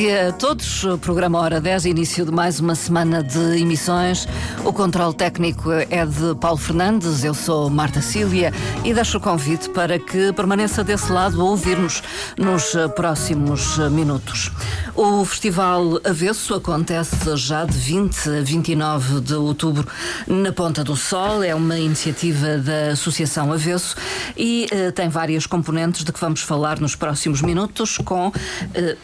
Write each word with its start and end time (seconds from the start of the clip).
dia 0.00 0.28
a 0.28 0.32
todos. 0.32 0.82
O 0.84 0.96
programa 0.96 1.38
Hora 1.38 1.60
10, 1.60 1.84
início 1.84 2.24
de 2.24 2.32
mais 2.32 2.58
uma 2.58 2.74
semana 2.74 3.22
de 3.22 3.60
emissões. 3.60 4.26
O 4.64 4.72
controle 4.72 5.14
técnico 5.14 5.70
é 5.70 6.06
de 6.06 6.34
Paulo 6.40 6.56
Fernandes, 6.56 7.22
eu 7.22 7.34
sou 7.34 7.68
Marta 7.68 8.00
Cília 8.00 8.50
e 8.82 8.94
deixo 8.94 9.18
o 9.18 9.20
convite 9.20 9.68
para 9.68 9.98
que 9.98 10.32
permaneça 10.32 10.82
desse 10.82 11.12
lado 11.12 11.38
a 11.38 11.44
ouvir-nos 11.44 12.02
nos 12.38 12.74
próximos 12.96 13.76
minutos. 13.90 14.50
O 14.94 15.22
Festival 15.24 16.00
Avesso 16.02 16.54
acontece 16.54 17.36
já 17.36 17.66
de 17.66 17.76
20 17.76 18.38
a 18.38 18.42
29 18.42 19.20
de 19.20 19.34
outubro 19.34 19.86
na 20.26 20.50
Ponta 20.50 20.82
do 20.82 20.96
Sol. 20.96 21.42
É 21.42 21.54
uma 21.54 21.78
iniciativa 21.78 22.56
da 22.56 22.92
Associação 22.92 23.52
Avesso 23.52 23.96
e 24.34 24.66
uh, 24.72 24.92
tem 24.92 25.10
várias 25.10 25.46
componentes 25.46 26.04
de 26.04 26.12
que 26.12 26.20
vamos 26.20 26.40
falar 26.40 26.80
nos 26.80 26.96
próximos 26.96 27.42
minutos 27.42 27.98
com 27.98 28.28
uh, 28.28 28.32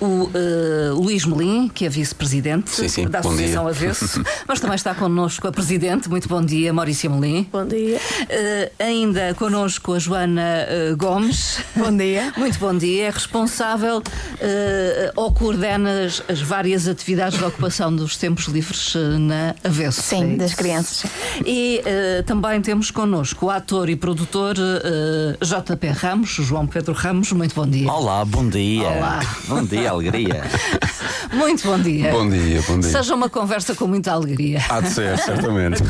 o 0.01 0.31
uh, 0.93 0.95
Luís 0.95 1.25
Melim, 1.25 1.69
que 1.69 1.85
é 1.85 1.89
vice-presidente 1.89 2.71
da 3.09 3.21
Associação. 3.21 3.67
Avesso, 3.67 4.23
mas 4.47 4.61
também 4.61 4.77
está 4.77 4.95
connosco 4.95 5.47
a 5.49 5.53
presidente. 5.53 6.09
Muito 6.09 6.29
bom 6.29 6.43
dia, 6.43 6.73
Maurícia 6.73 7.09
Melim. 7.09 7.49
Bom 7.53 7.67
dia. 7.67 7.99
Uh, 7.99 8.83
ainda 8.83 9.35
connosco 9.35 9.95
a 9.95 9.99
Joana 9.99 10.67
uh, 10.93 10.97
Gomes. 10.97 11.59
Bom 11.75 11.97
dia. 11.97 12.33
Muito 12.37 12.59
bom 12.59 12.77
dia. 12.77 13.07
É 13.07 13.11
responsável 13.11 14.03
ou 15.15 15.33
coordena 15.33 16.05
as, 16.05 16.23
as, 16.29 16.41
várias 16.41 16.87
atividades 16.89 17.39
de 17.39 17.45
ocupação 17.45 17.95
dos 17.95 18.17
tempos 18.17 18.47
livres 18.47 18.95
na 19.21 19.55
Avesso. 19.65 20.03
Sim, 20.03 20.35
é 20.35 20.37
das 20.37 20.55
crianças. 20.55 21.11
E 21.45 21.83
também 22.25 22.61
temos 22.61 22.91
connosco 22.91 23.47
o 23.47 23.51
ator 23.51 23.89
e 23.89 23.97
produtor 23.97 24.57
JP 24.57 25.87
Ramos, 25.89 26.31
João 26.31 26.67
Pedro 26.67 26.93
Ramos. 26.93 27.33
Muito 27.33 27.55
bom 27.55 27.67
dia. 27.67 27.91
Olá, 27.91 28.25
bom 28.25 28.49
dia. 28.49 28.89
Olá. 28.89 29.21
Bom 29.49 29.65
dia, 29.65 29.91
alegria. 29.91 30.43
Muito 31.33 31.67
bom 31.67 31.79
dia. 31.79 32.11
Bom 32.11 32.29
dia, 32.29 32.63
bom 32.67 32.79
dia. 32.79 32.91
Seja 32.91 33.15
uma 33.15 33.29
conversa 33.29 33.75
com 33.75 33.87
muita 33.87 34.13
alegria. 34.13 34.61
Há 34.69 34.81
de 34.81 34.91
ser, 34.91 35.19
certamente. 35.19 35.83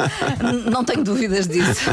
não 0.70 0.84
tenho 0.84 1.04
dúvidas 1.04 1.46
disso. 1.46 1.90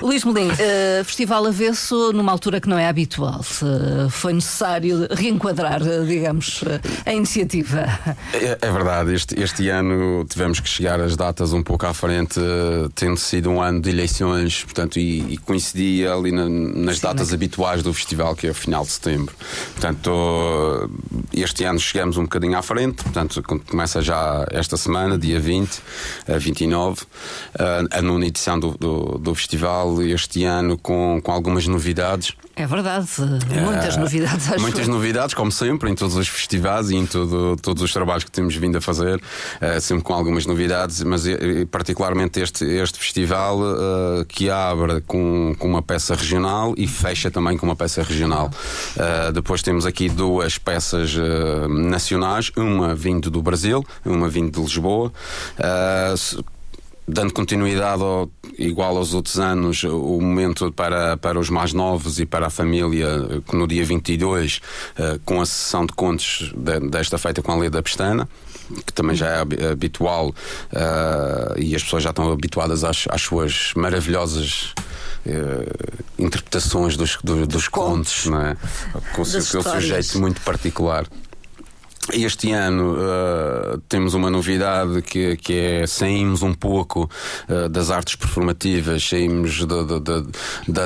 Luís 0.00 0.24
Melim, 0.24 0.48
uh, 0.48 1.04
Festival 1.04 1.46
Avesso, 1.46 2.12
numa 2.12 2.32
altura 2.32 2.60
que 2.60 2.68
não 2.68 2.78
é 2.78 2.88
habitual, 2.88 3.40
uh, 3.40 4.10
foi 4.10 4.32
necessário 4.32 5.06
reenquadrar, 5.10 5.82
uh, 5.82 6.06
digamos, 6.06 6.64
a 7.04 7.12
iniciativa. 7.12 7.86
É, 8.32 8.58
é 8.60 8.72
verdade, 8.72 9.14
este, 9.14 9.40
este, 9.40 9.68
ano 9.68 10.24
tivemos 10.28 10.60
que 10.60 10.68
chegar 10.68 11.00
as 11.00 11.16
datas 11.16 11.52
um 11.52 11.62
pouco 11.62 11.86
à 11.86 11.94
frente, 11.94 12.40
tendo 12.94 13.16
sido 13.16 13.50
um 13.50 13.60
ano 13.60 13.80
de 13.80 13.90
eleições, 13.90 14.64
portanto, 14.64 14.98
e, 14.98 15.34
e 15.34 15.36
coincidia 15.38 16.12
ali 16.12 16.32
na, 16.32 16.48
nas 16.48 16.96
Sim, 16.96 17.02
datas 17.02 17.32
habituais 17.32 17.82
do 17.82 17.92
festival, 17.92 18.34
que 18.34 18.46
é 18.46 18.50
o 18.50 18.54
final 18.54 18.84
de 18.84 18.92
setembro. 18.92 19.34
Portanto, 19.74 20.90
este 21.32 21.64
ano 21.66 21.78
chegamos 21.78 22.16
um 22.16 22.22
bocadinho 22.22 22.56
à 22.56 22.62
frente, 22.62 23.02
portanto, 23.02 23.42
começa 23.68 24.00
já 24.00 24.46
esta 24.50 24.76
semana, 24.76 25.18
dia 25.18 25.38
20 25.38 25.80
a 26.28 26.38
29, 26.38 27.02
a 27.90 28.02
nona 28.02 28.26
edição 28.26 28.58
do, 28.58 28.76
do, 28.78 29.18
do 29.18 29.34
festival, 29.34 30.02
este 30.02 30.44
ano 30.44 30.78
com, 30.78 31.20
com 31.22 31.32
algumas 31.32 31.66
novidades. 31.66 32.34
É 32.58 32.66
verdade, 32.66 33.06
muitas 33.62 33.96
uh, 33.96 34.00
novidades. 34.00 34.50
Acho 34.50 34.60
muitas 34.62 34.88
novidades, 34.88 35.34
como 35.34 35.52
sempre, 35.52 35.90
em 35.90 35.94
todos 35.94 36.16
os 36.16 36.26
festivais 36.26 36.88
e 36.88 36.96
em 36.96 37.04
todo, 37.04 37.54
todos 37.60 37.82
os 37.82 37.92
trabalhos 37.92 38.24
que 38.24 38.30
temos 38.30 38.56
vindo 38.56 38.78
a 38.78 38.80
fazer, 38.80 39.16
uh, 39.16 39.78
sempre 39.78 40.02
com 40.02 40.14
algumas 40.14 40.46
novidades, 40.46 41.02
mas 41.02 41.26
uh, 41.26 41.66
particularmente 41.70 42.40
este, 42.40 42.64
este 42.64 42.98
festival 42.98 43.60
eh, 43.62 44.24
que 44.26 44.48
abre 44.48 45.02
com, 45.02 45.54
com 45.58 45.68
uma 45.68 45.82
peça 45.82 46.14
regional 46.14 46.72
e 46.78 46.86
fecha 46.86 47.30
também 47.30 47.58
com 47.58 47.66
uma 47.66 47.76
peça 47.76 48.02
regional. 48.02 48.50
depois 49.34 49.62
temos 49.62 49.84
aqui 49.84 50.08
duas 50.08 50.56
peças 50.56 51.14
nacionais, 51.68 52.50
uma 52.56 52.94
vindo 52.94 53.30
do 53.30 53.42
Brasil, 53.42 53.84
uma 54.04 54.28
vindo 54.28 54.50
de 54.50 54.60
Lisboa 54.60 55.12
dando 57.06 57.32
continuidade 57.32 58.02
ao, 58.02 58.28
igual 58.58 58.96
aos 58.96 59.14
outros 59.14 59.38
anos, 59.38 59.84
o 59.84 60.20
momento 60.20 60.72
para, 60.72 61.16
para 61.16 61.38
os 61.38 61.48
mais 61.48 61.72
novos 61.72 62.18
e 62.18 62.26
para 62.26 62.48
a 62.48 62.50
família, 62.50 63.06
que 63.48 63.54
no 63.54 63.66
dia 63.66 63.84
22, 63.84 64.60
uh, 64.98 65.20
com 65.24 65.40
a 65.40 65.46
sessão 65.46 65.86
de 65.86 65.92
contos 65.92 66.52
de, 66.56 66.80
desta 66.80 67.16
feita 67.16 67.42
com 67.42 67.52
a 67.52 67.56
Lei 67.56 67.70
da 67.70 67.82
Pestana, 67.82 68.28
que 68.84 68.92
também 68.92 69.14
já 69.14 69.28
é 69.28 69.70
habitual 69.70 70.30
uh, 70.30 70.34
e 71.56 71.76
as 71.76 71.84
pessoas 71.84 72.02
já 72.02 72.10
estão 72.10 72.30
habituadas 72.32 72.82
às, 72.82 73.04
às 73.08 73.22
suas 73.22 73.72
maravilhosas. 73.76 74.74
Uh, 75.26 76.22
interpretações 76.22 76.96
dos, 76.96 77.18
do, 77.22 77.48
dos 77.48 77.66
contos, 77.66 78.26
não 78.26 78.40
é? 78.40 78.56
com 79.12 79.22
o 79.22 79.24
seu 79.24 79.60
sujeito 79.60 80.20
muito 80.20 80.40
particular. 80.42 81.04
Este 82.12 82.52
ano 82.52 82.94
uh, 82.94 83.78
temos 83.88 84.14
uma 84.14 84.30
novidade 84.30 85.02
que, 85.02 85.36
que 85.36 85.58
é 85.58 85.86
saímos 85.86 86.42
um 86.42 86.54
pouco 86.54 87.10
uh, 87.48 87.68
das 87.68 87.90
artes 87.90 88.14
performativas, 88.14 89.08
saímos 89.08 89.64
da, 89.64 89.82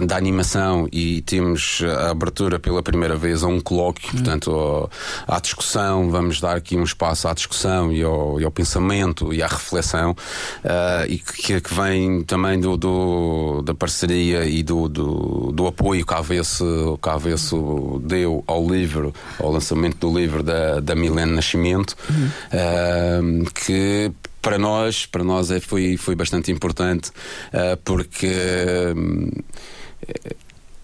da, 0.06 0.16
animação 0.16 0.88
e 0.91 1.20
temos 1.22 1.82
a 1.84 2.10
abertura 2.10 2.58
pela 2.58 2.82
primeira 2.82 3.16
vez 3.16 3.42
a 3.42 3.48
um 3.48 3.60
colóquio, 3.60 4.08
hum. 4.08 4.12
portanto, 4.12 4.91
à 5.28 5.38
discussão. 5.41 6.10
Vamos 6.10 6.41
dar 6.41 6.56
aqui 6.56 6.76
um 6.76 6.84
espaço 6.84 7.28
à 7.28 7.34
discussão 7.34 7.92
e 7.92 8.02
ao, 8.02 8.41
e 8.41 8.44
ao 8.44 8.50
pensamento 8.50 9.32
e 9.32 9.42
à 9.42 9.47
reflexão, 9.47 10.12
uh, 10.12 11.06
e 11.06 11.19
que, 11.19 11.60
que, 11.60 11.75
vem 11.75 12.22
também 12.22 12.58
do, 12.58 12.76
do, 12.76 13.62
da 13.62 13.75
parceria 13.75 14.44
e 14.44 14.62
do, 14.62 14.88
do, 14.88 15.52
do 15.52 15.66
apoio 15.66 16.04
que 16.04 16.14
a 16.14 16.19
Avesso, 16.19 16.98
que 17.00 17.08
a 17.08 17.14
Avesso 17.14 18.00
deu 18.04 18.42
ao 18.47 18.66
livro, 18.66 19.12
ao 19.38 19.52
lançamento 19.52 19.98
do 19.98 20.19
livro 20.19 20.42
da, 20.42 20.81
da 20.81 20.94
Milene 21.10 21.32
Nascimento, 21.32 21.97
uhum. 22.09 23.44
uh, 23.44 23.50
que 23.53 24.12
para 24.41 24.59
nós, 24.59 25.06
para 25.06 25.22
nós 25.22 25.50
é, 25.50 25.60
foi, 25.60 25.97
foi 25.97 26.15
bastante 26.15 26.50
importante, 26.50 27.10
uh, 27.53 27.76
porque 27.84 28.26
uh, 28.97 29.44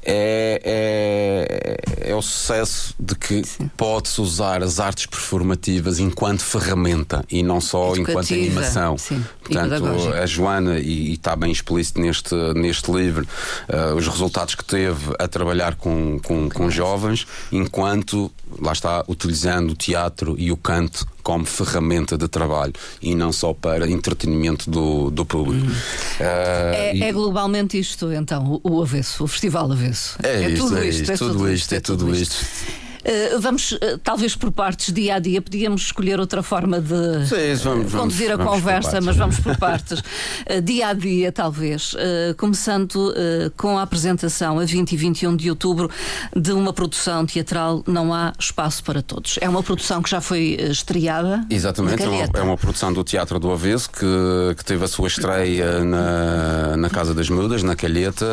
é, 0.08 0.60
é, 0.64 2.10
é, 2.10 2.14
o 2.14 2.22
sucesso 2.22 2.94
de 2.98 3.16
que 3.16 3.42
pode-se 3.76 4.20
usar 4.20 4.62
as 4.62 4.78
artes 4.78 5.06
performativas 5.06 5.98
enquanto 5.98 6.42
ferramenta 6.42 7.24
e 7.28 7.42
não 7.42 7.60
só 7.60 7.92
Educativa. 7.92 8.12
enquanto 8.12 8.32
animação. 8.32 8.98
Sim. 8.98 9.24
Portanto, 9.42 9.84
a 10.14 10.24
Joana, 10.24 10.78
e, 10.78 11.14
está 11.14 11.34
bem 11.34 11.50
explícito 11.50 12.00
neste, 12.00 12.34
neste 12.54 12.92
livro, 12.92 13.26
uh, 13.68 13.96
os 13.96 14.06
resultados 14.06 14.54
que 14.54 14.64
teve 14.64 15.12
a 15.18 15.26
trabalhar 15.26 15.74
com, 15.74 16.20
com, 16.20 16.48
com 16.48 16.70
jovens, 16.70 17.26
enquanto, 17.50 18.30
lá 18.60 18.72
está, 18.72 19.04
utilizando 19.08 19.70
o 19.70 19.74
teatro 19.74 20.36
e 20.38 20.52
o 20.52 20.56
canto 20.56 21.04
como 21.26 21.44
ferramenta 21.44 22.16
de 22.16 22.28
trabalho 22.28 22.72
e 23.02 23.12
não 23.12 23.32
só 23.32 23.52
para 23.52 23.90
entretenimento 23.90 24.70
do, 24.70 25.10
do 25.10 25.26
público. 25.26 25.66
Uhum. 25.66 25.72
Uh, 25.72 26.72
é, 26.72 26.94
e... 26.94 27.02
é, 27.02 27.12
globalmente 27.12 27.76
isto, 27.76 28.12
então, 28.12 28.60
o, 28.62 28.76
o 28.76 28.80
avesso, 28.80 29.24
o 29.24 29.26
festival 29.26 29.72
avesso. 29.72 30.16
É, 30.22 30.44
é, 30.44 30.54
tudo, 30.54 30.78
é 30.78 30.86
isto, 30.86 31.10
é 31.10 31.16
tudo 31.16 31.52
isto, 31.52 31.74
é 31.74 31.80
tudo 31.80 32.14
isto. 32.14 32.36
Uh, 33.06 33.40
vamos, 33.40 33.70
uh, 33.70 33.98
talvez 34.02 34.34
por 34.34 34.50
partes, 34.50 34.92
dia 34.92 35.14
a 35.14 35.18
dia, 35.20 35.40
podíamos 35.40 35.82
escolher 35.82 36.18
outra 36.18 36.42
forma 36.42 36.80
de 36.80 37.24
Sim, 37.26 37.54
vamos, 37.62 37.92
conduzir 37.92 38.36
vamos, 38.36 38.46
a 38.46 38.50
conversa, 38.50 39.00
mas 39.00 39.16
vamos 39.16 39.38
por 39.38 39.56
partes. 39.56 40.00
Uh, 40.00 40.60
dia 40.60 40.88
a 40.88 40.92
dia, 40.92 41.30
talvez. 41.30 41.94
começando 42.36 43.14
com 43.56 43.78
a 43.78 43.82
apresentação 43.82 44.58
a 44.58 44.64
20 44.64 44.92
e 44.92 44.96
21 44.96 45.36
de 45.36 45.50
outubro 45.50 45.90
de 46.34 46.52
uma 46.52 46.72
produção 46.72 47.24
teatral 47.24 47.84
Não 47.86 48.12
Há 48.12 48.32
Espaço 48.38 48.82
para 48.82 49.02
Todos. 49.02 49.38
É 49.40 49.48
uma 49.48 49.62
produção 49.62 50.02
que 50.02 50.10
já 50.10 50.20
foi 50.20 50.56
estreada. 50.60 51.46
Exatamente, 51.48 52.02
é 52.02 52.08
uma, 52.08 52.24
é 52.34 52.42
uma, 52.42 52.56
produção 52.56 52.92
do 52.92 53.04
Teatro 53.04 53.38
do 53.38 53.50
Avesso 53.50 53.90
que, 53.90 54.54
que 54.56 54.64
teve 54.64 54.84
a 54.84 54.88
sua 54.88 55.06
estreia 55.06 55.84
na, 55.84 56.76
na 56.76 56.90
Casa 56.90 57.14
das 57.14 57.28
Mudas, 57.28 57.62
na 57.62 57.76
Calheta, 57.76 58.26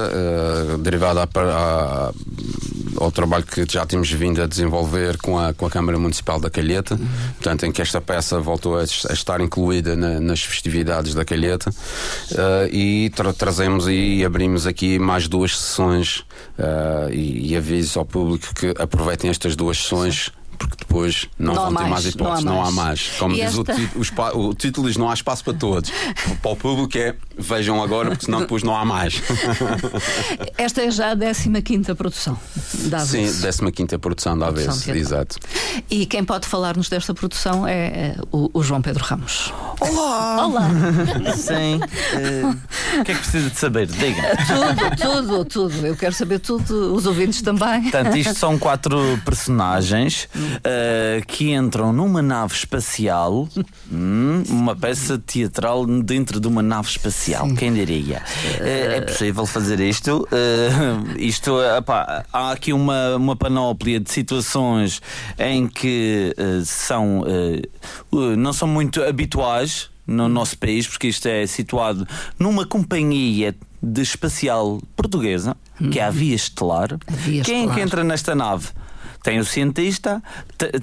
derivada 0.80 1.22
a, 1.22 1.28
a, 1.40 2.12
ao 2.98 3.12
trabalho 3.12 3.46
que 3.46 3.66
já 3.70 3.86
temos 3.86 4.10
vindo 4.12 4.42
a 4.42 4.48
desenvolver 4.48 4.63
desenvolver 4.64 5.18
com 5.18 5.38
a, 5.38 5.54
com 5.54 5.66
a 5.66 5.70
Câmara 5.70 6.00
Municipal 6.00 6.40
da 6.40 6.50
Calheta, 6.50 6.96
uhum. 6.96 7.08
portanto, 7.36 7.66
em 7.66 7.72
que 7.72 7.82
esta 7.82 8.00
peça 8.00 8.40
voltou 8.40 8.78
a, 8.78 8.82
a 8.82 9.14
estar 9.14 9.42
incluída 9.42 9.96
na, 9.96 10.20
nas 10.20 10.42
festividades 10.42 11.14
da 11.14 11.26
Calheta 11.26 11.70
uh, 11.70 12.68
e 12.72 13.10
tra 13.10 13.34
trazemos 13.34 13.88
e 13.88 14.24
abrimos 14.24 14.66
aqui 14.66 14.98
mais 14.98 15.28
duas 15.28 15.58
sessões 15.58 16.20
uh, 16.58 17.12
e, 17.12 17.52
e 17.52 17.58
aviso 17.58 18.00
ao 18.00 18.06
público 18.06 18.54
que 18.56 18.74
aproveitem 18.80 19.30
estas 19.30 19.56
duas 19.56 19.78
sessões 19.78 20.32
porque 20.58 20.78
depois 20.80 21.28
não, 21.38 21.54
não 21.54 21.66
vão 21.66 21.76
ter 21.76 21.90
mais 21.90 22.06
hipóteses, 22.06 22.44
não 22.44 22.64
há 22.64 22.72
mais. 22.72 22.76
Não 22.76 22.82
há 22.82 22.86
mais. 22.86 23.08
Como 23.18 23.36
e 23.36 23.46
diz 23.46 23.58
esta... 23.58 24.36
o, 24.36 24.50
o, 24.50 24.54
título, 24.54 24.88
diz 24.88 24.98
não 24.98 25.10
há 25.10 25.14
espaço 25.14 25.44
para 25.44 25.54
todos. 25.54 25.92
para 26.42 26.52
o 26.52 26.56
público 26.56 26.98
é 26.98 27.16
vejam 27.38 27.82
agora, 27.82 28.10
porque 28.10 28.26
senão 28.26 28.42
depois 28.42 28.64
não 28.64 28.76
há 28.76 28.86
mais. 28.86 29.22
Esta 30.58 30.82
é 30.82 30.92
já 30.92 31.12
a 31.12 31.16
15 31.62 31.96
produção 31.96 32.38
da 32.86 33.02
AVES. 33.02 33.36
Sim, 33.56 33.72
15 33.72 33.98
produção 33.98 34.38
da 34.38 34.48
AVES, 34.48 34.88
exato. 34.90 35.38
E 35.90 36.06
quem 36.06 36.24
pode 36.24 36.48
falar-nos 36.48 36.90
desta 36.90 37.14
produção 37.14 37.68
é, 37.68 37.88
é 37.88 38.16
o, 38.32 38.50
o, 38.54 38.64
João 38.64 38.82
Pedro 38.82 39.04
Ramos. 39.04 39.52
Olá! 39.80 40.46
Olá! 40.46 40.70
Sim. 41.36 41.78
Uh, 41.78 43.00
o 43.00 43.04
que 43.04 43.12
é 43.12 43.16
que 43.16 43.22
precisa 43.22 43.50
de 43.50 43.60
saber? 43.60 43.88
Diga. 43.88 44.22
Tudo, 44.48 44.96
tudo, 44.98 45.46
tudo. 45.46 45.88
Eu 45.88 45.96
quero 45.96 46.14
saber 46.14 46.40
tudo, 46.40 46.94
os 46.94 47.06
ouvintes 47.06 47.42
também. 47.42 47.84
Portanto, 47.84 48.16
isto 48.16 48.36
são 48.36 48.58
quatro 48.58 49.20
personagens. 49.26 50.28
Uh, 50.44 51.26
que 51.28 51.52
entram 51.52 51.94
numa 51.94 52.22
nave 52.22 52.54
espacial, 52.54 53.48
hum, 53.92 54.44
uma 54.50 54.76
peça 54.76 55.18
teatral 55.18 55.86
dentro 55.86 56.40
de 56.40 56.48
uma 56.48 56.62
nave 56.62 56.90
espacial. 56.90 57.48
Sim. 57.48 57.56
Quem 57.56 57.74
diria? 57.74 58.22
Uh, 58.60 58.64
é 58.64 59.02
possível 59.02 59.46
fazer 59.46 59.80
isto? 59.80 60.28
Uh, 60.32 61.18
isto 61.18 61.60
epá, 61.78 62.26
há 62.32 62.52
aqui 62.52 62.74
uma, 62.74 63.16
uma 63.16 63.36
panóplia 63.36 64.00
de 64.00 64.12
situações 64.12 65.02
em 65.38 65.68
que 65.68 66.36
são 66.66 67.24
não 68.38 68.54
são 68.54 68.68
muito 68.68 69.02
habituais 69.02 69.90
no 70.06 70.28
nosso 70.28 70.58
país, 70.58 70.88
porque 70.88 71.08
isto 71.08 71.28
é 71.28 71.46
situado 71.48 72.08
numa 72.38 72.66
companhia 72.66 73.56
de 73.82 74.02
espacial 74.02 74.82
portuguesa, 74.96 75.58
que 75.92 76.00
é 76.00 76.04
a 76.04 76.10
Via 76.10 76.36
Estelar. 76.36 76.94
A 77.06 77.12
Via 77.12 77.44
Quem 77.44 77.70
é 77.70 77.74
que 77.74 77.82
entra 77.82 78.04
nesta 78.04 78.34
nave? 78.34 78.70
Tem 79.24 79.40
o 79.40 79.46
cientista, 79.46 80.22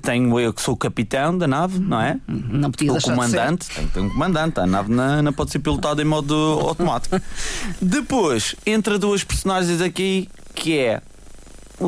tenho 0.00 0.40
eu 0.40 0.52
que 0.52 0.62
sou 0.62 0.72
o 0.72 0.76
capitão 0.76 1.36
da 1.36 1.46
nave, 1.46 1.78
não 1.78 2.00
é? 2.00 2.18
Não 2.26 2.70
podia 2.70 2.92
O 2.94 3.00
comandante, 3.00 3.68
tem, 3.68 3.86
tem 3.86 4.02
um 4.02 4.08
comandante, 4.08 4.58
a 4.58 4.66
nave 4.66 4.90
não, 4.90 5.22
não 5.22 5.32
pode 5.32 5.50
ser 5.50 5.58
pilotada 5.58 6.00
em 6.00 6.06
modo 6.06 6.34
automático. 6.34 7.20
Depois, 7.80 8.56
entra 8.64 8.98
duas 8.98 9.22
personagens 9.22 9.82
aqui 9.82 10.26
que 10.54 10.78
é 10.78 11.02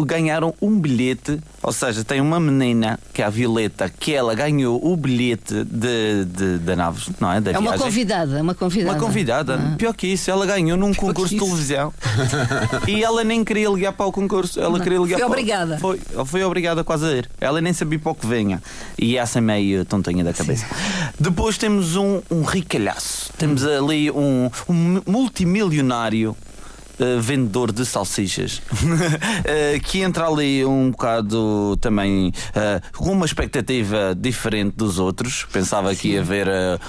ganharam 0.01 0.55
um 0.61 0.79
bilhete, 0.81 1.39
ou 1.63 1.73
seja, 1.73 2.03
tem 2.03 2.21
uma 2.21 2.41
menina 2.41 2.99
que 3.13 3.21
é 3.23 3.25
a 3.25 3.31
Violeta, 3.31 3.89
que 3.89 4.15
ela 4.15 4.35
ganhou 4.35 4.81
o 4.83 4.97
bilhete 4.97 5.65
de, 5.65 6.25
de, 6.25 6.59
da 6.59 6.75
nave, 6.75 7.11
não 7.21 7.33
é? 7.33 7.41
Da 7.41 7.53
é 7.53 7.59
uma 7.59 7.77
convidada, 7.77 8.41
uma 8.41 8.55
convidada. 8.55 8.93
Uma 8.93 9.01
convidada. 9.01 9.55
Ah. 9.55 9.77
Pior 9.77 9.95
que 9.95 10.07
isso, 10.07 10.31
ela 10.31 10.47
ganhou 10.47 10.77
num 10.77 10.93
Pior 10.93 11.09
concurso 11.09 11.35
de 11.35 11.41
televisão 11.41 11.93
e 12.89 13.05
ela 13.05 13.23
nem 13.23 13.45
queria 13.45 13.69
ligar 13.69 13.93
para 13.93 14.07
o 14.07 14.13
concurso. 14.13 14.59
Ela 14.59 14.79
não. 14.79 14.81
queria 14.81 14.99
ligar 14.99 15.19
foi 15.19 15.27
para 15.27 15.27
obrigada. 15.27 15.79
Foi, 15.79 16.01
foi 16.25 16.43
obrigada 16.45 16.85
quase 16.85 17.07
a 17.07 17.13
ir. 17.13 17.31
Ela 17.41 17.61
nem 17.61 17.73
sabia 17.73 17.99
para 17.99 18.13
o 18.13 18.15
que 18.15 18.27
venha. 18.27 18.63
E 18.99 19.17
essa 19.17 19.39
é 19.39 19.41
meio 19.41 19.85
tontinha 19.85 20.25
da 20.25 20.33
cabeça. 20.33 20.67
Sim. 20.67 21.13
Depois 21.19 21.59
temos 21.59 21.97
um, 21.97 22.21
um 22.31 22.43
ricalhaço. 22.43 23.33
Temos 23.37 23.65
ali 23.65 24.11
um, 24.11 24.51
um 24.69 25.03
multimilionário 25.07 26.37
uh, 27.03 27.21
vendedor 27.21 27.73
de 27.73 27.85
salsichas, 27.85 28.59
uh, 28.59 29.81
que 29.85 30.01
entra 30.01 30.27
ali 30.27 30.65
um 30.65 30.91
bocado 30.91 31.77
também 31.81 32.29
uh, 32.29 32.97
com 32.97 33.13
uma 33.13 33.27
expectativa 33.27 34.17
diferente 34.17 34.77
dos 34.77 34.99
outros. 34.99 35.47
Pensava 35.53 35.95
Sim. 35.95 36.01
que 36.01 36.09
ia 36.09 36.23
ver 36.23 36.49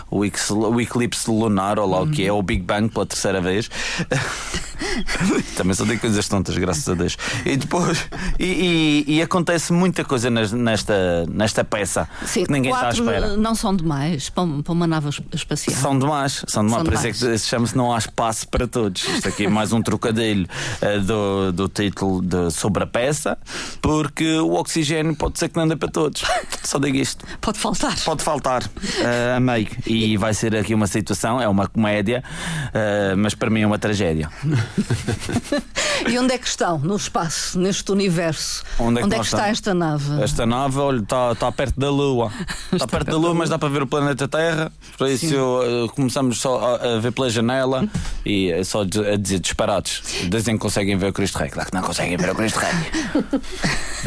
o, 0.09 0.19
o, 0.19 0.81
eclipse 0.81 1.29
lunar, 1.29 1.79
ou 1.79 1.89
lá 1.89 2.01
uhum. 2.01 2.07
o 2.07 2.11
que 2.11 2.25
é, 2.25 2.31
o 2.31 2.41
Big 2.41 2.63
Bang 2.63 2.89
pela 2.89 3.05
terceira 3.05 3.41
vez. 3.41 3.69
Também 5.55 5.73
só 5.73 5.85
tem 5.85 5.97
coisas 5.97 6.27
tontas, 6.27 6.57
graças 6.57 6.87
a 6.87 6.93
Deus. 6.93 7.17
E 7.45 7.55
depois, 7.55 8.07
e, 8.39 9.05
e, 9.07 9.15
e 9.15 9.21
acontece 9.21 9.71
muita 9.71 10.03
coisa 10.03 10.29
nesta, 10.29 11.25
nesta 11.29 11.63
peça 11.63 12.07
Sim, 12.25 12.45
que 12.45 12.51
ninguém 12.51 12.71
está 12.71 12.87
à 12.87 12.91
espera. 12.91 13.37
Não 13.37 13.55
são 13.55 13.75
demais 13.75 14.29
para, 14.29 14.43
uma 14.43 14.87
nave 14.87 15.09
espacial. 15.33 15.75
São 15.77 15.97
demais, 15.97 16.43
são 16.47 16.63
demais. 16.65 16.83
São 16.83 16.85
Por 16.85 16.97
demais. 16.97 17.15
isso 17.15 17.27
é 17.27 17.31
que 17.31 17.37
se 17.39 17.47
chama-se 17.47 17.77
Não 17.77 17.93
Há 17.93 17.97
Espaço 17.97 18.47
para 18.47 18.67
Todos. 18.67 19.07
Isto 19.07 19.29
aqui 19.29 19.45
é 19.45 19.49
mais 19.49 19.71
um 19.71 19.81
trocadilho 20.03 20.47
uh, 20.81 21.01
do, 21.01 21.51
do 21.53 21.69
título 21.69 22.21
de, 22.21 22.51
sobre 22.51 22.83
a 22.83 22.87
peça, 22.87 23.37
porque 23.81 24.37
o 24.39 24.53
oxigênio 24.53 25.15
pode 25.15 25.39
ser 25.39 25.49
que 25.49 25.55
não 25.55 25.63
anda 25.63 25.77
para 25.77 25.89
todos. 25.89 26.23
Só 26.63 26.77
digo 26.79 26.97
isto. 26.97 27.25
Pode 27.39 27.57
faltar. 27.57 27.95
Pode 28.03 28.23
faltar 28.23 28.63
uh, 28.63 29.37
a 29.37 29.39
meio. 29.39 29.67
E 29.85 30.17
vai 30.17 30.33
ser 30.33 30.55
aqui 30.55 30.73
uma 30.73 30.87
situação, 30.87 31.41
é 31.41 31.47
uma 31.47 31.67
comédia, 31.67 32.23
uh, 32.69 33.17
mas 33.17 33.33
para 33.33 33.49
mim 33.49 33.61
é 33.61 33.67
uma 33.67 33.79
tragédia. 33.79 34.29
e 36.09 36.17
onde 36.17 36.33
é 36.33 36.37
que 36.37 36.47
estão 36.47 36.77
no 36.79 36.95
espaço, 36.95 37.59
neste 37.59 37.91
universo? 37.91 38.63
Onde 38.79 38.99
é 38.99 39.01
que, 39.01 39.05
onde 39.05 39.15
é 39.15 39.19
que 39.19 39.25
está 39.25 39.47
esta 39.47 39.73
nave? 39.73 40.21
Esta 40.21 40.45
nave, 40.45 40.77
olha, 40.79 40.99
está, 40.99 41.31
está 41.31 41.51
perto 41.51 41.79
da 41.79 41.89
Lua. 41.89 42.31
Está, 42.73 42.87
perto 42.87 43.11
da 43.11 43.17
Lua, 43.17 43.35
mas 43.35 43.49
dá 43.49 43.59
para 43.59 43.69
ver 43.69 43.83
o 43.83 43.87
planeta 43.87 44.27
Terra. 44.27 44.71
Por 44.97 45.07
isso 45.07 45.35
uh, 45.35 45.87
começamos 45.89 46.39
só 46.39 46.59
a, 46.59 46.95
a, 46.95 46.99
ver 46.99 47.11
pela 47.11 47.29
janela 47.29 47.87
e 48.25 48.51
é 48.51 48.63
só 48.63 48.81
a 48.81 49.15
dizer 49.15 49.39
disparados. 49.39 49.92
Dizem 50.29 50.55
que 50.55 50.61
conseguem 50.61 50.97
ver 50.97 51.07
o 51.07 51.13
Cristo 51.13 51.37
Rei. 51.37 51.49
Claro 51.49 51.69
que 51.69 51.75
não 51.75 51.83
conseguem 51.83 52.17
ver 52.17 52.31
o 52.31 52.35
Cristo 52.35 52.59
Rei. 52.59 52.71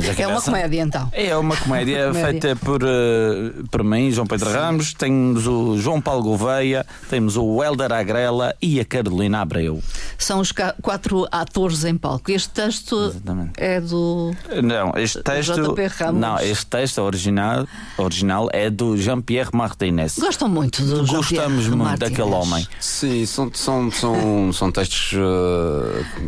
é 0.18 0.26
uma 0.26 0.42
comédia 0.42 0.82
então. 0.82 1.08
É 1.12 1.36
uma 1.36 1.56
comédia, 1.56 2.08
comédia. 2.08 2.30
feita 2.30 2.56
por, 2.56 2.82
uh, 2.82 3.68
por 3.70 3.84
mim, 3.84 4.10
João 4.10 4.26
Pedro 4.26 4.50
Sim. 4.50 4.56
Ramos. 4.56 4.94
Temos 4.94 5.46
o 5.46 5.78
João 5.78 6.00
Paulo 6.00 6.22
Gouveia, 6.22 6.86
temos 7.08 7.36
o 7.36 7.62
Helder 7.62 7.92
Agrela 7.92 8.54
e 8.60 8.80
a 8.80 8.84
Carolina 8.84 9.40
Abreu. 9.40 9.82
São 10.18 10.40
os 10.40 10.52
quatro 10.82 11.26
atores 11.30 11.84
em 11.84 11.96
palco. 11.96 12.30
Este 12.30 12.50
texto 12.50 12.96
Exatamente. 13.06 13.52
é 13.56 13.80
do. 13.80 14.34
Não, 14.62 14.92
este 14.96 15.22
texto. 15.22 15.54
JP 15.54 15.86
Ramos. 15.86 16.20
Não, 16.20 16.38
este 16.38 16.66
texto 16.66 16.98
original, 16.98 17.66
original 17.98 18.48
é 18.52 18.70
do 18.70 18.96
Jean-Pierre 18.96 19.50
Martinez. 19.52 20.18
Gostam 20.18 20.48
muito 20.48 20.82
do 20.82 21.06
Gostamos 21.06 21.68
muito 21.68 21.84
Martinez. 21.84 22.10
daquele 22.10 22.34
homem. 22.34 22.66
Sim, 22.80 23.26
são, 23.26 23.50
são, 23.52 23.90
são, 23.90 24.52
são 24.52 24.72
textos 24.72 25.12
uh, 25.12 25.16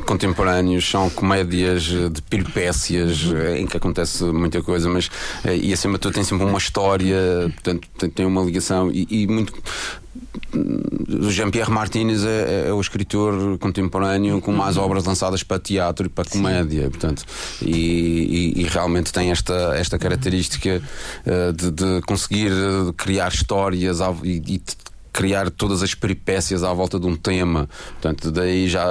contemporâneos, 0.07 0.89
são 0.89 1.09
comédias 1.11 1.83
de 1.83 2.23
peripécias 2.23 3.25
uh, 3.25 3.57
em 3.57 3.67
que 3.67 3.77
acontece 3.77 4.25
muita 4.25 4.63
coisa, 4.63 4.89
mas 4.89 5.07
uh, 5.07 5.55
e 5.61 5.73
acima 5.73 5.95
de 5.95 6.01
tudo 6.01 6.15
tem 6.15 6.25
sempre 6.25 6.45
uma 6.45 6.59
história, 6.59 7.17
portanto 7.55 7.89
tem, 8.15 8.27
uma 8.27 8.43
ligação 8.43 8.91
e, 8.91 9.07
e 9.11 9.27
muito 9.27 9.53
o 10.53 11.31
Jean-Pierre 11.31 11.71
Martinez 11.71 12.25
é, 12.25 12.29
é, 12.29 12.69
é, 12.69 12.73
o 12.73 12.81
escritor 12.81 13.59
contemporâneo 13.59 14.41
com 14.41 14.53
mais 14.53 14.77
uhum. 14.77 14.85
obras 14.85 15.05
lançadas 15.05 15.43
para 15.43 15.59
teatro 15.59 16.07
e 16.07 16.09
para 16.09 16.29
comédia, 16.29 16.85
Sim. 16.85 16.91
portanto, 16.91 17.25
e, 17.63 18.55
e, 18.57 18.61
e, 18.61 18.65
realmente 18.65 19.13
tem 19.13 19.31
esta, 19.31 19.75
esta 19.77 19.99
característica 19.99 20.83
uh, 21.27 21.53
de, 21.53 21.71
de, 21.71 22.01
conseguir 22.03 22.53
criar 22.97 23.29
histórias 23.29 23.99
e, 24.23 24.43
e 24.47 24.63
criar 25.19 25.51
todas 25.51 25.83
as 25.83 25.97
peripécias 25.97 26.63
à 26.63 26.73
volta 26.73 26.97
de 26.97 27.05
um 27.05 27.17
tema. 27.17 27.69
Portanto, 28.01 28.31
daí 28.31 28.69
já 28.69 28.87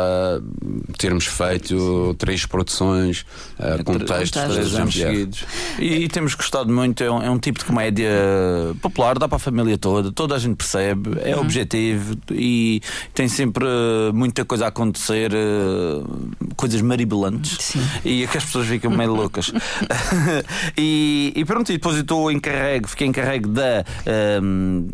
termos 0.97 1.25
feito 1.25 2.13
três 2.17 2.45
produções 2.45 3.25
uh, 3.57 3.81
com 3.81 3.97
textos 3.97 4.43
três 4.43 4.75
anos 4.75 4.93
seguidos. 4.93 5.45
E, 5.79 6.03
e, 6.03 6.07
temos 6.09 6.35
gostado 6.35 6.69
muito, 6.69 7.01
é 7.01 7.09
um, 7.09 7.23
é 7.23 7.31
um, 7.31 7.39
tipo 7.39 7.59
de 7.59 7.63
comédia 7.63 8.11
popular, 8.81 9.17
dá 9.17 9.25
para 9.29 9.37
a 9.37 9.39
família 9.39 9.77
toda, 9.77 10.11
toda 10.11 10.35
a 10.35 10.39
gente 10.39 10.57
percebe, 10.57 11.11
é 11.23 11.33
uhum. 11.33 11.43
objetivo 11.43 12.17
e 12.29 12.81
tem 13.13 13.29
sempre 13.29 13.65
muita 14.13 14.43
coisa 14.43 14.65
a 14.65 14.67
acontecer, 14.67 15.31
uh, 15.33 16.29
coisas 16.57 16.81
maribolantes 16.81 17.57
Sim. 17.57 17.79
e 18.03 18.25
é 18.25 18.27
que 18.27 18.37
as 18.37 18.43
pessoas 18.43 18.67
ficam 18.67 18.91
meio 18.91 19.13
loucas. 19.13 19.49
e, 20.77 21.31
e, 21.33 21.45
pronto, 21.45 21.69
e 21.71 21.75
depois 21.75 21.95
eu 21.95 22.01
estou 22.01 22.29
encarregue, 22.29 22.89
fiquei 22.89 23.07
encarregue 23.07 23.47
da, 23.47 23.85
um, 24.43 24.87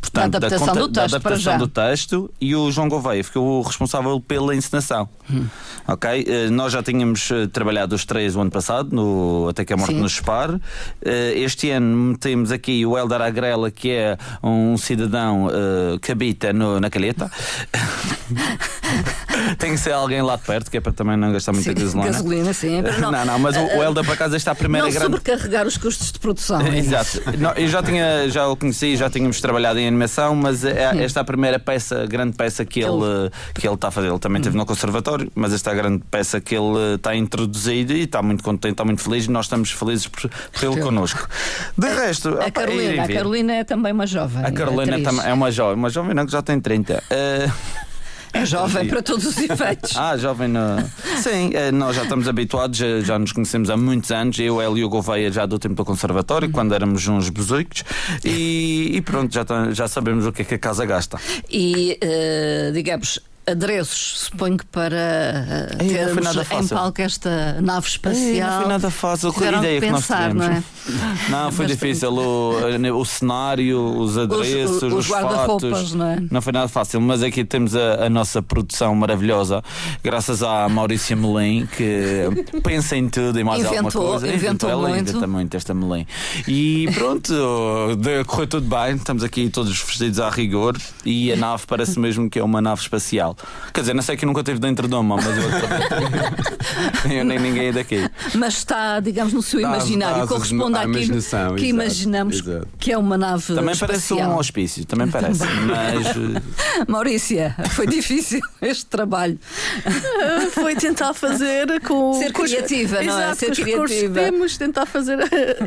portanto, 0.00 0.30
da 0.30 0.46
adaptação 0.46 0.75
do 0.80 0.88
texto, 0.88 1.10
da 1.10 1.16
adaptação 1.16 1.58
do 1.58 1.68
texto 1.68 2.30
e 2.40 2.54
o 2.54 2.70
João 2.70 2.88
Gouveia 2.88 3.22
ficou 3.22 3.62
responsável 3.62 4.20
pela 4.20 4.54
encenação. 4.54 5.08
Hum. 5.30 5.46
Ok? 5.88 6.26
Uh, 6.26 6.50
nós 6.50 6.72
já 6.72 6.82
tínhamos 6.82 7.30
uh, 7.30 7.46
trabalhado 7.48 7.94
os 7.94 8.04
três 8.04 8.36
o 8.36 8.40
ano 8.40 8.50
passado, 8.50 8.94
no 8.94 9.48
Até 9.48 9.64
que 9.64 9.72
a 9.72 9.76
Morte 9.76 9.94
Sim. 9.94 10.00
nos 10.00 10.14
Separe. 10.14 10.54
Uh, 10.54 10.60
este 11.34 11.70
ano 11.70 12.12
metemos 12.12 12.50
aqui 12.50 12.84
o 12.84 12.98
Eldar 12.98 13.22
Agrela, 13.22 13.70
que 13.70 13.90
é 13.90 14.18
um 14.42 14.76
cidadão 14.76 15.48
que 16.00 16.12
habita 16.12 16.52
no, 16.52 16.80
na 16.80 16.90
Calheta. 16.90 17.30
Tem 19.58 19.72
que 19.72 19.78
ser 19.78 19.92
alguém 19.92 20.22
lá 20.22 20.36
de 20.36 20.42
perto, 20.42 20.70
que 20.70 20.76
é 20.76 20.80
para 20.80 20.92
também 20.92 21.16
não 21.16 21.32
gastar 21.32 21.52
muita 21.52 21.70
sim, 21.70 21.74
gasolina. 21.74 22.06
Gasolina, 22.06 22.52
sim. 22.52 22.82
Não, 23.00 23.10
não, 23.10 23.24
não 23.24 23.38
mas 23.38 23.56
o, 23.56 23.60
o 23.60 23.82
Elda, 23.82 24.02
por 24.02 24.14
acaso, 24.14 24.36
está 24.36 24.52
a 24.52 24.54
primeira 24.54 24.86
não 24.86 24.92
grande. 24.92 25.06
sobrecarregar 25.06 25.66
os 25.66 25.76
custos 25.76 26.10
de 26.10 26.18
produção. 26.18 26.60
É 26.60 26.76
Exato. 26.78 27.22
Não, 27.38 27.52
eu 27.52 27.68
já, 27.68 27.82
tinha, 27.82 28.28
já 28.28 28.48
o 28.48 28.56
conheci, 28.56 28.96
já 28.96 29.10
tínhamos 29.10 29.40
trabalhado 29.40 29.78
em 29.78 29.86
animação, 29.86 30.34
mas 30.34 30.55
é, 30.64 31.02
esta 31.02 31.20
é 31.20 31.22
a 31.22 31.24
primeira 31.24 31.58
peça, 31.58 32.06
grande 32.06 32.36
peça 32.36 32.64
que 32.64 32.80
ele, 32.80 33.30
que 33.54 33.66
ele 33.66 33.74
está 33.74 33.88
a 33.88 33.90
fazer. 33.90 34.08
Ele 34.08 34.18
também 34.18 34.40
esteve 34.40 34.56
no 34.56 34.66
Conservatório, 34.66 35.30
mas 35.34 35.52
esta 35.52 35.70
é 35.70 35.72
a 35.72 35.76
grande 35.76 36.02
peça 36.10 36.40
que 36.40 36.54
ele 36.54 36.94
está 36.94 37.10
a 37.10 37.16
introduzir 37.16 37.90
e 37.90 38.02
está 38.02 38.22
muito 38.22 38.42
contente, 38.42 38.72
está 38.72 38.84
muito 38.84 39.02
feliz. 39.02 39.28
Nós 39.28 39.46
estamos 39.46 39.70
felizes 39.70 40.06
por, 40.06 40.28
por 40.28 40.64
ele 40.64 40.80
connosco. 40.80 41.28
De 41.76 41.88
resto, 41.88 42.38
a, 42.40 42.50
Carolina, 42.50 43.04
a 43.04 43.08
Carolina 43.08 43.52
é 43.54 43.64
também 43.64 43.92
uma 43.92 44.06
jovem. 44.06 44.44
A 44.44 44.52
Carolina 44.52 44.96
é 45.24 45.32
uma 45.32 45.50
jovem, 45.50 45.76
uma 45.76 45.90
jovem 45.90 46.14
não 46.14 46.26
que 46.26 46.32
já 46.32 46.42
tem 46.42 46.60
30. 46.60 46.94
Uh, 46.94 46.96
é 47.10 47.95
jovem 48.44 48.88
para 48.88 49.02
todos 49.02 49.24
os 49.26 49.38
efeitos. 49.38 49.96
ah, 49.96 50.16
jovem. 50.16 50.48
No... 50.48 50.60
Sim, 51.22 51.50
eh, 51.54 51.72
nós 51.72 51.96
já 51.96 52.02
estamos 52.02 52.28
habituados, 52.28 52.78
já, 52.78 53.00
já, 53.00 53.18
nos 53.18 53.32
conhecemos 53.32 53.70
há 53.70 53.76
muitos 53.76 54.10
anos. 54.10 54.38
Eu, 54.38 54.60
ele 54.60 54.80
e 54.80 54.84
o 54.84 54.88
Gouveia 54.88 55.30
já 55.30 55.46
do 55.46 55.58
tempo 55.58 55.74
do 55.74 55.84
conservatório, 55.84 56.50
quando 56.50 56.74
éramos 56.74 57.06
uns 57.08 57.28
bezuicos. 57.30 57.84
E, 58.24 58.96
e 58.96 59.00
pronto, 59.00 59.32
já, 59.32 59.44
já 59.72 59.88
sabemos 59.88 60.26
o 60.26 60.32
que 60.32 60.42
é 60.42 60.44
que 60.44 60.54
a 60.54 60.58
casa 60.58 60.84
gasta. 60.84 61.18
E, 61.50 61.98
uh, 62.02 62.72
digamos, 62.72 63.20
adereços, 63.48 64.18
suponho 64.30 64.56
que 64.56 64.66
para 64.66 64.96
uh, 64.96 65.82
Ei, 65.82 65.88
não 66.04 66.14
foi 66.14 66.22
termos 66.22 66.52
em 66.52 66.68
palco 66.74 67.00
esta 67.02 67.60
nave 67.60 67.86
espacial. 67.86 68.24
Ei, 68.26 68.40
não 68.40 68.60
foi 68.60 68.68
nada 68.68 68.90
fácil 68.90 69.28
a 69.28 69.32
Tiveram 69.32 69.58
ideia 69.58 69.80
que 69.80 69.86
que 69.86 69.92
nós 69.92 70.00
pensar, 70.06 70.30
tivemos. 70.30 70.46
não 70.46 70.52
é? 70.54 70.62
Não, 71.30 71.50
foi 71.50 71.66
difícil. 71.66 72.12
O, 72.12 72.54
o 73.00 73.04
cenário, 73.04 73.98
os 73.98 74.16
adereços, 74.16 74.82
os 74.84 74.92
os, 74.92 75.08
guarda-roupas, 75.10 75.70
fatos. 75.72 75.94
não 75.94 76.06
é? 76.06 76.18
Não 76.30 76.40
foi 76.40 76.52
nada 76.52 76.68
fácil, 76.68 77.00
mas 77.00 77.24
aqui 77.24 77.44
temos 77.44 77.74
a, 77.74 78.04
a 78.06 78.08
nossa 78.08 78.40
produção 78.40 78.94
maravilhosa, 78.94 79.62
graças 80.02 80.44
à 80.44 80.68
Maurícia 80.68 81.16
Melim, 81.16 81.66
que 81.66 82.60
pensa 82.62 82.96
em 82.96 83.08
tudo 83.08 83.40
e 83.40 83.42
mais 83.44 83.60
Inventou, 83.64 83.76
alguma 84.02 84.20
coisa. 84.20 84.32
inventou 84.32 84.70
ela 84.70 84.88
muito. 84.88 85.10
inventa 85.10 85.26
muito 85.26 85.56
esta 85.56 85.74
Melim. 85.74 86.06
E 86.46 86.88
pronto, 86.94 87.32
de- 87.98 88.24
correu 88.24 88.46
tudo 88.46 88.68
bem, 88.68 88.94
estamos 88.94 89.24
aqui 89.24 89.50
todos 89.50 89.76
vestidos 89.80 90.20
à 90.20 90.30
rigor 90.30 90.76
e 91.04 91.32
a 91.32 91.36
nave 91.36 91.64
parece 91.66 91.98
mesmo 91.98 92.30
que 92.30 92.38
é 92.38 92.44
uma 92.44 92.60
nave 92.62 92.80
espacial. 92.82 93.35
Quer 93.72 93.80
dizer, 93.82 93.94
não 93.94 94.02
sei 94.02 94.16
que 94.16 94.24
nunca 94.24 94.40
esteve 94.40 94.58
dentro 94.58 94.88
de 94.88 94.94
uma, 94.94 95.16
mas 95.16 95.26
eu 95.26 97.10
eu 97.12 97.24
nem 97.24 97.38
ninguém 97.38 97.68
é 97.68 97.72
daqui. 97.72 98.08
Mas 98.34 98.54
está, 98.54 98.98
digamos, 99.00 99.32
no 99.32 99.42
seu 99.42 99.60
imaginário, 99.60 100.22
dá 100.22 100.26
corresponde 100.26 100.78
àquilo 100.78 100.94
que 100.94 101.12
exato, 101.16 101.58
imaginamos 101.64 102.36
exato. 102.36 102.68
que 102.78 102.92
é 102.92 102.98
uma 102.98 103.18
nave 103.18 103.54
Também 103.54 103.72
espacial. 103.72 103.86
parece 103.86 104.14
um 104.14 104.38
hospício, 104.38 104.84
também 104.86 105.08
parece. 105.08 105.40
Mas 105.44 106.06
eh, 106.16 106.42
Maurícia, 106.88 107.54
foi 107.70 107.86
difícil 107.88 108.40
este 108.62 108.86
trabalho. 108.86 109.38
Foi 110.52 110.74
tentar 110.74 111.12
fazer 111.14 111.80
com 111.82 112.14
Ser 112.14 112.32
com 112.32 112.42
os- 112.42 112.50
criativa, 112.50 113.02
não 113.02 113.18
é? 113.18 113.24
Exato, 113.32 113.36
Ser 113.38 113.50
criativa. 113.52 114.14
temos, 114.20 114.56
tentar 114.56 114.86
fazer 114.86 115.18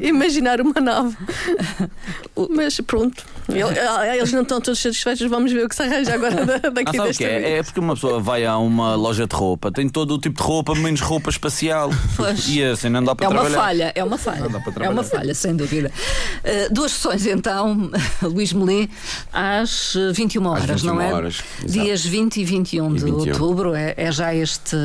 imaginar 0.02 0.60
uma 0.62 0.80
nave. 0.82 1.16
Mas 2.50 2.80
pronto, 2.82 3.24
ah, 3.36 3.38
eles 4.15 4.32
não 4.32 4.41
estão 4.44 4.62
todos 4.62 4.79
satisfeitos, 4.79 5.27
vamos 5.29 5.51
ver 5.51 5.65
o 5.65 5.70
que 5.70 5.75
se 5.75 5.84
arranja 5.84 6.13
agora 6.13 6.46
da- 6.46 6.56
Ah, 6.63 6.70
daqui 6.70 6.91
que 6.91 7.01
vez. 7.01 7.22
é? 7.22 7.58
É 7.60 7.63
porque 7.63 7.79
uma 7.79 7.94
pessoa 7.96 8.20
vai 8.20 8.46
a 8.46 8.58
uma 8.58 8.96
loja 8.96 9.25
de 9.27 9.36
roupa, 9.36 9.72
tem 9.72 9.88
todo 9.89 10.15
o 10.15 10.20
tipo 10.20 10.38
de 10.41 10.44
roupa, 10.48 10.75
menos 10.75 11.01
roupa 11.01 11.29
espacial. 11.29 11.89
Pois. 12.15 12.48
E 12.50 12.62
assim 12.63 12.89
não 12.89 13.01
dá 13.03 13.15
para 13.15 13.25
É 13.25 13.29
uma 13.29 13.39
trabalhar. 13.41 13.62
falha, 13.63 13.91
é 13.96 14.03
uma 14.03 14.18
falha. 14.18 14.46
É 14.82 14.89
uma 14.89 15.03
falha, 15.03 15.34
sem 15.34 15.56
dúvida. 15.56 15.89
Uh, 16.44 16.74
duas 16.74 16.91
sessões 16.91 17.25
então, 17.25 17.89
Luís 18.22 18.51
Melim, 18.51 18.89
às 19.32 19.96
uh, 19.96 20.13
21 20.13 20.46
horas, 20.46 20.65
21 20.65 20.86
não 20.94 21.01
é? 21.01 21.13
horas. 21.13 21.41
Dias 21.65 22.06
20 22.06 22.38
e 22.41 22.46
21 22.46 22.94
de 22.94 23.03
21. 23.06 23.18
outubro, 23.32 23.74
é, 23.75 23.94
é 23.96 24.12
já 24.12 24.34
este 24.34 24.75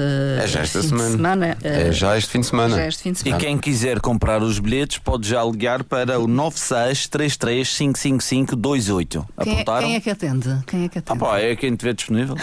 É 0.42 0.46
já 0.46 0.60
esta 0.60 0.80
fim 0.80 0.88
semana. 0.88 1.08
de 1.10 1.16
semana. 1.16 1.58
É 1.62 1.92
já 1.92 2.16
este 2.16 2.30
fim 2.30 2.40
de 2.40 2.46
semana. 2.46 2.76
já 2.76 2.86
este 2.86 3.02
fim 3.02 3.12
de 3.12 3.18
E 3.18 3.22
semana. 3.24 3.40
quem 3.40 3.58
quiser 3.58 4.00
comprar 4.00 4.42
os 4.42 4.58
bilhetes 4.58 4.98
pode 4.98 5.28
já 5.28 5.42
ligar 5.44 5.82
para 5.82 6.18
o 6.20 6.26
963355528. 8.56 9.26
Quem, 9.42 9.52
é, 9.52 9.54
Apontaram? 9.54 9.86
quem 9.86 9.96
é 9.96 10.00
que 10.00 10.10
atende? 10.10 10.58
Quem 10.66 10.84
é 10.84 10.88
que 10.88 10.98
Ah, 10.98 11.00
atende? 11.00 11.18
pá, 11.20 11.38
é 11.38 11.56
quem 11.56 11.74
tiver 11.76 11.94
disponível. 11.94 12.36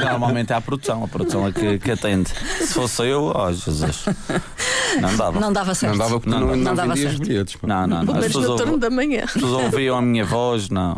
Normalmente 0.00 0.52
é 0.52 0.56
a 0.56 0.60
produção, 0.60 1.04
a 1.04 1.08
produção 1.08 1.46
é 1.46 1.52
que, 1.52 1.78
que 1.78 1.90
atende. 1.90 2.30
Se 2.60 2.74
fosse 2.74 3.02
eu, 3.06 3.32
oh 3.34 3.52
Jesus, 3.52 4.04
não 5.00 5.16
dava. 5.16 5.40
Não 5.40 5.52
dava 5.52 5.74
certo. 5.74 5.92
Não 5.92 5.98
dava 5.98 6.20
porque 6.20 6.30
Não, 6.30 6.40
não, 6.40 6.46
não 6.48 6.56
não, 6.56 6.74
dava 6.74 6.94
vendia 6.94 7.08
os 7.08 7.12
certo. 7.16 7.26
bilhetes. 7.28 7.56
pá. 7.56 7.66
Não, 7.68 7.86
não, 7.86 7.96
não. 7.98 8.06
Pelo 8.06 8.18
As 8.18 8.22
menos 8.22 8.36
pessoas, 8.36 8.60
no 8.60 8.64
turno 8.66 8.78
da 8.78 8.90
manhã. 8.90 9.22
as 9.24 9.32
pessoas 9.32 9.64
ouviam 9.64 9.96
a 9.98 10.02
minha 10.02 10.24
voz, 10.24 10.68
não. 10.68 10.96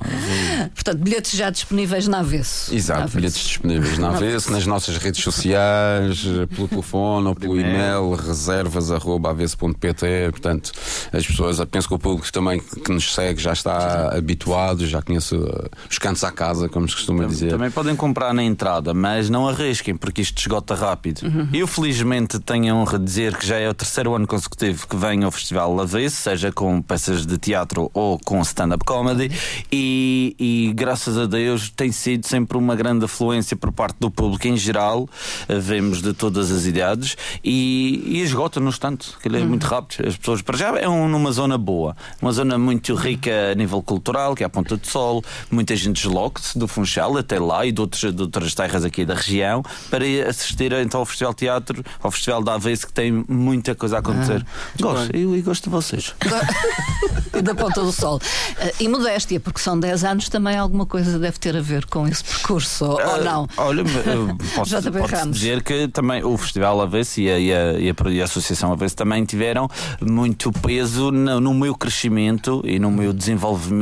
Portanto, 0.74 0.98
bilhetes 0.98 1.32
já 1.32 1.50
disponíveis 1.50 2.06
na 2.08 2.20
avesso. 2.20 2.70
Na 2.70 2.76
Exato, 2.76 3.00
avesso. 3.00 3.16
bilhetes 3.16 3.38
disponíveis 3.44 3.98
na 3.98 4.08
avesso, 4.10 4.50
nas 4.52 4.66
nossas 4.66 4.96
redes 4.96 5.22
sociais, 5.22 6.24
pelo 6.54 6.68
telefone 6.68 7.28
ou 7.28 7.34
pelo 7.34 7.58
e-mail, 7.60 8.14
reservas.avesso.pt. 8.14 10.06
Portanto, 10.30 10.72
as 11.12 11.26
pessoas, 11.26 11.60
penso 11.70 11.88
que 11.88 11.94
o 11.94 11.98
público 11.98 12.30
também 12.32 12.60
que 12.60 12.92
nos 12.92 13.14
segue 13.14 13.40
já 13.40 13.52
está 13.52 14.03
habituado, 14.08 14.86
já 14.86 15.00
conhece 15.02 15.34
eh, 15.36 15.68
os 15.90 15.98
cantos 15.98 16.22
à 16.24 16.30
casa, 16.30 16.68
como 16.68 16.88
se 16.88 16.94
costuma 16.94 17.24
dizer. 17.24 17.50
Também 17.50 17.70
podem 17.70 17.94
comprar 17.96 18.32
na 18.34 18.42
entrada, 18.42 18.92
mas 18.94 19.28
não 19.30 19.48
arrisquem, 19.48 19.96
porque 19.96 20.22
isto 20.22 20.38
esgota 20.38 20.74
rápido. 20.74 21.20
Eu, 21.52 21.66
felizmente, 21.66 22.38
tenho 22.40 22.72
a 22.74 22.76
honra 22.76 22.98
de 22.98 23.04
dizer 23.04 23.36
que 23.36 23.46
já 23.46 23.56
é 23.56 23.68
o 23.68 23.74
terceiro 23.74 24.14
ano 24.14 24.26
consecutivo 24.26 24.86
que 24.88 24.96
venho 24.96 25.24
ao 25.26 25.30
Festival 25.32 25.78
Avesso, 25.80 26.16
seja 26.16 26.52
com 26.52 26.80
peças 26.82 27.24
de 27.26 27.38
teatro 27.38 27.90
ou 27.94 28.18
com 28.18 28.40
stand-up 28.42 28.84
comedy, 28.84 29.30
e, 29.72 30.34
e, 30.38 30.72
graças 30.74 31.16
a 31.18 31.26
Deus 31.26 31.70
tem 31.70 31.90
sido 31.92 32.26
sempre 32.26 32.56
uma 32.56 32.74
grande 32.76 33.04
afluência 33.04 33.56
por 33.56 33.72
parte 33.72 33.96
do 34.00 34.10
público 34.10 34.46
em 34.48 34.56
geral. 34.56 35.08
Eh, 35.48 35.58
Vemos 35.58 36.02
de 36.02 36.12
todas 36.12 36.50
as 36.52 36.66
idades 36.66 37.16
e, 37.42 38.02
e 38.06 38.20
esgota-nos 38.20 38.78
tanto, 38.78 39.18
que 39.20 39.28
ele 39.28 39.40
é 39.40 39.44
muito 39.44 39.64
rápido. 39.66 40.06
As 40.06 40.16
pessoas, 40.16 40.42
para 40.42 40.56
já, 40.56 40.68
é 40.78 40.88
um- 40.88 41.08
numa 41.08 41.32
zona 41.32 41.56
boa, 41.58 41.96
uma 42.20 42.32
zona 42.32 42.58
muito 42.58 42.94
rica 42.94 43.30
a 43.52 43.54
nível 43.54 43.80
cultural, 43.82 43.93
que 44.36 44.42
é 44.42 44.46
a 44.46 44.48
Ponta 44.48 44.76
do 44.76 44.86
Sol. 44.86 45.22
Muita 45.50 45.74
gente 45.76 45.96
desloca-se 45.96 46.58
do 46.58 46.66
Funchal 46.68 47.16
até 47.16 47.38
lá 47.38 47.64
e 47.66 47.72
de, 47.72 47.80
outros, 47.80 48.12
de 48.12 48.22
outras 48.22 48.54
terras 48.54 48.84
aqui 48.84 49.04
da 49.04 49.14
região 49.14 49.62
para 49.90 50.06
ir 50.06 50.26
assistir 50.26 50.72
então 50.72 51.00
ao 51.00 51.06
Festival 51.06 51.34
Teatro, 51.34 51.82
ao 52.02 52.10
Festival 52.10 52.42
da 52.42 52.54
Avesso, 52.54 52.86
que 52.86 52.92
tem 52.92 53.24
muita 53.28 53.74
coisa 53.74 53.96
a 53.96 53.98
acontecer. 54.00 54.44
gosto, 54.80 55.14
eu, 55.16 55.36
eu 55.36 55.42
gosto 55.42 55.64
de 55.64 55.70
vocês. 55.70 56.14
da 57.42 57.54
Ponta 57.54 57.82
do 57.82 57.92
Sol. 57.92 58.20
Eh, 58.58 58.72
E 58.80 58.88
modéstia, 58.88 59.40
porque 59.40 59.60
são 59.60 59.78
10 59.78 60.04
anos, 60.04 60.28
também 60.28 60.56
alguma 60.56 60.86
coisa 60.86 61.18
deve 61.18 61.38
ter 61.38 61.56
a 61.56 61.60
ver 61.60 61.86
com 61.86 62.06
esse 62.06 62.22
percurso, 62.24 62.84
ou, 62.84 62.98
Ah, 62.98 63.18
não? 63.18 63.48
Olha, 63.56 63.82
posso, 64.54 64.74
posso 64.92 65.30
dizer 65.30 65.62
que 65.62 65.88
também 65.88 66.22
o 66.24 66.36
Festival 66.36 66.80
Avesso 66.80 67.20
e 67.20 67.30
a, 67.30 67.38
e 67.38 67.52
a, 67.52 67.72
e 67.78 67.90
a, 67.90 68.10
e 68.10 68.20
a 68.20 68.24
Associação 68.24 68.72
Avesso 68.72 68.96
também 68.96 69.24
tiveram 69.24 69.68
muito 70.00 70.52
peso 70.52 71.10
no, 71.10 71.40
no 71.40 71.54
meu 71.54 71.74
crescimento 71.74 72.62
e 72.64 72.78
no 72.78 72.90
meu 72.90 73.12
desenvolvimento 73.12 73.73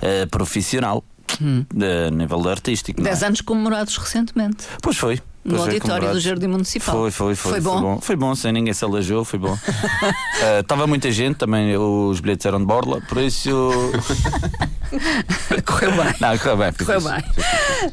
eh, 0.00 0.26
profissional. 0.26 1.02
A 1.40 2.10
nível 2.10 2.48
artístico. 2.48 3.00
é? 3.00 3.04
10 3.04 3.22
anos 3.24 3.40
comemorados 3.40 3.96
recentemente. 3.96 4.66
Pois 4.80 4.96
foi. 4.96 5.20
No 5.44 5.56
Pois 5.56 5.62
foi, 5.64 5.74
auditório 5.74 6.10
do. 6.12 6.20
Jardim 6.20 6.46
Municipal. 6.46 6.94
Foi, 6.96 7.10
foi, 7.10 7.34
foi. 7.34 7.50
Foi 7.52 7.60
bom? 7.60 8.00
Foi 8.00 8.16
bom, 8.16 8.34
sem 8.34 8.52
ninguém 8.52 8.72
se 8.72 8.84
alejou, 8.84 9.24
foi 9.24 9.38
bom. 9.38 9.58
Estava 10.60 10.86
muita 10.86 11.10
gente, 11.12 11.36
também 11.36 11.76
os 11.76 12.20
bilhetes 12.20 12.46
eram 12.46 12.58
de 12.60 12.64
borla, 12.64 13.00
por 13.02 13.18
isso. 13.18 13.50
Correu 15.66 15.92
bem. 15.92 16.14
Não, 16.20 16.38
correu 16.38 16.56
bem. 16.56 16.72
Correu 16.72 16.98
isso. 16.98 17.08
bem. 17.10 17.24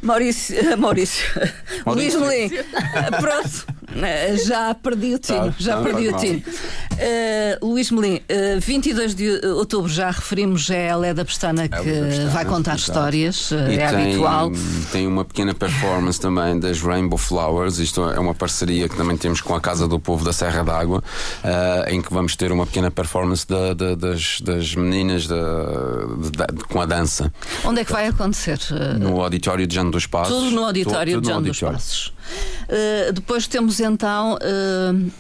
Maurício, 0.01 0.57
eh, 0.59 0.75
Maurício, 0.75 1.25
Luís 1.87 2.15
Maurício. 2.15 2.19
Melim, 2.21 2.55
eh, 2.55 3.11
pronto, 3.19 3.65
eh, 4.03 4.37
já 4.37 4.73
perdi 4.75 5.15
o 5.15 5.19
tino, 5.19 5.47
Tá, 5.47 5.53
já 5.57 5.75
não, 5.77 5.83
perdi 5.83 6.07
o 6.07 6.11
faz 6.11 6.23
tino. 6.23 6.43
Eh, 6.97 7.57
Luís 7.61 7.89
Melim, 7.91 8.21
eh, 8.29 8.57
22 8.59 9.15
de 9.15 9.45
outubro 9.47 9.89
já 9.91 10.11
referimos, 10.11 10.69
é 10.69 10.91
a 10.91 10.95
Leda 10.97 11.25
Pestana 11.25 11.67
que 11.67 11.75
Leda 11.79 12.07
Pestana, 12.07 12.29
vai 12.29 12.45
contar 12.45 12.75
exato. 12.75 12.91
histórias, 12.91 13.51
eh, 13.51 13.73
E 13.73 13.79
é 13.79 13.87
tem, 13.89 14.03
habitual. 14.09 14.51
tem 14.91 15.07
uma 15.07 15.25
pequena 15.25 15.53
performance 15.55 16.19
também 16.19 16.59
das 16.59 16.81
Rainbow 16.81 17.17
Flowers. 17.41 17.79
Isto 17.79 18.03
é 18.09 18.19
uma 18.19 18.33
parceria 18.35 18.87
que 18.87 18.95
também 18.95 19.17
temos 19.17 19.41
com 19.41 19.55
a 19.55 19.61
Casa 19.61 19.87
do 19.87 19.99
Povo 19.99 20.23
da 20.23 20.31
Serra 20.33 20.63
d'Água, 20.63 21.03
ah, 21.43 21.85
em 21.87 22.01
que 22.01 22.13
vamos 22.13 22.35
ter 22.35 22.51
uma 22.51 22.65
pequena 22.65 22.91
performance 22.91 23.47
da- 23.47 23.73
da- 23.73 23.95
das, 23.95 24.41
das 24.41 24.75
meninas 24.75 25.25
da- 25.27 25.37
com 26.69 26.79
a 26.81 26.85
dança 26.85 27.31
Onde 27.65 27.81
é 27.81 27.85
que 27.85 27.91
vai 27.91 28.07
acontecer? 28.07 28.59
Eh, 28.71 28.93
no 28.99 29.21
auditório 29.21 29.65
de 29.65 29.75
Jano 29.75 29.91
dos 29.91 30.05
Passos. 30.05 30.35
Tudo 30.35 30.51
no 30.51 30.65
auditório 30.65 31.13
Tudo 31.15 31.23
de 31.23 31.29
no 31.29 31.33
João 31.33 31.43
dos. 31.43 31.59
Passos. 31.59 32.07
Uh, 32.69 33.11
depois 33.13 33.47
temos 33.47 33.79
então 33.79 34.35
uh, 34.35 35.11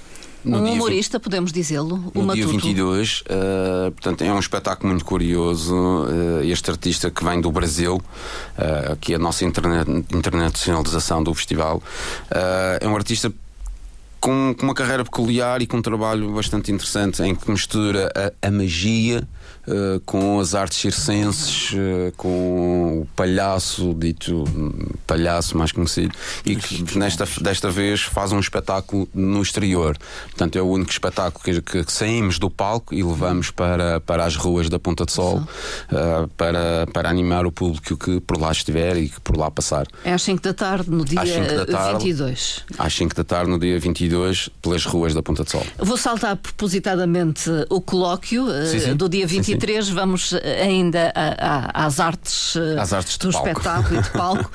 No 0.43 0.57
um 0.57 0.73
humorista, 0.73 1.19
podemos 1.19 1.51
dizê-lo, 1.51 1.97
No 2.15 2.21
uma 2.21 2.33
dia 2.33 2.47
22, 2.47 3.21
uh, 3.21 3.91
portanto, 3.91 4.23
é 4.23 4.33
um 4.33 4.39
espetáculo 4.39 4.89
muito 4.89 5.05
curioso. 5.05 5.75
uh, 5.75 6.43
este 6.43 6.71
artista 6.71 7.11
que 7.11 7.23
vem 7.23 7.39
do 7.39 7.51
Brasil, 7.51 7.95
uh, 8.57 8.95
que 8.99 9.13
é 9.13 9.15
a 9.17 9.19
nossa 9.19 9.45
interna- 9.45 9.85
internacionalização 10.13 11.23
do 11.23 11.33
festival, 11.33 11.77
uh, 12.31 12.77
é 12.83 12.87
um 12.87 12.95
artista 12.95 13.31
com, 14.19 14.53
com 14.57 14.63
uma 14.63 14.73
carreira 14.73 15.03
peculiar 15.03 15.61
e 15.61 15.67
com 15.67 15.77
um 15.77 15.81
trabalho 15.81 16.31
bastante 16.31 16.71
interessante 16.71 17.21
em 17.23 17.35
que 17.35 17.49
mistura 17.49 18.11
a, 18.41 18.47
a 18.47 18.51
magia 18.51 19.27
uh, 19.67 19.99
com 20.05 20.39
as 20.39 20.53
artes 20.55 20.79
circenses, 20.79 21.71
uh, 21.73 22.11
com 22.17 23.01
o 23.01 23.07
palhaço, 23.15 23.93
dito 23.93 24.43
palhaço 25.07 25.57
mais 25.57 25.71
conhecido, 25.71 26.13
e 26.45 26.55
que 26.55 26.97
nesta, 26.97 27.25
desta 27.41 27.69
vez 27.69 28.01
faz 28.01 28.31
um 28.31 28.39
espetáculo 28.39 29.07
no 29.13 29.41
exterior. 29.41 29.97
Portanto, 30.29 30.57
é 30.57 30.61
o 30.61 30.67
único 30.67 30.91
espetáculo 30.91 31.43
que, 31.43 31.61
que, 31.61 31.83
que 31.83 31.91
saímos 31.91 32.37
do 32.39 32.49
palco 32.49 32.93
e 32.93 33.03
levamos 33.03 33.51
para, 33.51 33.99
para 34.01 34.25
as 34.25 34.35
ruas 34.35 34.69
da 34.69 34.79
Ponta 34.79 35.05
de 35.05 35.11
Sol 35.11 35.37
uh, 35.39 36.27
para, 36.37 36.87
para 36.93 37.09
animar 37.09 37.45
o 37.45 37.51
público 37.51 37.97
que 37.97 38.19
por 38.19 38.39
lá 38.39 38.51
estiver 38.51 38.97
e 38.97 39.09
que 39.09 39.19
por 39.21 39.37
lá 39.37 39.49
passar. 39.49 39.87
É 40.03 40.13
às 40.13 40.21
5 40.21 40.41
da 40.41 40.53
tarde, 40.53 40.89
no 40.89 41.05
dia 41.05 41.21
Às 41.21 41.29
cinco 41.29 41.53
da 41.53 41.65
tarde. 41.65 42.03
22. 42.03 42.63
Às 42.77 42.93
5 42.93 43.15
da 43.15 43.23
tarde, 43.23 43.49
no 43.49 43.59
dia 43.59 43.79
22, 43.79 44.01
22 44.01 44.49
pelas 44.61 44.85
ruas 44.85 45.13
da 45.13 45.21
Ponta 45.23 45.43
de 45.43 45.51
Sol. 45.51 45.65
Vou 45.77 45.97
saltar 45.97 46.35
propositadamente 46.35 47.49
o 47.69 47.81
colóquio 47.81 48.45
sim, 48.65 48.79
sim. 48.79 48.95
do 48.95 49.07
dia 49.07 49.27
23. 49.53 49.85
Sim, 49.85 49.93
Vamos 49.93 50.33
ainda 50.33 51.11
a, 51.15 51.81
a, 51.81 51.85
às 51.85 51.99
artes, 51.99 52.57
às 52.79 52.93
artes 52.93 53.17
do 53.17 53.31
palco. 53.31 53.47
espetáculo 53.49 53.99
e 53.99 54.03
de 54.03 54.09
palco. 54.11 54.51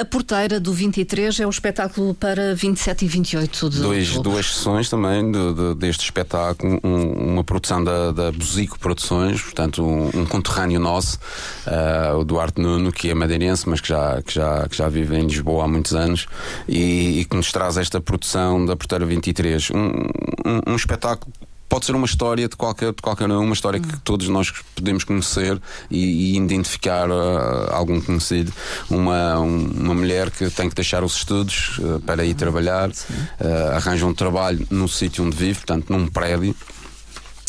a 0.00 0.04
porteira 0.04 0.60
do 0.60 0.72
23 0.72 1.40
é 1.40 1.46
o 1.46 1.50
espetáculo 1.50 2.14
para 2.14 2.54
27 2.54 3.04
e 3.04 3.08
28 3.08 3.70
de 3.70 3.80
Dois, 3.80 4.18
Duas 4.18 4.54
sessões 4.54 4.88
também 4.88 5.30
de, 5.30 5.54
de, 5.54 5.74
deste 5.74 6.04
espetáculo, 6.04 6.80
um, 6.82 7.32
uma 7.32 7.44
produção 7.44 7.82
da, 7.82 8.10
da 8.12 8.32
Buzico 8.32 8.78
Produções, 8.78 9.42
portanto, 9.42 9.84
um, 9.84 10.20
um 10.20 10.26
conterrâneo 10.26 10.80
nosso, 10.80 11.18
uh, 11.66 12.16
o 12.18 12.24
Duarte 12.24 12.60
Nuno, 12.60 12.92
que 12.92 13.10
é 13.10 13.14
madeirense, 13.14 13.68
mas 13.68 13.80
que 13.80 13.88
já, 13.88 14.22
que, 14.22 14.34
já, 14.34 14.68
que 14.68 14.76
já 14.76 14.88
vive 14.88 15.16
em 15.16 15.26
Lisboa 15.26 15.64
há 15.64 15.68
muitos 15.68 15.94
anos 15.94 16.26
e, 16.68 17.20
e 17.20 17.24
que 17.24 17.36
nos 17.36 17.50
traz 17.52 17.76
esta 17.76 18.00
produção 18.00 18.64
da 18.64 18.76
Porteira 18.76 19.04
23. 19.04 19.70
Um, 19.70 19.76
um, 19.76 20.72
um 20.72 20.76
espetáculo 20.76 21.32
pode 21.74 21.86
ser 21.86 21.96
uma 21.96 22.06
história 22.06 22.48
de 22.48 22.54
qualquer, 22.54 22.92
de 22.92 23.02
qualquer 23.02 23.28
um, 23.28 23.40
uma 23.40 23.52
história 23.52 23.80
que 23.80 23.96
todos 24.02 24.28
nós 24.28 24.52
podemos 24.76 25.02
conhecer 25.02 25.60
e, 25.90 26.34
e 26.34 26.36
identificar 26.36 27.10
uh, 27.10 27.68
algum 27.72 28.00
conhecido. 28.00 28.52
Uma, 28.88 29.40
um, 29.40 29.72
uma 29.80 29.92
mulher 29.92 30.30
que 30.30 30.48
tem 30.50 30.68
que 30.68 30.74
deixar 30.76 31.02
os 31.02 31.16
estudos 31.16 31.80
uh, 31.80 31.98
para 32.06 32.24
ir 32.24 32.34
trabalhar, 32.34 32.90
uh, 32.90 33.74
arranja 33.74 34.06
um 34.06 34.14
trabalho 34.14 34.64
no 34.70 34.86
sítio 34.86 35.24
onde 35.24 35.36
vive, 35.36 35.54
portanto, 35.54 35.86
num 35.90 36.06
prédio 36.06 36.54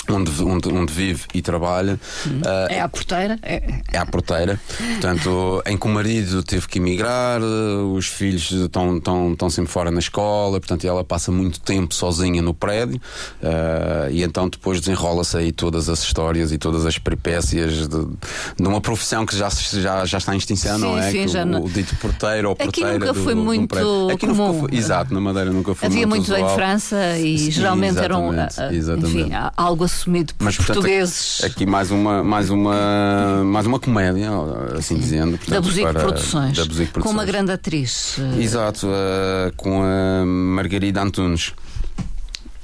onde, 0.09 0.43
onde, 0.43 0.69
onde 0.69 0.93
vive 0.93 1.23
e 1.33 1.41
trabalha. 1.41 1.99
Uh, 2.25 2.69
é 2.69 2.81
à 2.81 2.87
porteira? 2.87 3.39
É... 3.41 3.61
é 3.91 3.97
à 3.97 4.05
porteira. 4.05 4.59
Portanto, 4.77 5.63
em 5.65 5.77
que 5.77 5.85
o 5.85 5.89
marido 5.89 6.43
teve 6.43 6.67
que 6.67 6.79
emigrar, 6.79 7.41
os 7.41 8.07
filhos 8.07 8.51
estão, 8.51 8.97
estão, 8.97 9.33
estão 9.33 9.49
sempre 9.49 9.71
fora 9.71 9.91
na 9.91 9.99
escola, 9.99 10.59
portanto, 10.59 10.85
ela 10.85 11.03
passa 11.03 11.31
muito 11.31 11.59
tempo 11.59 11.93
sozinha 11.93 12.41
no 12.41 12.53
prédio 12.53 12.99
uh, 13.41 14.09
e 14.11 14.23
então 14.23 14.49
depois 14.49 14.79
desenrola-se 14.79 15.37
aí 15.37 15.51
todas 15.51 15.89
as 15.89 16.03
histórias 16.03 16.51
e 16.51 16.57
todas 16.57 16.85
as 16.85 16.97
peripécias 16.97 17.87
de, 17.87 18.05
de, 18.57 18.67
uma 18.67 18.81
profissão 18.81 19.25
que 19.25 19.35
já, 19.35 19.49
já, 19.49 20.05
já 20.05 20.17
está 20.17 20.33
em 20.33 20.37
extinção, 20.37 20.75
sim, 20.75 20.81
não 20.81 20.97
é? 20.97 21.11
Sim, 21.11 21.25
que 21.25 21.37
o, 21.37 21.63
o, 21.63 21.69
dito 21.69 21.95
porteiro 21.97 22.49
ou 22.49 22.53
Aqui 22.53 22.65
porteira. 22.81 22.93
nunca 22.93 23.13
do, 23.13 23.23
foi 23.23 23.35
do, 23.35 23.41
muito 23.41 23.75
do 23.75 24.09
Aqui 24.09 24.27
comum. 24.27 24.47
Nunca 24.47 24.69
foi, 24.69 24.77
exato, 24.77 25.13
na 25.13 25.21
Madeira 25.21 25.51
nunca 25.51 25.75
foi 25.75 25.87
Havia 25.87 26.07
muito 26.07 26.15
muito 26.15 26.33
usual. 26.33 26.51
em 26.51 26.55
França 26.55 27.17
e 27.17 27.37
Sim, 27.37 27.51
geralmente 27.51 27.99
eram 27.99 28.33
exatamente, 28.33 28.75
exatamente. 28.75 29.17
Enfim, 29.17 29.31
algo 29.55 29.85
assumido 29.95 30.33
por 30.35 30.43
Mas, 30.45 30.57
portanto, 30.57 30.75
portugueses. 30.75 31.43
Aqui 31.43 31.65
mais 31.65 31.89
uma, 31.91 32.23
mais 32.23 32.49
uma, 32.49 33.43
mais 33.45 33.65
uma 33.65 33.79
comédia, 33.79 34.29
assim 34.77 34.97
dizendo. 34.97 35.37
Portanto, 35.37 35.51
da 35.51 35.61
Buzico 35.61 35.93
Produções. 35.93 36.57
Buzico 36.67 36.91
Com 36.93 36.99
uma 37.09 37.23
Produções. 37.23 37.25
grande 37.27 37.51
atriz. 37.51 38.17
eh, 38.19 38.41
Exato, 38.43 38.87
eh, 38.87 39.51
com 39.55 39.81
a 39.83 40.25
Margarida 40.25 41.01
Antunes. 41.01 41.53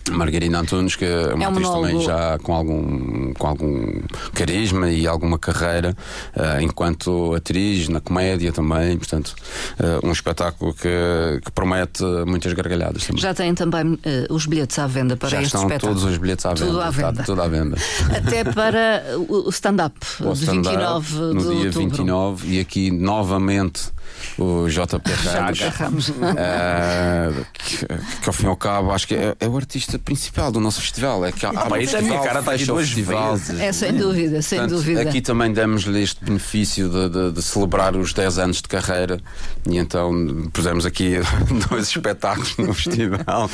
Margarida 0.10 0.58
Antunes, 0.60 0.96
que 0.96 1.06
é 1.06 1.34
uma 1.34 1.44
É 1.44 1.48
um 1.48 1.52
atriz 1.52 1.70
também 1.70 2.02
já 2.02 2.38
com 2.40 2.54
algum, 2.56 3.34
com 3.34 3.48
algum 3.48 4.02
carisma 4.34 4.90
e 4.90 5.06
alguma 5.08 5.38
carreira, 5.38 5.96
eh, 6.36 6.62
enquanto 6.62 7.34
atriz, 7.36 7.88
na 7.88 8.00
comédia 8.02 8.52
também, 8.52 8.98
portanto, 8.98 9.36
eh, 9.80 10.00
um 10.04 10.12
espetáculo 10.12 10.74
que, 10.74 11.42
que 11.44 11.52
promete 11.52 12.04
muitas 12.26 12.52
gargalhadas 12.54 13.06
também. 13.06 13.22
Já 13.22 13.34
têm 13.34 13.54
também 13.54 13.98
eh, 14.04 14.28
os 14.30 14.46
bilhetes 14.46 14.80
à 14.80 14.88
venda 14.88 15.16
para 15.16 15.30
Já 15.30 15.38
este 15.38 15.48
estão 15.48 15.62
espetáculo. 15.62 15.94
todos 15.94 16.12
os 16.12 16.18
bilhetes 16.18 16.46
à 16.46 16.54
venda. 16.54 16.66
Tudo 16.66 16.82
à 16.82 16.90
está 16.90 17.12
venda. 17.12 17.24
tudo 17.24 17.42
à 17.42 17.48
venda. 17.48 17.78
Até 18.18 18.44
para 18.44 19.04
o 19.18 19.50
stand-up 19.50 19.96
de 20.20 20.34
stand-up 20.34 21.06
29 21.06 21.16
no 21.16 21.34
de 21.34 21.40
dia 21.42 21.66
outubro. 21.68 21.80
29 21.90 22.48
e 22.56 22.60
aqui 22.60 22.92
novamente 22.92 23.92
o 24.38 24.68
JP 24.68 25.12
Ramos, 25.34 25.62
agarramos. 25.62 26.10
eh, 26.38 27.32
que, 27.54 27.78
que 27.86 28.28
ao 28.28 28.34
fim 28.34 28.46
e 28.46 28.48
ao 28.48 28.56
cabo 28.56 28.92
acho 28.92 29.08
que 29.08 29.16
é, 29.16 29.36
é 29.40 29.48
o 29.48 29.56
artista 29.56 29.98
principal 30.00 30.52
do 30.52 30.60
nosso 30.60 30.82
festival. 30.82 31.26
É 31.26 31.32
que 31.32 31.46
há, 31.46 31.52
isso 31.82 31.96
é 31.96 32.00
a 32.00 32.02
minha 32.02 32.20
cara, 32.22 32.40
está 32.40 32.54
o 32.56 32.58
duas 32.66 32.86
festival. 32.88 33.36
vezes. 33.36 33.60
É 33.60 33.72
sem 33.72 33.94
dúvida, 33.94 34.42
sem 34.42 34.60
Portanto, 34.60 34.78
dúvida. 34.78 35.02
Aqui 35.02 35.22
também 35.22 35.52
damos-lhe 35.54 36.02
este 36.02 36.24
benefício 36.24 36.90
de, 36.90 37.10
de- 37.10 37.32
de 37.32 37.42
celebrar 37.42 37.96
os 37.96 38.14
10 38.14 38.40
anos 38.40 38.58
de 38.58 38.64
carreira 38.68 39.20
e 39.70 39.78
então 39.78 40.12
pusemos 40.54 40.86
aqui 40.86 41.16
dois 41.70 41.88
espetáculos 41.88 42.56
no 42.58 42.74
festival. 42.74 43.50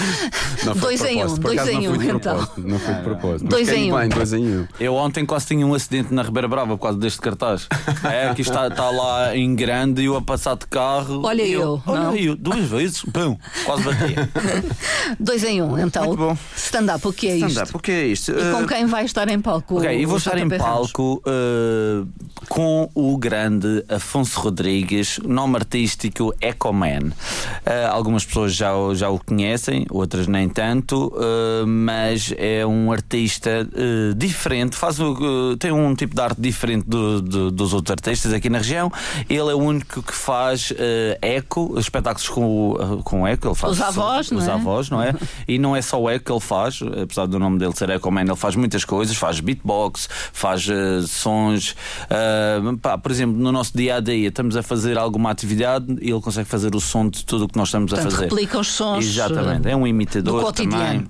Não 0.65 0.75
foi 0.75 0.97
Dois 0.97 1.01
em 1.11 1.23
um, 1.25 1.35
dois 1.35 1.57
acaso 1.59 1.71
em 1.71 1.87
não 1.87 1.95
foi 1.95 1.97
um, 1.97 1.97
de 1.97 2.07
então. 2.15 2.19
propósito, 2.37 2.67
Não 2.67 2.79
foi 2.79 2.93
de 2.93 3.01
propósito. 3.01 3.47
Dois 3.49 3.69
em 3.69 3.91
um. 3.93 3.97
bem, 3.97 4.09
dois 4.09 4.33
em 4.33 4.45
um. 4.59 4.67
Eu 4.79 4.95
ontem 4.95 5.25
quase 5.25 5.47
tinha 5.47 5.65
um 5.65 5.73
acidente 5.73 6.13
na 6.13 6.21
Ribeira 6.23 6.47
Brava 6.47 6.77
por 6.77 6.83
causa 6.83 6.97
deste 6.97 7.19
cartaz. 7.21 7.67
É 8.07 8.33
que 8.33 8.41
está, 8.41 8.67
está 8.67 8.89
lá 8.89 9.35
em 9.35 9.53
grande 9.55 10.01
e 10.01 10.05
eu 10.05 10.15
a 10.15 10.21
passar 10.21 10.55
de 10.55 10.65
carro. 10.69 11.21
Olha 11.25 11.41
e 11.43 11.51
eu, 11.53 11.81
Olha 11.85 11.99
não? 12.03 12.15
eu, 12.15 12.35
duas 12.35 12.65
vezes, 12.65 13.01
pum, 13.03 13.37
quase 13.65 13.83
batia. 13.83 14.29
Dois 15.19 15.43
em 15.43 15.61
um, 15.61 15.77
então. 15.79 16.05
Muito 16.05 16.17
bom. 16.19 16.37
Stand-up, 16.55 17.07
o 17.07 17.13
que 17.13 17.27
é 17.27 17.35
isto? 17.37 17.47
Stand-up, 17.47 17.75
o 17.75 17.79
que 17.79 17.91
é 17.91 18.05
isto? 18.07 18.31
E 18.31 18.51
com 18.51 18.63
Uh, 18.63 18.67
quem 18.67 18.85
vai 18.85 19.05
estar 19.05 19.27
em 19.29 19.39
palco? 19.39 19.77
Ok, 19.77 19.87
o- 19.89 19.99
e 19.99 20.05
vou 20.05 20.17
estar 20.17 20.37
em 20.37 20.49
palco 20.49 21.21
uh, 21.25 22.07
com 22.49 22.89
o 22.93 23.17
grande 23.17 23.83
Afonso 23.89 24.39
Rodrigues, 24.39 25.19
nome 25.25 25.55
artístico 25.57 26.33
Ecoman. 26.41 27.09
Uh, 27.09 27.87
algumas 27.91 28.25
pessoas 28.25 28.53
já, 28.53 28.75
o- 28.75 28.93
já 28.95 29.09
o 29.09 29.19
conhecem, 29.19 29.85
outras 29.89 30.27
nem 30.27 30.47
tanto, 30.49 31.07
uh, 31.15 31.65
mas 31.67 32.33
é 32.37 32.65
um 32.65 32.91
artista 32.91 33.67
uh, 33.71 34.13
diferente, 34.15 34.75
faz, 34.75 34.99
uh, 34.99 35.55
tem 35.59 35.71
um 35.71 35.95
tipo 35.95 36.15
de 36.15 36.21
arte 36.21 36.39
diferente 36.41 36.85
do- 36.87 37.21
do- 37.21 37.51
dos 37.51 37.73
outros 37.73 37.91
artistas 37.91 38.33
aqui 38.33 38.49
na 38.49 38.57
região. 38.59 38.91
Ele 39.29 39.39
é 39.51 39.53
o 39.55 39.59
único 39.59 40.01
que 40.03 40.13
faz 40.13 40.56
uh, 40.71 40.75
eco, 41.21 41.79
espetáculos 41.79 42.27
com, 42.29 42.71
o- 42.71 43.03
com 43.03 43.27
eco. 43.27 43.47
Ele 43.47 43.55
faz 43.55 43.73
Os 43.73 43.81
avós, 43.81 44.31
os 44.31 44.45
não 44.45 44.51
é? 44.51 44.55
avós, 44.55 44.89
não 44.89 45.01
é? 45.01 45.13
E 45.47 45.57
não 45.57 45.75
é 45.75 45.81
só 45.81 46.01
o 46.01 46.09
eco 46.09 46.25
que 46.25 46.31
ele 46.31 46.39
faz, 46.39 46.79
apesar 47.03 47.25
do 47.25 47.39
nome 47.39 47.57
dele 47.59 47.73
ser 47.75 47.89
Ecoman, 47.89 48.21
ele 48.21 48.35
faz 48.35 48.55
muitas 48.55 48.83
coisas, 48.85 49.15
faz 49.15 49.39
beatbox, 49.39 50.07
faz 50.33 50.67
eh, 50.69 51.01
sons. 51.07 51.75
ah, 52.09 52.59
pá, 52.81 52.97
por 52.97 53.11
exemplo, 53.11 53.37
no 53.37 53.51
nosso 53.51 53.71
dia 53.77 53.95
a 53.95 53.99
dia 53.99 54.27
estamos 54.29 54.55
a 54.55 54.63
fazer 54.63 54.97
alguma 54.97 55.31
atividade 55.31 55.85
e 56.01 56.09
ele 56.11 56.21
consegue 56.21 56.47
fazer 56.47 56.75
o 56.75 56.79
som 56.81 57.07
de 57.09 57.23
tudo 57.25 57.45
o 57.45 57.47
que 57.47 57.57
nós 57.57 57.67
estamos 57.69 57.91
a 57.93 57.95
Portanto, 57.97 58.11
fazer. 58.13 58.23
replica 58.29 58.59
os 58.59 58.67
sons. 58.71 59.05
Exatamente, 59.05 59.67
eh, 59.67 59.71
é 59.71 59.75
um 59.75 59.85
imitador 59.87 60.51
também. 60.53 61.05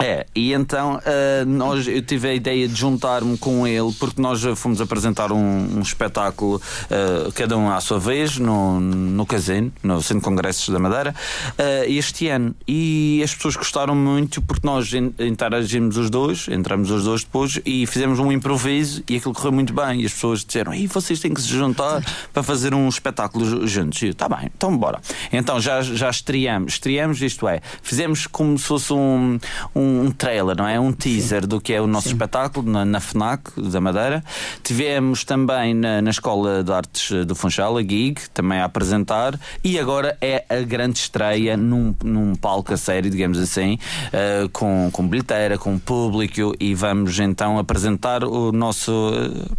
É, 0.00 0.26
e 0.34 0.52
então 0.52 1.00
ah, 1.06 1.44
nós, 1.46 1.86
eu 1.86 2.02
tive 2.02 2.28
a 2.28 2.34
ideia 2.34 2.66
de 2.66 2.74
juntar-me 2.74 3.38
com 3.38 3.64
ele 3.64 3.92
porque 3.92 4.20
nós 4.20 4.44
ah, 4.44 4.56
fomos 4.56 4.80
apresentar 4.80 5.30
um, 5.30 5.76
um 5.78 5.80
espetáculo, 5.80 6.60
ah, 6.90 7.30
cada 7.32 7.56
um 7.56 7.70
à 7.70 7.80
sua 7.80 8.00
vez, 8.00 8.36
no, 8.36 8.80
no 8.80 9.24
Casino, 9.24 9.72
no 9.84 10.02
Centro 10.02 10.18
de 10.18 10.24
Congressos 10.24 10.68
da 10.70 10.80
Madeira, 10.80 11.14
ah, 11.56 11.86
este 11.86 12.26
ano. 12.28 12.56
E 12.66 13.20
as 13.22 13.32
pessoas 13.36 13.54
gostaram 13.54 13.94
muito 13.94 14.42
porque 14.42 14.66
nós 14.66 14.92
in- 14.92 15.14
interagimos 15.20 15.96
os 15.96 16.10
dois, 16.10 16.48
entramos 16.48 16.90
os 16.90 17.04
dois 17.04 17.22
depois 17.22 17.60
e 17.64 17.86
fizemos 17.86 18.18
um 18.18 18.32
improviso 18.32 19.02
e 19.08 19.16
aquilo 19.16 19.32
correu 19.32 19.52
muito 19.52 19.72
bem. 19.72 20.00
E 20.02 20.06
as 20.06 20.12
pessoas 20.12 20.44
disseram: 20.44 20.74
"Ei, 20.74 20.88
vocês 20.88 21.20
têm 21.20 21.32
que 21.32 21.40
se 21.40 21.48
juntar 21.48 22.02
para 22.32 22.42
fazer 22.42 22.74
um 22.74 22.88
espetáculo 22.88 23.44
ju- 23.44 23.66
juntos. 23.68 24.02
E 24.02 24.08
eu, 24.08 24.14
tá 24.14 24.28
bem, 24.28 24.50
então 24.56 24.76
bora. 24.76 25.00
Então 25.32 25.60
já, 25.60 25.80
já 25.82 26.10
estreamos, 26.10 26.72
estreamos, 26.72 27.22
isto 27.22 27.46
é, 27.46 27.60
fizemos 27.80 28.26
como 28.26 28.58
se 28.58 28.64
fosse 28.64 28.92
um, 28.92 29.38
um 29.74 29.83
trailer, 30.10 30.56
não 30.56 30.66
é? 30.66 30.78
Um 30.78 30.92
teaser 30.92 31.46
do 31.46 31.60
que 31.60 31.72
é 31.72 31.80
o 31.80 31.86
nosso 31.86 32.08
espetáculo 32.08 32.70
na, 32.70 32.84
na 32.84 33.00
FNAC 33.00 33.50
da 33.60 33.80
Madeira. 33.80 34.24
Tivemos 34.62 35.24
também 35.24 35.74
na, 35.74 36.00
na 36.00 36.10
Escola 36.10 36.62
de 36.62 36.72
Artes 36.72 37.26
do 37.26 37.34
Funchal, 37.34 37.76
a 37.76 37.82
GIG, 37.82 38.28
também 38.32 38.58
a 38.58 38.64
apresentar. 38.64 39.38
E 39.62 39.78
agora 39.78 40.16
é 40.20 40.44
a 40.48 40.60
grande 40.62 40.98
estreia 40.98 41.56
num, 41.56 41.94
num 42.02 42.34
palco 42.34 42.72
a 42.72 42.76
sério, 42.76 43.10
digamos 43.10 43.38
assim, 43.38 43.78
eh, 44.12 44.48
com, 44.52 44.90
com 44.92 45.06
bilheteira, 45.06 45.58
com 45.58 45.78
público. 45.78 46.54
E 46.58 46.74
vamos 46.74 47.18
então 47.18 47.58
apresentar 47.58 48.24
o 48.24 48.52
nosso, 48.52 48.92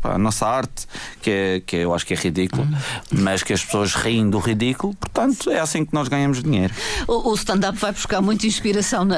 eh, 0.03 0.09
a 0.09 0.17
nossa 0.17 0.47
arte, 0.47 0.87
que, 1.21 1.29
é, 1.29 1.61
que 1.65 1.75
eu 1.77 1.93
acho 1.93 2.05
que 2.05 2.13
é 2.13 2.17
ridículo, 2.17 2.67
mas 3.11 3.43
que 3.43 3.53
as 3.53 3.63
pessoas 3.63 3.93
riem 3.93 4.29
do 4.29 4.39
ridículo. 4.39 4.93
Portanto, 4.95 5.49
é 5.49 5.59
assim 5.59 5.85
que 5.85 5.93
nós 5.93 6.07
ganhamos 6.07 6.41
dinheiro. 6.41 6.73
O, 7.07 7.31
o 7.31 7.35
stand-up 7.35 7.77
vai 7.77 7.91
buscar 7.91 8.21
muita 8.21 8.47
inspiração 8.47 9.05
na, 9.05 9.15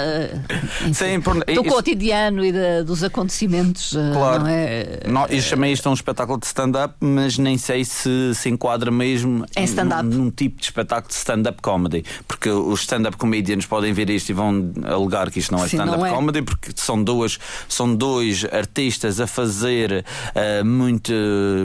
Sim, 0.97 1.21
por- 1.21 1.35
do 1.43 1.51
isso- 1.51 1.63
cotidiano 1.63 2.43
e 2.45 2.51
da- 2.51 2.81
dos 2.83 3.03
acontecimentos. 3.03 3.95
eh, 3.95 4.11
Claro. 4.13 4.43
Não 4.43 4.49
é? 4.49 4.99
Não, 5.07 5.25
eu 5.27 5.41
chamei 5.41 5.71
isto 5.73 5.89
um 5.89 5.93
espetáculo 5.93 6.39
de 6.39 6.45
stand-up, 6.47 6.95
mas 6.99 7.37
nem 7.37 7.57
sei 7.57 7.83
se 7.85 8.33
se 8.33 8.49
enquadra 8.49 8.89
mesmo 8.91 9.45
Em 9.55 9.63
stand-up. 9.65 10.03
num, 10.03 10.25
num 10.25 10.31
tipo 10.31 10.57
de 10.59 10.65
espetáculo 10.65 11.09
de 11.09 11.15
stand-up 11.15 11.61
comedy. 11.61 12.03
Porque 12.27 12.49
os 12.49 12.81
stand-up 12.81 13.15
comedians 13.17 13.65
podem 13.65 13.93
ver 13.93 14.09
isto 14.09 14.29
e 14.29 14.33
vão 14.33 14.71
alegar 14.83 15.29
que 15.29 15.39
isto 15.39 15.51
não 15.55 15.63
é 15.63 15.67
stand-up 15.67 16.03
é. 16.03 16.09
comedy, 16.09 16.41
porque 16.41 16.71
são, 16.75 17.01
duas, 17.03 17.37
são 17.69 17.93
dois 17.95 18.45
artistas 18.51 19.19
a 19.19 19.27
fazer 19.27 20.03
eh, 20.33 20.63
muito. 20.63 21.11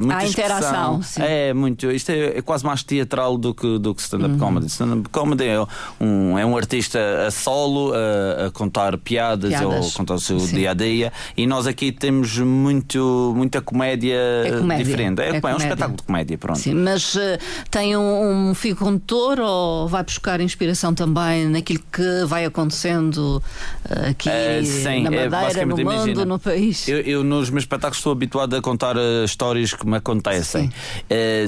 muita 0.01 0.17
Há 0.19 0.27
interação, 0.27 1.01
expressão. 1.01 1.03
sim. 1.03 1.23
É 1.23 1.55
muito. 1.55 1.91
Isto 1.91 2.11
é, 2.11 2.39
é 2.39 2.43
quase 2.43 2.65
mais 2.65 2.83
teatral 2.83 3.39
do 3.39 3.55
que, 3.55 3.79
do 3.79 3.95
que 3.95 4.01
Uhum. 4.03 4.05
stand-up 4.05 4.39
comedy. 4.39 4.67
Stand-up 4.67 5.09
comedy 5.09 5.45
é 5.47 5.65
um, 6.01 6.39
é 6.39 6.45
um 6.45 6.57
artista 6.57 6.99
a 7.27 7.31
solo, 7.31 7.93
a, 7.95 8.47
a 8.47 8.51
contar 8.51 8.99
piadas 8.99 9.22
piadas, 9.23 9.51
Piadas. 9.51 9.95
conta 9.95 10.15
o 10.15 10.19
seu 10.21 10.41
Sim. 10.41 10.57
dia 10.57 10.71
a 10.71 10.75
dia. 10.75 11.13
E 11.37 11.47
nós 11.47 11.67
aqui 11.67 11.93
temos 11.93 12.37
muito, 12.39 13.33
muita 13.37 13.61
comédia, 13.61 14.15
É 14.45 14.59
comédia. 14.59 14.85
diferente. 14.85 15.21
É, 15.21 15.25
É 15.25 15.29
é 15.29 15.39
um 15.39 15.41
comédia. 15.41 15.63
espetáculo 15.63 15.97
de 15.97 16.03
comédia, 16.03 16.39
pronto. 16.39 16.59
Sim, 16.59 16.75
mas 16.75 17.17
eh, 17.17 17.39
tem 17.71 17.97
um, 17.97 18.51
um 18.51 18.55
fio 18.55 18.75
condutor 18.77 19.39
ou 19.41 19.89
vai 19.89 20.03
buscar 20.03 20.41
inspiração 20.41 20.95
também 20.95 21.47
naquilo 21.49 21.81
que 21.93 22.25
vai 22.27 22.45
acontecendo 22.45 23.43
eh, 23.89 24.11
aqui 24.11 24.29
Eh, 24.29 24.63
sim, 24.65 24.83
na 24.83 24.91
é, 24.93 25.01
Madeira, 25.03 25.25
no 25.27 25.31
basicamente, 25.31 25.85
mundo, 25.85 25.93
imagina. 25.95 26.25
no 26.25 26.39
país? 26.39 26.89
Eu, 26.89 26.99
eu 27.01 27.25
nos 27.25 27.51
meus 27.51 27.63
espetáculos 27.65 27.99
estou 27.99 28.13
habituado 28.13 28.55
a 28.57 28.61
contar 28.63 28.97
histórias 29.25 29.73
que 29.73 29.87
me 29.87 29.97
acontecem. 29.97 30.71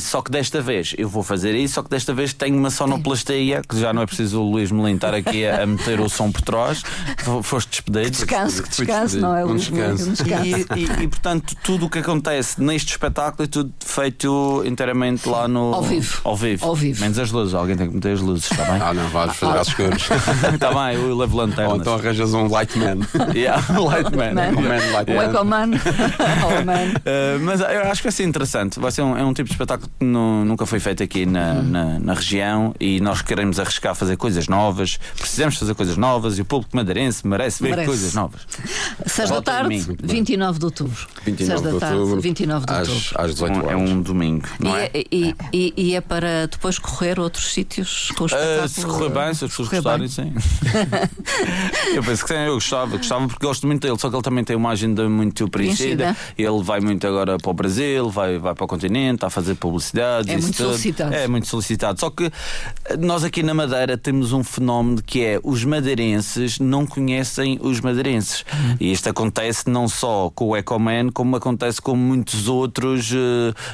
Só 0.00 0.22
que 0.22 0.30
desta 0.30 0.60
vez 0.60 0.94
eu 0.98 1.08
vou 1.08 1.22
fazer 1.22 1.54
isso, 1.54 1.74
só 1.74 1.82
que 1.82 1.90
desta 1.90 2.12
vez 2.14 2.32
tenho 2.32 2.56
uma 2.56 2.70
sonoplastia, 2.70 3.62
que 3.68 3.78
já 3.78 3.92
não 3.92 4.02
é 4.02 4.06
preciso 4.06 4.40
o 4.40 4.50
Luís 4.50 4.70
Melim 4.70 4.94
estar 4.94 5.14
aqui 5.14 5.46
a, 5.46 5.62
a 5.62 5.66
meter 5.66 6.00
o 6.00 6.08
som 6.08 6.30
por 6.30 6.42
trás. 6.42 6.82
F- 7.64 7.74
Foste 7.74 7.83
despedido. 7.83 8.11
Descanso, 8.11 8.62
que 8.62 8.68
descanso, 8.68 9.20
não 9.20 9.37
é? 9.37 9.44
Um 9.44 9.57
descanso. 9.57 10.09
Um 10.09 10.12
descanso. 10.12 10.44
E, 10.46 10.66
e- 10.81 11.03
e, 11.05 11.09
portanto, 11.09 11.55
tudo 11.62 11.87
o 11.87 11.90
que 11.90 11.98
acontece 11.98 12.61
neste 12.61 12.90
espetáculo 12.92 13.44
é 13.44 13.46
tudo 13.46 13.72
feito 13.85 14.62
inteiramente 14.66 15.29
lá 15.29 15.46
no. 15.48 15.74
Ao 15.74 15.83
vivo. 15.83 16.20
Ao 16.24 16.37
vivo. 16.37 16.64
Ao 16.66 16.74
vivo. 16.74 17.00
Menos 17.00 17.18
as 17.18 17.31
luzes, 17.31 17.55
alguém 17.55 17.77
tem 17.77 17.88
que 17.88 17.94
meter 17.94 18.12
as 18.14 18.20
luzes, 18.20 18.50
está 18.50 18.64
bem? 18.64 18.81
Ah, 18.81 18.92
não, 18.94 19.09
vais 19.09 19.35
fazer 19.37 19.59
às 19.59 19.68
escuras. 19.68 20.03
Está 20.55 20.72
bem, 20.72 20.94
eu 20.96 21.16
levo 21.16 21.37
Ou 21.38 21.46
lanternas. 21.46 21.79
então 21.81 21.94
arranjas 21.94 22.33
um 22.35 22.46
light 22.48 22.77
man. 22.79 22.98
Yeah, 23.35 23.62
light 23.81 24.14
man. 24.16 24.35
Man. 24.35 24.59
Um 24.59 24.62
man 24.62 24.92
light 24.92 25.11
O 25.11 25.14
man. 25.14 25.24
Ecoman. 25.24 25.66
Man. 26.64 26.94
Uh, 27.05 27.38
mas 27.42 27.61
eu 27.61 27.83
acho 27.90 28.00
que 28.00 28.05
vai 28.09 28.12
ser 28.12 28.24
interessante. 28.24 28.79
Vai 28.81 28.90
ser 28.90 29.03
um, 29.03 29.16
é 29.16 29.24
um 29.24 29.33
tipo 29.35 29.48
de 29.48 29.55
espetáculo 29.55 29.90
que 29.98 30.05
nu- 30.05 30.44
nunca 30.44 30.64
foi 30.66 30.81
feito 30.81 31.03
aqui 31.03 31.27
na, 31.27 31.55
na, 31.62 31.98
na 31.98 32.14
região 32.14 32.74
e 32.81 33.00
nós 33.00 33.20
queremos 33.22 33.59
arriscar 33.61 33.94
fazer 33.94 34.16
coisas 34.16 34.48
novas. 34.48 34.98
Precisamos 35.16 35.57
fazer 35.59 35.74
coisas 35.74 35.96
novas 35.96 36.38
e 36.38 36.42
o 36.42 36.44
público 36.44 36.74
madeirense 36.77 37.27
merece 37.27 37.54
ver 37.62 37.71
Merece. 37.71 37.87
coisas 37.88 38.14
novas. 38.14 38.40
6 39.07 39.31
da 39.31 39.43
tarde, 39.43 39.69
mim. 39.69 39.85
29 40.03 40.59
de 40.59 40.64
outubro. 40.64 41.07
29 41.25 41.47
6 41.47 41.62
de 41.62 41.73
da 41.75 41.79
tarde, 41.81 41.99
outubro. 41.99 42.21
29 42.21 42.67
de 42.67 42.73
às, 42.73 42.88
outubro. 42.88 43.11
às 43.23 43.31
18 43.33 43.53
Um- 43.53 43.59
horas. 43.59 43.71
é 43.73 43.77
um 43.77 44.03
domingo, 44.03 44.49
não 44.61 44.77
e, 44.77 44.81
é? 44.81 44.90
é, 44.95 45.05
e, 45.12 45.35
e- 45.53 45.75
e 45.77 45.95
é 45.95 46.01
para 46.01 46.47
depois 46.47 46.79
correr 46.79 47.19
outros 47.21 47.53
sítios 47.53 48.11
com 48.17 48.25
o 48.25 48.27
Uh, 48.27 48.29
espetáculo? 48.29 48.69
se 48.69 48.85
correr 48.87 49.09
bem, 49.11 49.35
se 49.35 49.45
as 49.45 49.51
pessoas 49.51 49.69
gostarem, 49.69 49.99
bem. 50.01 50.09
sim. 50.09 50.33
eu 51.95 52.03
penso 52.03 52.23
que 52.25 52.29
sim, 52.35 52.40
eu 52.40 52.55
gostava, 52.55 52.97
gostava 52.97 53.27
porque 53.29 53.47
gosto 53.47 53.67
muito 53.67 53.83
dele, 53.87 53.99
só 53.99 54.09
que 54.11 54.17
ele 54.17 54.23
também 54.23 54.45
tem 54.45 54.57
uma 54.57 54.71
agenda 54.71 55.09
muito 55.09 55.49
preenchida. 55.49 56.17
Ele 56.37 56.62
vai 56.62 56.81
muito 56.81 57.07
agora 57.07 57.38
para 57.38 57.51
o 57.51 57.55
Brasil, 57.55 58.09
vai, 58.11 58.38
vai 58.38 58.55
para 58.55 58.64
o 58.64 58.67
continente, 58.69 59.17
está 59.17 59.27
a 59.29 59.31
fazer 59.31 59.55
publicidade. 59.55 60.31
É 60.31 60.37
muito 60.38 60.57
tudo. 60.57 60.67
solicitado. 60.71 61.14
É 61.14 61.29
muito 61.29 61.47
solicitado. 61.47 62.01
Só 62.01 62.11
que 62.11 62.31
nós 62.99 63.25
aqui 63.25 63.43
na 63.43 63.55
Madeira 63.55 63.97
temos 63.97 64.33
um 64.33 64.43
fenómeno 64.43 65.03
que 65.05 65.23
é 65.25 65.40
os 65.43 65.64
madeirenses 65.64 66.59
não 66.59 66.87
conhecem 66.87 67.43
os 67.61 67.80
madeirenses. 67.80 68.44
Uhum. 68.52 68.76
E 68.80 68.92
isto 68.92 69.09
acontece 69.09 69.68
não 69.68 69.88
só 69.88 70.30
com 70.35 70.48
o 70.48 70.57
Ecoman, 70.57 71.11
como 71.12 71.37
acontece 71.37 71.80
com 71.80 71.94
muitos 71.96 72.48
outros 72.48 73.11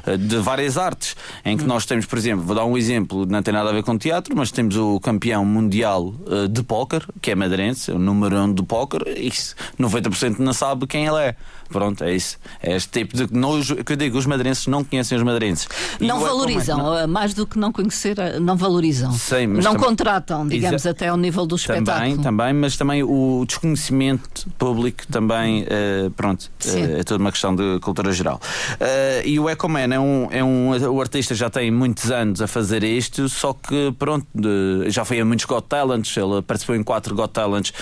eh, 0.06 0.16
de 0.16 0.36
várias 0.38 0.76
artes. 0.76 1.16
Em 1.44 1.52
Uhum. 1.52 1.58
que 1.58 1.64
nós 1.64 1.86
temos, 1.86 2.06
por 2.06 2.18
exemplo, 2.18 2.44
vou 2.44 2.54
dar 2.54 2.64
um 2.64 2.76
exemplo, 2.76 3.26
não 3.26 3.42
tem 3.42 3.52
nada 3.54 3.70
a 3.70 3.72
ver 3.72 3.82
com 3.82 3.96
teatro, 3.96 4.34
mas 4.36 4.50
temos 4.50 4.76
o 4.76 4.98
campeão 5.00 5.44
mundial 5.44 6.14
eh, 6.28 6.48
de 6.48 6.62
póquer, 6.62 7.04
que 7.20 7.30
é 7.30 7.34
madeirense, 7.34 7.90
é 7.90 7.94
o 7.94 7.98
número 7.98 8.36
um 8.36 8.52
do 8.52 8.64
póquer, 8.64 9.02
e 9.16 9.28
isso, 9.28 9.54
90% 9.78 10.38
não 10.38 10.52
sabe 10.52 10.86
quem 10.86 11.06
ele 11.06 11.18
é. 11.18 11.36
Pronto, 11.68 12.02
é 12.02 12.12
isso. 12.16 12.36
É 12.60 12.74
este 12.74 12.90
tipo 12.90 13.16
de. 13.16 13.32
Não, 13.32 13.60
que 13.62 13.92
eu 13.92 13.96
digo, 13.96 14.18
os 14.18 14.26
madeirenses 14.26 14.66
não 14.66 14.82
conhecem 14.82 15.16
os 15.16 15.22
madeirenses. 15.22 15.68
Não 16.00 16.18
valorizam, 16.18 16.76
não- 16.78 16.98
eh, 16.98 17.06
mais 17.06 17.32
do 17.32 17.46
que 17.46 17.56
não 17.60 17.70
conhecer, 17.70 18.16
não 18.40 18.56
valorizam. 18.56 19.12
Sim, 19.12 19.46
não 19.46 19.62
também- 19.62 19.80
contratam, 19.80 20.48
digamos, 20.48 20.82
Exa- 20.82 20.90
até 20.90 21.06
ao 21.06 21.16
nível 21.16 21.46
do 21.46 21.54
espetáculo. 21.54 21.86
Também, 21.86 22.16
também, 22.18 22.52
mas 22.54 22.76
também 22.76 23.04
o 23.04 23.44
desconhecimento 23.70 24.48
público 24.58 25.06
também, 25.08 25.64
eh, 25.68 26.10
pronto, 26.16 26.50
eh, 26.66 27.00
é 27.00 27.04
toda 27.04 27.22
uma 27.22 27.30
questão 27.30 27.54
de 27.54 27.78
cultura 27.80 28.10
geral. 28.12 28.40
Eh, 28.78 29.22
e 29.26 29.38
o 29.40 29.48
Ecoman 29.50 29.92
é 29.94 30.00
um, 30.00 30.28
é 30.30 30.42
um. 30.42 30.70
O 30.92 31.00
artista 31.00 31.34
já 31.34 31.50
tem 31.50 31.70
muitos 31.70 32.10
anos 32.10 32.40
a 32.40 32.46
fazer 32.46 32.82
isto, 32.82 33.28
só 33.28 33.52
que, 33.52 33.92
pronto, 33.98 34.26
de- 34.34 34.90
já 34.90 35.04
foi 35.04 35.20
a 35.20 35.24
muitos 35.24 35.44
Got 35.44 35.66
Talents, 35.68 36.16
ele 36.16 36.40
participou 36.42 36.74
em 36.74 36.82
quatro 36.82 37.14
Got 37.14 37.28
Talents: 37.32 37.72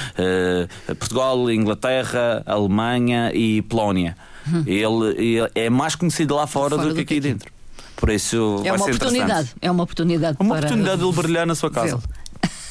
Portugal, 0.99 1.51
Inglaterra, 1.51 2.43
Alemanha 2.47 3.31
e 3.33 3.63
Polónia. 3.63 4.17
Ele, 4.67 5.37
ele 5.37 5.51
é 5.55 5.69
mais 5.71 5.95
conhecido 5.95 6.35
lá 6.35 6.47
fora, 6.47 6.75
Uhum. 6.77 6.81
Fora 6.83 6.89
do 6.91 6.95
que 6.97 7.03
do 7.03 7.07
que 7.07 7.15
aqui 7.15 7.19
aqui. 7.19 7.29
dentro. 7.35 7.53
Por 7.97 8.11
isso, 8.11 8.63
É 8.65 8.73
uma 8.73 8.85
oportunidade, 8.85 9.55
é 9.61 9.71
uma 9.71 9.83
oportunidade 9.83 10.37
Uma 10.41 10.55
para 10.55 10.67
oportunidade 10.67 11.01
de 11.03 11.05
ele 11.09 11.17
brilhar 11.17 11.47
na 11.47 11.55
sua 11.55 11.69
casa. 11.71 11.99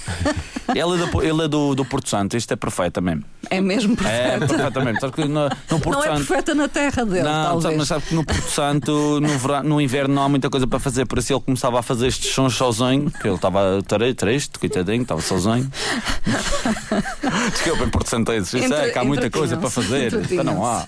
é, 0.70 0.82
do, 0.82 1.24
ele 1.24 1.44
é 1.44 1.48
do, 1.48 1.76
do 1.76 1.86
Porto 1.86 2.10
Santo, 2.10 2.38
isto 2.38 2.52
é 2.52 2.56
perfeito 2.56 3.02
mesmo. 3.02 3.24
É 3.50 3.62
mesmo 3.62 3.94
É, 4.06 4.38
perfeito. 4.38 4.48
perfeitamente. 4.48 5.00
Sabe 5.00 5.14
que 5.14 5.26
no, 5.26 5.46
no 5.46 5.80
Porto 5.80 5.90
não 5.92 6.04
é 6.04 6.08
Santo. 6.08 6.18
perfeita 6.18 6.56
na 6.56 6.68
terra 6.68 7.06
dele, 7.06 7.24
não, 7.24 7.32
sabe, 7.32 7.62
talvez. 7.62 7.78
mas 7.78 7.88
sabe 7.88 8.04
que 8.06 8.16
no 8.16 8.26
Porto 8.26 8.50
Santo, 8.50 9.20
no, 9.22 9.38
verão, 9.38 9.64
no 9.64 9.82
inverno, 9.82 10.16
não 10.16 10.24
há 10.24 10.30
muita 10.30 10.50
coisa 10.50 10.68
para 10.68 10.80
fazer, 10.80 11.06
por 11.06 11.18
isso 11.18 11.34
ele 11.34 11.42
começava 11.42 11.80
a 11.80 11.82
fazer 11.82 12.08
estes 12.08 12.34
sons 12.34 12.56
sozinho, 12.56 13.10
que 13.12 13.28
ele 13.28 13.36
estava 13.36 13.82
triste, 14.18 14.60
coitadinho, 14.60 15.04
estava 15.04 15.22
sozinho. 15.22 15.70
Desculpa, 17.52 17.84
em 17.86 17.90
Porto 17.90 18.10
Santo 18.10 18.32
é 18.32 18.38
isso, 18.38 18.58
é 18.58 18.90
que 18.90 19.00
há 19.00 19.04
muita 19.04 19.30
coisa 19.30 19.58
para 19.58 19.70
fazer, 19.70 20.14
então 20.14 20.44
não 20.44 20.66
há. 20.66 20.86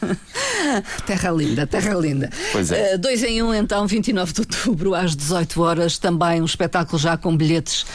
Terra 1.05 1.31
linda, 1.31 1.65
terra 1.65 1.93
linda. 1.95 2.29
Pois 2.51 2.71
é. 2.71 2.93
Eh, 2.93 2.97
dois 2.97 3.23
em 3.23 3.41
um, 3.41 3.53
então, 3.53 3.87
29 3.87 4.33
de 4.33 4.41
outubro, 4.41 4.93
às 4.93 5.15
18 5.15 5.61
horas, 5.61 5.97
também 5.97 6.41
um 6.41 6.45
espetáculo 6.45 6.97
já 6.97 7.17
com 7.17 7.35
bilhetes 7.35 7.85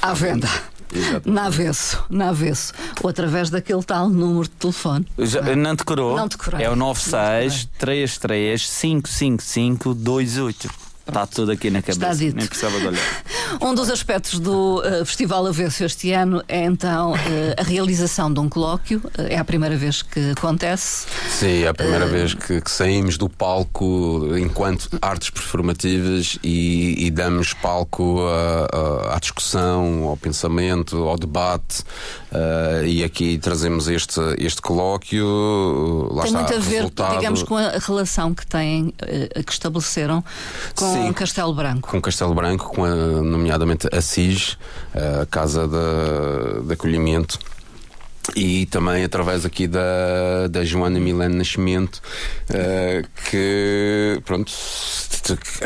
à 0.00 0.12
venda. 0.12 0.48
Exato. 0.92 1.30
Na 1.30 1.46
avesso, 1.46 2.04
na 2.10 2.30
avesso. 2.30 2.72
Ou 3.02 3.10
através 3.10 3.48
daquele 3.48 3.82
tal 3.82 4.08
número 4.08 4.44
de 4.44 4.50
telefone. 4.50 5.06
Já, 5.18 5.40
não 5.54 5.74
decorou? 5.74 6.16
Não 6.16 6.26
decorei. 6.26 6.64
É 6.66 6.70
o 6.70 6.74
96 6.74 7.68
33 7.78 8.66
555 8.80 9.94
28. 9.94 10.89
Está 11.10 11.26
tudo 11.26 11.52
aqui 11.52 11.70
na 11.70 11.82
cabeça. 11.82 12.00
Está 12.00 12.14
dito. 12.14 12.36
Nem 12.36 12.46
precisava 12.46 12.78
de 12.80 12.86
olhar. 12.88 13.00
Um 13.60 13.74
dos 13.74 13.90
aspectos 13.90 14.38
do 14.38 14.80
eh, 14.84 15.04
Festival 15.04 15.44
Avesso 15.44 15.82
este 15.84 16.12
ano 16.12 16.40
é 16.46 16.64
então 16.64 17.16
eh, 17.16 17.56
a 17.58 17.64
realização 17.64 18.32
de 18.32 18.38
um 18.38 18.48
colóquio. 18.48 19.02
Eh, 19.18 19.34
é 19.34 19.38
a 19.38 19.44
primeira 19.44 19.76
vez 19.76 20.02
que 20.02 20.30
acontece. 20.30 21.06
Sim, 21.28 21.64
é 21.64 21.68
a 21.68 21.74
primeira 21.74 22.06
vez 22.06 22.32
que, 22.32 22.60
que 22.60 22.70
saímos 22.70 23.18
do 23.18 23.28
palco 23.28 24.24
enquanto 24.38 24.88
artes 25.02 25.30
performativas 25.30 26.38
e, 26.44 27.06
e 27.06 27.10
damos 27.10 27.52
palco 27.52 28.20
a- 28.20 29.10
a- 29.10 29.16
à 29.16 29.18
discussão, 29.18 30.04
ao 30.04 30.16
pensamento, 30.16 30.96
ao 31.08 31.18
debate. 31.18 31.82
e 32.86 33.02
aqui 33.02 33.36
trazemos 33.36 33.88
este, 33.88 34.20
este 34.38 34.62
colóquio. 34.62 35.26
Lá 36.12 36.22
Tem 36.22 36.30
está, 36.32 36.38
muito 36.42 36.54
a 36.54 36.58
ver, 36.60 36.76
resultado 36.76 37.16
digamos, 37.18 37.42
com 37.42 37.56
a 37.56 37.70
relação 37.78 38.32
que 38.32 38.46
têm, 38.46 38.94
que 39.44 39.52
estabeleceram 39.52 40.24
com 40.76 40.92
Sim. 40.94 40.99
Castelo 41.14 41.52
Branco. 41.52 41.88
com 41.88 42.00
Castelo 42.00 42.34
Branco, 42.34 42.70
com 42.74 42.84
a, 42.84 42.94
nomeadamente 42.94 43.88
a 43.92 44.00
CIS, 44.00 44.56
a 44.94 45.26
Casa 45.26 45.66
de, 45.66 46.66
de 46.66 46.72
Acolhimento. 46.72 47.38
E 48.36 48.66
também 48.66 49.02
através 49.02 49.44
aqui 49.44 49.66
da, 49.66 50.46
da 50.48 50.64
Joana 50.64 51.00
Milene 51.00 51.34
Nascimento, 51.34 52.00
eh, 52.48 53.02
que 53.28 54.20
pronto, 54.24 54.52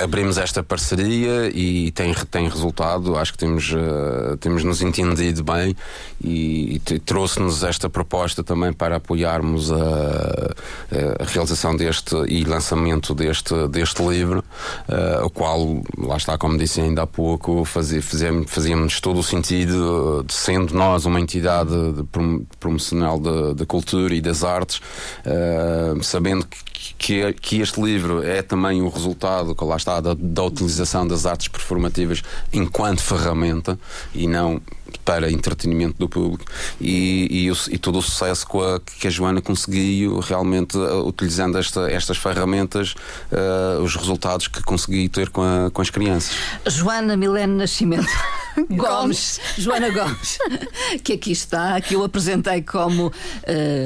abrimos 0.03 0.39
esta 0.39 0.63
parceria 0.63 1.51
e 1.53 1.91
tem, 1.91 2.15
tem 2.31 2.49
resultado. 2.49 3.17
Acho 3.19 3.33
que 3.33 3.39
temos, 3.39 3.71
eh, 3.71 4.37
temos 4.41 4.65
nos 4.65 4.81
entendido 4.81 5.45
bem 5.45 5.77
e, 6.23 6.79
t- 6.85 6.99
trouxe-nos 7.01 7.63
esta 7.65 7.91
proposta 7.91 8.43
também 8.43 8.73
para 8.73 8.97
apoiarmos 8.97 9.71
a, 9.71 10.55
a 11.21 11.25
realização 11.27 11.77
deste 11.77 12.15
e 12.29 12.45
lançamento 12.45 13.15
deste, 13.15 13.69
deste 13.69 14.03
livro, 14.03 14.43
eh, 14.89 15.21
o 15.23 15.29
qual, 15.29 15.83
lá 15.99 16.17
está, 16.17 16.39
como 16.39 16.57
disse 16.57 16.81
ainda 16.81 17.03
há 17.03 17.07
pouco, 17.07 17.65
fazia, 17.65 18.01
fazíamos, 18.01 18.51
fazíamos 18.51 19.01
todo 19.01 19.19
o 19.19 19.23
sentido, 19.25 20.25
de 20.27 20.33
sendo 20.33 20.73
nós 20.75 21.05
uma 21.05 21.21
entidade 21.21 21.93
de 21.93 22.05
prom- 22.05 22.44
promocional 22.59 23.19
da 23.19 23.55
da 23.55 23.67
cultura 23.67 24.15
e 24.15 24.21
das 24.21 24.45
artes, 24.45 24.81
eh, 25.25 25.95
sabendo 26.03 26.47
que, 26.47 26.95
que, 26.99 27.33
que 27.33 27.61
este 27.61 27.81
livro 27.81 28.23
é 28.23 28.43
também 28.43 28.83
o 28.83 28.89
resultado, 28.89 29.55
que 29.55 29.65
lá 29.65 29.77
está, 29.77 30.01
da, 30.01 30.15
da 30.19 30.43
utilização 30.43 31.07
das 31.07 31.25
artes 31.25 31.49
performativas 31.49 32.23
enquanto 32.53 33.01
ferramenta 33.01 33.79
e 34.15 34.27
não 34.27 34.61
para 35.01 35.31
entretenimento 35.31 35.97
do 35.99 36.09
público 36.09 36.45
e, 36.81 37.45
e, 37.45 37.51
o- 37.51 37.57
e 37.71 37.79
todo 37.79 37.99
o 37.99 38.03
sucesso 38.03 38.47
com 38.47 38.63
a- 38.63 38.81
que 38.81 39.07
a 39.07 39.11
Joana 39.11 39.41
conseguiu 39.41 40.19
realmente 40.21 40.77
eh, 40.77 40.95
utilizando 41.05 41.59
esta, 41.59 41.91
estas 41.91 42.17
ferramentas 42.17 42.95
eh, 43.33 43.79
os 43.83 43.95
resultados 43.97 44.49
que 44.49 44.63
consegui 44.63 45.09
ter 45.09 45.31
com, 45.31 45.43
a- 45.43 45.71
com 45.71 45.83
as 45.83 45.91
crianças 45.91 46.33
Joana 46.67 47.17
Milene 47.17 47.55
Nascimento. 47.57 48.07
Gomes, 48.71 49.41
Joana 49.59 49.91
Gomes, 49.91 50.39
que 51.03 51.15
aqui 51.15 51.33
está, 51.33 51.81
que 51.81 51.95
eu 51.97 52.05
apresentei 52.05 52.63
como 52.63 53.09
uh, 53.09 53.13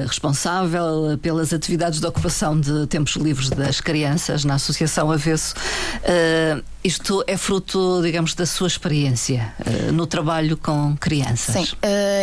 responsável 0.06 1.18
pelas 1.22 1.54
atividades 1.54 2.00
de 2.00 2.06
ocupação 2.06 2.60
de 2.60 2.86
tempos 2.86 3.14
livres 3.16 3.48
das 3.48 3.80
crianças 3.80 4.44
na 4.44 4.54
Associação 4.54 5.10
Avesso. 5.10 5.54
Uh, 6.02 6.62
isto 6.82 7.24
é 7.26 7.36
fruto, 7.36 8.00
digamos, 8.02 8.34
da 8.34 8.46
sua 8.46 8.68
experiência 8.68 9.52
uh, 9.60 9.92
no 9.92 10.06
trabalho 10.06 10.56
com 10.56 10.96
crianças? 10.96 11.54
Sim, 11.54 11.76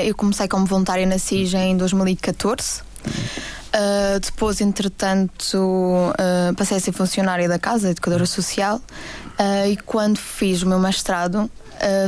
eu 0.05 0.15
comecei 0.15 0.47
como 0.47 0.65
voluntária 0.65 1.05
na 1.05 1.17
CIJ 1.17 1.55
em 1.55 1.77
2014. 1.77 2.81
Uh, 3.75 4.19
depois, 4.21 4.61
entretanto, 4.61 5.57
uh, 5.57 6.55
passei 6.55 6.77
a 6.77 6.79
ser 6.79 6.93
funcionária 6.93 7.45
da 7.49 7.59
casa, 7.59 7.89
educadora 7.89 8.25
social, 8.25 8.77
uh, 8.77 9.67
e 9.69 9.75
quando 9.75 10.17
fiz 10.17 10.61
o 10.63 10.67
meu 10.67 10.79
mestrado, 10.79 11.51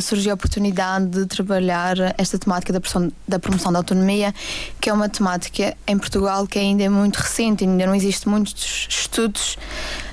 surgiu 0.01 0.31
a 0.31 0.35
oportunidade 0.35 1.07
de 1.07 1.25
trabalhar 1.25 1.97
esta 2.17 2.39
temática 2.39 2.71
da, 2.71 2.79
da 3.27 3.37
promoção 3.37 3.69
da 3.69 3.79
autonomia, 3.79 4.33
que 4.79 4.89
é 4.89 4.93
uma 4.93 5.09
temática 5.09 5.75
em 5.85 5.97
Portugal 5.97 6.47
que 6.47 6.57
ainda 6.57 6.83
é 6.83 6.89
muito 6.89 7.17
recente, 7.17 7.65
ainda 7.65 7.85
não 7.85 7.93
existe 7.93 8.29
muitos 8.29 8.87
estudos 8.89 9.57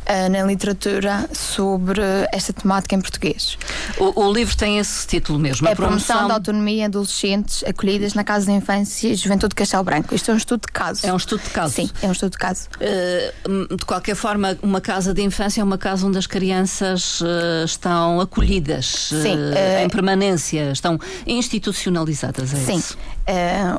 uh, 0.09 0.31
na 0.31 0.43
literatura 0.43 1.29
sobre 1.33 2.01
esta 2.33 2.53
temática 2.53 2.95
em 2.95 3.01
português. 3.01 3.59
O, 3.99 4.25
o 4.25 4.33
livro 4.33 4.57
tem 4.57 4.79
esse 4.79 5.07
título 5.07 5.39
mesmo: 5.39 5.69
é 5.69 5.73
a 5.73 5.77
promoção, 5.77 6.17
promoção 6.17 6.29
da 6.29 6.35
autonomia 6.35 6.87
adolescentes 6.87 7.63
acolhidas 7.65 8.15
na 8.15 8.25
Casa 8.25 8.47
de 8.47 8.53
Infância 8.53 9.09
e 9.09 9.15
Juventude 9.15 9.51
de 9.51 9.57
Castelo 9.57 9.85
Branco. 9.85 10.15
Isto 10.15 10.31
é 10.31 10.35
um 10.35 10.37
estudo 10.37 10.63
de 10.67 10.73
caso. 10.73 11.07
É 11.07 11.13
um 11.13 11.17
estudo 11.17 11.43
de 11.43 11.51
caso. 11.51 11.75
Sim, 11.75 11.91
é 12.03 12.07
um 12.07 12.13
estudo 12.13 12.33
de 12.33 12.39
caso. 12.39 12.69
Uh, 12.77 13.77
de 13.77 13.85
qualquer 13.85 14.15
forma, 14.15 14.57
uma 14.63 14.81
casa 14.81 15.15
de 15.15 15.23
infância 15.23 15.61
é 15.61 15.65
uma 15.65 15.79
casa 15.79 16.07
onde 16.07 16.19
as 16.19 16.27
crianças 16.27 17.21
uh, 17.21 17.65
estão 17.65 18.21
acolhidas 18.21 19.09
Sim, 19.11 19.39
em 19.83 19.89
permanência, 19.89 20.71
estão 20.73 20.99
institucionalizadas. 21.27 22.53
É 22.53 22.57
Sim. 22.57 22.77
Isso? 22.77 22.97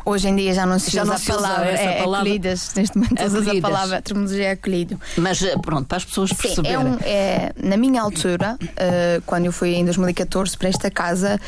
Hoje 0.06 0.28
em 0.28 0.36
dia 0.36 0.54
já 0.54 0.66
não 0.66 0.80
se 0.80 0.92
já 0.92 1.04
usa 1.04 1.14
não 1.14 1.18
a 1.18 1.38
palavra, 1.38 1.70
essa 1.70 1.84
é, 1.84 2.02
palavra. 2.02 2.18
acolhidas. 2.18 2.74
Neste 2.76 2.98
momento 2.98 3.24
usa 3.24 3.52
a 3.52 3.62
palavra 3.62 3.98
a 3.98 4.02
terminologia 4.02 4.46
é 4.48 4.52
acolhido. 4.52 5.00
Mas 5.18 5.44
pronto, 5.62 5.88
para 5.88 5.98
as 5.98 6.06
pessoas 6.06 6.30
Sim, 6.30 6.36
perceberem. 6.36 6.76
É 6.76 6.80
um, 6.80 6.98
é, 7.02 7.54
na 7.62 7.78
minha 7.78 8.02
altura, 8.02 8.58
uh, 8.62 9.22
quando 9.26 9.46
eu 9.46 9.52
fui 9.52 9.74
em 9.74 9.84
2014 9.84 10.58
para 10.58 10.70
esta 10.70 10.92
casa, 10.92 11.40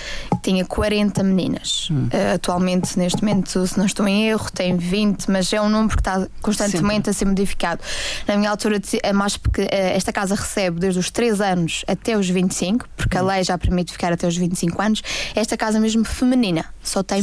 tinha 0.41 0.65
40 0.65 1.23
meninas. 1.23 1.89
Hum. 1.91 2.07
Uh, 2.07 2.35
atualmente, 2.35 2.97
neste 2.97 3.23
momento, 3.23 3.65
se 3.65 3.77
não 3.77 3.85
estou 3.85 4.07
em 4.07 4.27
erro, 4.29 4.49
tem 4.51 4.77
20, 4.77 5.29
mas 5.29 5.51
é 5.51 5.61
um 5.61 5.69
número 5.69 5.95
que 5.95 6.01
está 6.01 6.27
constantemente 6.41 6.95
Sempre. 6.95 7.09
a 7.09 7.13
ser 7.13 7.25
modificado. 7.25 7.81
Na 8.27 8.35
minha 8.37 8.49
altura, 8.49 8.81
é 9.03 9.13
mais 9.13 9.37
porque 9.37 9.61
uh, 9.61 9.67
esta 9.71 10.11
casa 10.11 10.35
recebe 10.35 10.79
desde 10.79 10.99
os 10.99 11.09
3 11.11 11.41
anos 11.41 11.83
até 11.87 12.17
os 12.17 12.29
25, 12.29 12.87
porque 12.95 13.17
hum. 13.17 13.21
a 13.21 13.33
lei 13.33 13.43
já 13.43 13.57
permite 13.57 13.91
ficar 13.91 14.13
até 14.13 14.27
os 14.27 14.37
25 14.37 14.81
anos. 14.81 15.01
Esta 15.35 15.57
casa 15.57 15.79
mesmo 15.79 16.03
feminina, 16.05 16.65
só 16.81 17.03
tem 17.03 17.21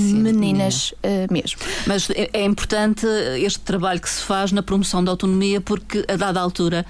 Sim, 0.71 0.95
meninas 1.31 1.45
mesmo. 1.45 1.59
Mas 1.87 2.11
é, 2.11 2.31
é 2.33 2.45
importante 2.45 3.07
este 3.39 3.61
trabalho 3.61 4.01
que 4.01 4.09
se 4.09 4.23
faz 4.23 4.53
na 4.53 4.63
promoção 4.63 5.03
da 5.03 5.11
autonomia, 5.11 5.61
porque 5.61 6.05
a 6.09 6.17
dada 6.17 6.41
altura 6.41 6.87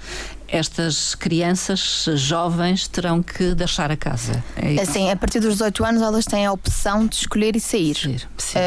estas 0.47 1.15
crianças 1.15 2.05
jovens 2.15 2.87
terão 2.87 3.21
que 3.21 3.55
deixar 3.55 3.91
a 3.91 3.97
casa. 3.97 4.43
É 4.55 4.79
assim, 4.81 5.09
a 5.09 5.15
partir 5.15 5.39
dos 5.39 5.53
18 5.53 5.83
anos 5.83 6.01
elas 6.01 6.25
têm 6.25 6.45
a 6.45 6.51
opção 6.51 7.07
de 7.07 7.15
escolher 7.15 7.55
e 7.55 7.59
sair. 7.59 8.27
sair 8.37 8.61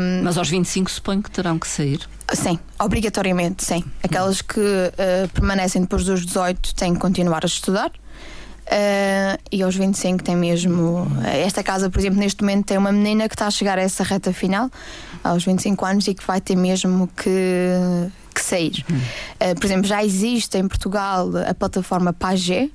um... 0.00 0.24
Mas 0.24 0.36
aos 0.36 0.48
25 0.48 0.90
suponho 0.90 1.22
que 1.22 1.30
terão 1.30 1.58
que 1.58 1.68
sair. 1.68 2.00
Sim, 2.32 2.58
obrigatoriamente, 2.78 3.64
sim. 3.64 3.84
Aquelas 4.02 4.40
que 4.40 4.60
uh, 4.60 5.28
permanecem 5.32 5.82
depois 5.82 6.04
dos 6.04 6.24
18 6.24 6.74
têm 6.74 6.94
que 6.94 7.00
continuar 7.00 7.44
a 7.44 7.46
estudar. 7.46 7.90
Uh, 8.70 9.36
e 9.50 9.62
aos 9.62 9.74
25 9.74 10.22
tem 10.22 10.36
mesmo. 10.36 11.06
Esta 11.24 11.62
casa, 11.62 11.90
por 11.90 11.98
exemplo, 11.98 12.20
neste 12.20 12.40
momento 12.42 12.66
tem 12.66 12.78
uma 12.78 12.92
menina 12.92 13.28
que 13.28 13.34
está 13.34 13.48
a 13.48 13.50
chegar 13.50 13.78
a 13.78 13.82
essa 13.82 14.04
reta 14.04 14.32
final, 14.32 14.70
aos 15.24 15.44
25 15.44 15.84
anos, 15.84 16.06
e 16.06 16.14
que 16.14 16.24
vai 16.24 16.40
ter 16.40 16.54
mesmo 16.54 17.08
que, 17.08 17.30
que 18.32 18.40
sair. 18.40 18.84
Uh, 18.88 19.54
por 19.56 19.64
exemplo, 19.64 19.86
já 19.86 20.04
existe 20.04 20.56
em 20.56 20.68
Portugal 20.68 21.28
a 21.48 21.54
plataforma 21.54 22.12
Pagé 22.12 22.70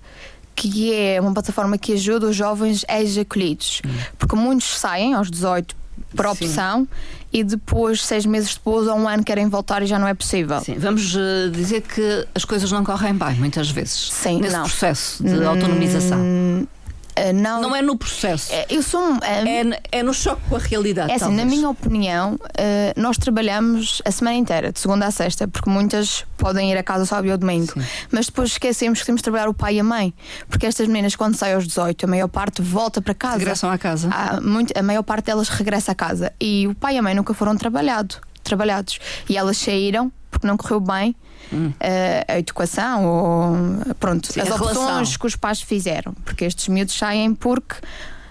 que 0.58 0.93
é 0.93 1.19
uma 1.19 1.34
plataforma 1.34 1.77
que 1.77 1.91
ajuda 1.91 2.27
os 2.27 2.36
jovens 2.36 2.86
ex-acolhidos. 2.88 3.81
Porque 4.17 4.38
muitos 4.38 4.79
saem 4.79 5.13
aos 5.13 5.29
18 5.29 5.75
por 6.15 6.25
opção 6.25 6.82
Sim. 6.82 6.88
e 7.34 7.43
depois, 7.43 8.04
seis 8.04 8.25
meses 8.25 8.54
depois 8.56 8.88
ou 8.88 8.95
um 8.95 9.08
ano, 9.08 9.23
querem 9.23 9.47
voltar 9.49 9.84
e 9.84 9.86
já 9.86 9.99
não 9.99 10.08
é 10.08 10.13
possível. 10.13 10.60
Sim. 10.62 10.75
Vamos 10.80 11.15
uh, 11.15 11.49
dizer 11.51 11.82
que 11.82 12.28
as 12.34 12.45
coisas 12.45 12.71
não 12.71 12.84
correm 12.84 13.13
bem, 13.13 13.36
muitas 13.36 13.69
vezes, 13.69 14.12
Sim, 14.12 14.41
nesse 14.41 14.56
não. 14.56 14.63
processo 14.63 15.23
de 15.23 15.43
autonomização. 15.43 16.19
Hum, 16.19 16.67
não, 17.34 17.62
não 17.62 17.75
é 17.75 17.82
no 17.82 17.97
processo. 17.97 18.51
Uh, 18.51 18.65
eu 18.69 18.84
sou 18.84 19.01
um, 19.01 19.17
uh, 19.17 19.19
é, 19.23 19.99
é, 19.99 20.04
no 20.04 20.13
choque 20.13 20.41
com 20.49 20.56
a 20.56 20.60
realidade. 20.60 21.12
É 21.12 21.15
assim, 21.15 21.25
talvez. 21.25 21.43
na 21.43 21.49
minha 21.49 21.69
opinião, 21.69 22.39
nós 22.95 23.17
trabalhamos 23.17 24.01
a 24.06 24.12
semana 24.12 24.38
inteira, 24.38 24.71
de 24.71 24.80
segunda 24.80 25.06
a 25.06 25.12
sexta, 25.12 25.47
porque 25.47 25.69
muitas 25.69 26.25
podem 26.38 26.71
ir 26.71 26.78
a 26.78 26.84
casa 26.84 27.06
sábado 27.06 27.32
ou 27.32 27.38
domingo. 27.38 27.73
Sim. 27.73 27.86
Mas 28.12 28.28
depois 28.28 28.51
esquecemos 28.51 28.99
que 28.99 29.06
temos 29.06 29.19
de 29.19 29.23
trabalhar 29.23 29.49
o 29.49 29.54
pai 29.54 29.75
e 29.75 29.80
a 29.80 29.84
mãe. 29.84 30.13
Porque 30.49 30.65
estas 30.65 30.88
meninas, 30.88 31.15
quando 31.15 31.36
saem 31.36 31.56
aos 31.56 31.67
18, 31.67 32.06
a 32.06 32.08
maior 32.08 32.28
parte 32.28 32.62
volta 32.62 33.01
para 33.01 33.13
casa. 33.13 33.38
Regressam 33.38 33.69
à 33.69 33.78
casa. 33.78 34.10
Há 34.12 34.41
muito, 34.41 34.78
a 34.78 34.84
maior 34.84 35.04
parte 35.04 35.25
delas 35.25 35.49
regressa 35.49 35.91
a 35.91 35.95
casa. 35.95 36.34
E 36.39 36.67
o 36.67 36.75
pai 36.75 36.95
e 36.95 36.97
a 36.97 37.01
mãe 37.01 37.13
nunca 37.13 37.34
foram 37.34 37.56
trabalhado, 37.56 38.15
trabalhados. 38.43 38.99
E 39.30 39.38
elas 39.38 39.58
saíram 39.58 40.12
porque 40.35 40.47
não 40.47 40.57
correu 40.57 40.81
bem 40.81 41.15
hum. 41.51 41.69
uh, 41.69 41.73
a 42.27 42.37
educação 42.37 43.05
ou 43.05 43.95
pronto, 43.95 44.31
Sim, 44.31 44.41
as 44.41 44.49
opções 44.49 44.75
relação. 44.75 45.19
que 45.19 45.27
os 45.27 45.35
pais 45.35 45.61
fizeram, 45.61 46.13
porque 46.25 46.43
estes 46.43 46.67
miúdos 46.67 46.93
saem 46.93 47.33
porque 47.33 47.77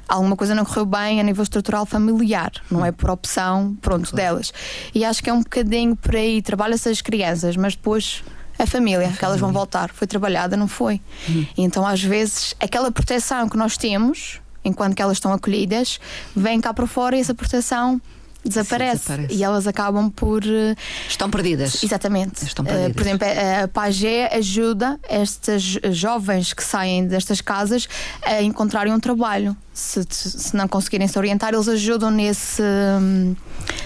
alguma 0.07 0.37
coisa 0.37 0.55
não 0.55 0.65
correu 0.65 0.85
bem 0.85 1.19
a 1.19 1.23
nível 1.23 1.43
estrutural 1.43 1.87
familiar, 1.87 2.53
não 2.71 2.85
é 2.85 2.93
por 2.93 3.11
opção, 3.11 3.75
pronto, 3.81 4.11
claro. 4.11 4.17
delas. 4.17 4.53
E 4.95 5.05
acho 5.05 5.23
que 5.23 5.31
é 5.31 5.33
um 5.33 5.43
bocadinho 5.43 5.97
por 5.97 6.15
aí, 6.15 6.43
trabalha-se 6.43 6.89
as 6.91 7.01
crianças, 7.01 7.57
mas 7.57 7.75
depois 7.75 8.23
a 8.59 8.67
família, 8.67 9.09
a 9.09 9.13
que 9.13 9.25
elas 9.25 9.41
vão 9.41 9.53
voltar, 9.53 9.91
foi 9.91 10.07
trabalhada, 10.07 10.57
não 10.57 10.69
foi? 10.69 11.01
Hum. 11.29 11.47
Então, 11.57 11.87
às 11.87 12.03
vezes, 12.03 12.55
aquela 12.61 12.91
proteção 12.93 13.49
que 13.49 13.57
nós 13.57 13.77
temos, 13.77 14.41
enquanto 14.63 14.95
que 14.95 15.03
elas 15.03 15.17
estão 15.17 15.33
acolhidas, 15.33 15.99
vem 16.37 16.61
cá 16.61 16.73
para 16.73 16.87
fora 16.87 17.17
e 17.17 17.21
essa 17.21 17.35
proteção 17.35 18.01
desaparece, 18.45 19.03
desaparece, 19.05 19.35
e 19.35 19.43
elas 19.43 19.67
acabam 19.67 20.11
por. 20.11 20.43
Eh, 20.45 20.75
Estão 21.09 21.31
perdidas. 21.31 21.83
Exatamente. 21.83 22.45
Estão 22.45 22.65
perdidas. 22.65 22.91
Uh, 22.91 22.95
por 22.95 23.03
exemplo, 23.03 23.27
a 23.63 23.69
Pagé 23.69 24.31
ajuda 24.35 24.99
estas 25.09 25.79
jovens 25.91 26.53
que 26.53 26.63
saem 26.63 27.07
destas 27.07 27.41
casas 27.41 27.89
a 28.23 28.43
encontrarem 28.43 28.93
um 28.93 29.01
trabalho. 29.01 29.57
Se, 29.73 30.05
se 30.09 30.57
não 30.57 30.69
conseguirem 30.69 31.09
se 31.09 31.19
orientar, 31.19 31.53
eles 31.53 31.69
ajudam 31.69 32.11
nesse, 32.11 32.63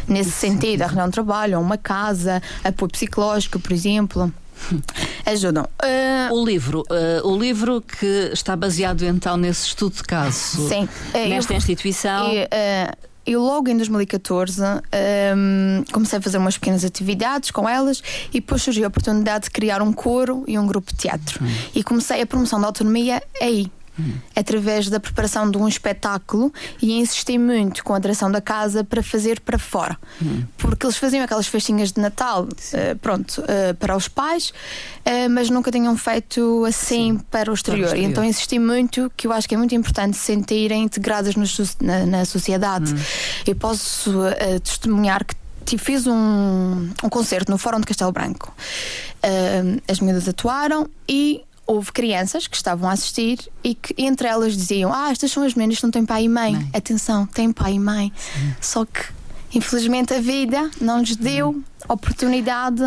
nesse 0.07 0.33
sentido, 0.33 0.83
a 0.83 0.85
arranjar 0.85 1.07
um 1.07 1.11
trabalho, 1.11 1.61
uma 1.61 1.79
casa, 1.79 2.43
apoio 2.63 2.91
psicológico, 2.91 3.59
por 3.59 3.73
exemplo. 3.73 4.33
Ajudam. 5.25 5.65
Uh, 5.83 6.35
o 6.35 6.45
livro, 6.45 6.85
uh, 6.91 7.27
o 7.27 7.39
livro 7.39 7.81
que 7.81 8.31
está 8.33 8.57
baseado 8.57 9.05
então 9.05 9.37
nesse 9.37 9.67
estudo 9.67 9.97
de 9.97 10.03
caso, 10.03 10.69
Sim, 10.69 10.89
nesta 11.15 11.53
eu, 11.53 11.57
instituição. 11.57 12.33
Eu, 12.33 12.45
uh, 12.45 13.08
eu 13.33 13.43
logo 13.43 13.69
em 13.69 13.77
2014 13.77 14.63
um, 14.63 15.85
comecei 15.93 16.19
a 16.19 16.23
fazer 16.23 16.39
umas 16.39 16.57
pequenas 16.57 16.85
atividades 16.85 17.51
com 17.51 17.69
elas 17.69 18.03
e 18.31 18.41
depois 18.41 18.63
surgiu 18.63 18.85
a 18.85 18.89
oportunidade 18.89 19.45
de 19.45 19.51
criar 19.51 19.83
um 19.83 19.93
coro 19.93 20.45
e 20.47 20.59
um 20.59 20.67
grupo 20.67 20.93
de 20.93 20.99
teatro. 20.99 21.45
Hum. 21.45 21.49
E 21.75 21.83
comecei 21.83 22.23
a 22.23 22.27
promoção 22.27 22.61
da 22.61 22.67
autonomia 22.67 23.23
aí 23.41 23.71
através 24.35 24.89
da 24.89 25.01
preparação 25.01 25.51
de 25.51 25.59
um 25.59 25.67
espetáculo 25.67 26.53
e 26.81 26.99
insisti 26.99 27.39
muito 27.39 27.83
com 27.85 27.95
a 27.95 27.99
direção 27.99 28.31
da 28.31 28.41
casa 28.41 28.85
para 28.85 29.03
fazer 29.03 29.41
para 29.41 29.59
fora. 29.59 29.97
Porque 30.57 30.87
eles 30.87 30.97
faziam 30.97 31.25
aquelas 31.25 31.47
festinhas 31.47 31.93
de 31.93 32.01
Natal, 32.01 32.45
uh, 32.45 32.99
pronto, 33.01 33.43
uh, 33.43 33.75
para 33.79 33.97
os 33.97 34.09
pais, 34.09 34.51
uh, 34.51 35.31
mas 35.31 35.51
nunca 35.51 35.71
tinham 35.71 35.97
feito 35.97 36.65
assim 36.65 37.19
Sim. 37.19 37.21
para 37.31 37.51
o 37.51 37.55
exterior. 37.55 37.89
Para 37.89 37.95
o 37.95 37.97
exterior. 37.97 38.11
Então 38.11 38.25
insisti 38.25 38.59
muito, 38.59 39.11
que 39.17 39.27
eu 39.27 39.33
acho 39.33 39.49
que 39.49 39.55
é 39.55 39.59
muito 39.59 39.75
importante 39.75 40.17
se 40.17 40.25
sentirem 40.25 40.85
integradas 40.85 41.35
no, 41.37 41.45
na, 41.81 42.07
na, 42.07 42.25
sociedade. 42.25 42.95
Hum. 42.95 42.99
Eu 43.47 43.57
posso 43.57 44.13
testemunhar 44.63 45.25
que 45.25 45.77
fiz 45.77 46.07
um, 46.07 46.91
um 47.05 47.09
concerto 47.11 47.53
no 47.53 47.59
Fórum 47.59 47.81
de 47.81 47.87
Castelo 47.87 48.11
Branco. 48.11 48.55
Uh, 49.19 49.83
as 49.87 50.01
miúdas 50.01 50.27
atuaram 50.27 50.89
e 51.07 51.43
houve 51.69 51.93
crianças 51.93 52.47
que 52.47 52.57
estavam 52.57 52.89
a 52.89 52.93
assistir 52.93 53.39
e 53.63 53.75
que 53.75 53.95
entre 53.99 54.27
elas 54.27 54.57
diziam: 54.57 54.93
Ah, 54.93 55.11
estas 55.13 55.31
são 55.31 55.45
as 55.45 55.55
meninas 55.55 55.79
que 55.79 55.85
não 55.85 55.91
têm 55.91 56.05
pai 56.05 56.25
e 56.25 56.29
mãe. 56.29 56.55
mãe. 56.55 56.71
Atenção, 56.73 57.27
têm 57.27 57.53
pai 57.53 57.75
e 57.75 57.79
mãe. 57.79 58.11
Sim. 58.17 58.55
Só 58.61 58.85
que, 58.87 59.01
infelizmente, 59.55 60.15
a 60.15 60.21
vida 60.21 60.71
não 60.81 61.01
lhes 61.01 61.15
deu 61.15 61.51
hum. 61.51 61.63
oportunidade. 61.87 62.83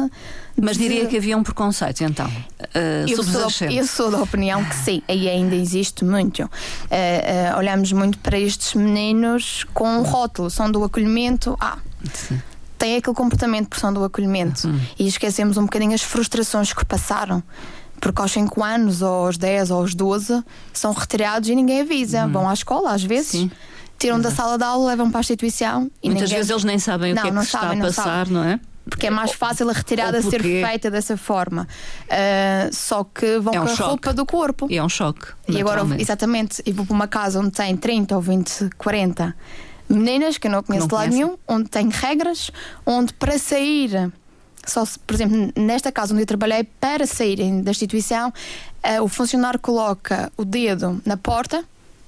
Mas 0.60 0.78
de... 0.78 0.84
diria 0.84 1.06
que 1.06 1.16
havia 1.16 1.38
um 1.38 1.44
preconceito, 1.44 2.04
então. 2.04 2.28
Uh, 2.28 3.08
eu, 3.08 3.24
sou, 3.24 3.70
eu 3.70 3.88
sou 3.88 4.12
da 4.12 4.22
opinião 4.22 4.64
que 4.66 4.76
sim, 4.76 5.02
aí 5.08 5.30
ainda 5.30 5.56
existe 5.56 6.04
muito. 6.04 6.44
Uh, 6.44 6.48
uh, 6.48 7.58
olhamos 7.58 7.92
muito 7.94 8.18
para 8.18 8.38
estes 8.38 8.74
meninos 8.74 9.64
com 9.74 9.88
um 9.88 10.02
rótulo, 10.02 10.50
são 10.50 10.70
do 10.70 10.84
acolhimento. 10.84 11.56
Ah, 11.60 11.78
sim 12.14 12.42
têm 12.78 12.98
aquele 12.98 13.16
comportamento 13.16 13.66
de 13.66 13.70
pressão 13.70 13.94
do 13.94 14.04
acolhimento 14.04 14.68
uhum. 14.68 14.82
e 14.98 15.08
esquecemos 15.08 15.56
um 15.56 15.66
bocadinho 15.66 15.94
as 15.94 16.02
frustrações 16.02 16.74
que 16.74 16.84
passaram 16.84 17.44
porque 18.02 18.22
aos 18.22 18.32
5 18.34 18.62
anos, 18.64 19.02
ou 19.02 19.28
aos 19.28 19.38
10, 19.38 19.72
ou 19.72 19.78
aos 19.80 19.96
12, 19.96 20.44
são 20.74 20.92
retirados 20.92 21.48
e 21.48 21.56
ninguém 21.56 21.82
avisa. 21.82 22.26
Hum. 22.26 22.32
Vão 22.34 22.50
à 22.50 22.54
escola, 22.54 22.92
às 22.92 23.04
vezes. 23.04 23.28
Sim. 23.32 23.52
tiram 24.00 24.20
da 24.20 24.32
sala 24.32 24.58
de 24.58 24.64
aula, 24.64 24.88
levam 24.90 25.12
para 25.12 25.20
a 25.20 25.22
instituição 25.22 25.90
e 26.02 26.10
Muitas 26.10 26.24
ninguém- 26.24 26.38
vezes 26.38 26.50
eles 26.50 26.64
nem 26.64 26.80
sabem 26.80 27.14
Não, 27.14 27.22
o 27.22 27.26
que 27.26 27.30
é 27.30 27.34
que 27.34 27.40
se 27.42 27.46
está 27.46 27.60
sabem, 27.60 27.74
a 27.80 27.80
não 27.84 27.86
passar, 27.88 28.04
sabem. 28.04 28.34
não 28.34 28.44
é? 28.44 28.60
porque 28.90 29.06
é 29.06 29.10
mais 29.12 29.32
fácil 29.32 29.70
a 29.70 29.74
retirada 29.74 30.20
ser 30.24 30.42
feita 30.42 30.90
dessa 30.90 31.16
forma. 31.16 31.68
Ah, 32.10 32.68
só 32.72 33.04
que 33.04 33.38
vão 33.38 33.54
É 33.54 33.62
um 33.62 33.66
com 33.66 33.72
a 33.72 33.76
choque. 33.76 33.90
roupa 33.90 34.14
do 34.14 34.26
corpo. 34.26 34.68
E 34.72 34.78
é 34.78 34.84
um 34.84 34.90
choque. 34.90 35.28
E 35.48 35.62
agora, 35.62 35.84
exatamente, 36.00 36.64
e 36.66 36.72
vou 36.74 36.84
para 36.86 36.96
uma 36.96 37.08
casa 37.08 37.40
onde 37.40 37.52
tem 37.52 37.78
30 37.78 38.16
ou 38.16 38.22
20, 38.22 38.72
40 38.78 39.36
meninas 39.88 40.38
que 40.40 40.48
eu 40.48 40.52
não 40.52 40.64
conheço 40.64 40.86
Não 40.86 40.88
de 40.88 40.96
lado 40.96 41.10
conhecem. 41.10 41.26
nenhum, 41.26 41.38
onde 41.48 41.70
tem 41.70 41.90
regras, 41.90 42.50
onde 42.86 43.14
para 43.14 43.38
sair, 43.38 44.12
só 44.72 44.86
se, 44.86 44.98
por 45.00 45.14
exemplo, 45.14 45.52
nesta 45.56 45.92
casa 45.92 46.14
onde 46.14 46.24
eu 46.24 46.28
trabalhei, 46.28 46.64
para 46.80 47.06
saírem 47.06 47.62
da 47.62 47.72
instituição, 47.72 48.34
eh, 48.84 49.02
o 49.02 49.08
funcionário 49.08 49.60
coloca 49.60 50.32
o 50.38 50.44
dedo 50.46 51.02
na 51.06 51.18
porta. 51.18 51.64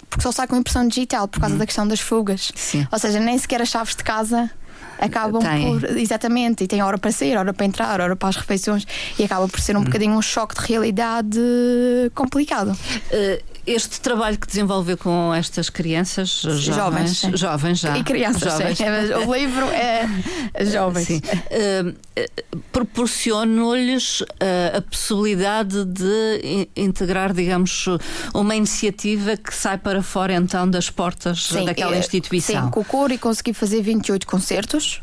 Porque 0.10 0.22
só 0.22 0.32
sai 0.32 0.46
com 0.48 0.56
impressão 0.56 0.88
digital 0.88 1.28
por 1.28 1.40
causa 1.42 1.56
da 1.56 1.66
questão 1.66 1.88
das 1.88 2.00
fugas. 2.00 2.50
Uhum. 2.50 2.56
Sim. 2.56 2.88
Ou 2.92 3.00
seja, 3.00 3.20
nem 3.20 3.36
sequer 3.38 3.62
as 3.64 3.70
chaves 3.70 3.96
de 3.96 4.04
casa 4.04 4.48
acabam 5.00 5.42
Tem. 5.42 5.80
por. 5.80 5.98
Exatamente, 5.98 6.64
e 6.64 6.68
tem 6.68 6.84
hora 6.84 7.00
para 7.00 7.12
sair, 7.12 7.36
hora 7.36 7.52
para 7.52 7.66
entrar, 7.66 8.00
hora 8.00 8.16
para 8.16 8.30
as 8.30 8.36
refeições, 8.36 8.86
e 9.18 9.24
acaba 9.24 9.48
por 9.48 9.58
Uhum. 9.60 9.66
ser 9.66 9.76
um 9.76 9.84
bocadinho 9.84 10.14
um 10.16 10.22
choque 10.22 10.54
de 10.62 10.68
realidade 10.68 11.40
complicado. 12.14 12.78
Eh, 13.12 13.42
Este 13.66 14.02
trabalho 14.02 14.38
que 14.38 14.46
desenvolveu 14.46 14.98
com 14.98 15.34
estas 15.34 15.70
crianças, 15.70 16.30
jovens, 16.42 16.64
Jovens, 16.76 17.18
sim. 17.20 17.38
jovens 17.38 17.80
já. 17.80 17.98
E 17.98 18.04
crianças, 18.04 18.42
jovens. 18.52 18.78
sim. 18.78 18.84
Mas 18.86 19.10
O 19.26 19.34
livro 19.34 19.66
é 19.68 20.06
jovens. 20.66 21.08
Sim. 21.08 21.22
Eh, 21.50 21.94
Proporcionou-lhes 22.72 24.22
eh, 24.40 24.74
a 24.78 24.82
possibilidade 24.82 25.86
de 25.86 26.42
in- 26.44 26.68
integrar, 26.76 27.34
digamos, 27.34 27.86
uma 28.34 28.54
iniciativa 28.56 29.38
que 29.38 29.56
sai 29.56 29.78
para 29.78 30.04
fora 30.04 30.34
então 30.34 30.70
das 30.70 30.90
portas 30.90 31.46
Sim, 31.46 31.66
daquela 31.66 31.98
instituição. 31.98 32.66
Sim, 32.66 32.70
com 32.70 32.82
o 32.82 32.86
coro 32.86 33.14
e 33.14 33.18
consegui 33.18 33.54
fazer 33.54 33.82
28 33.82 34.28
concertos. 34.28 35.02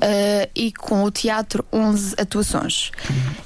eh, 0.00 0.48
e 0.54 0.72
com 0.72 1.02
o 1.04 1.10
teatro 1.10 1.64
11 1.72 2.14
atuações. 2.16 2.90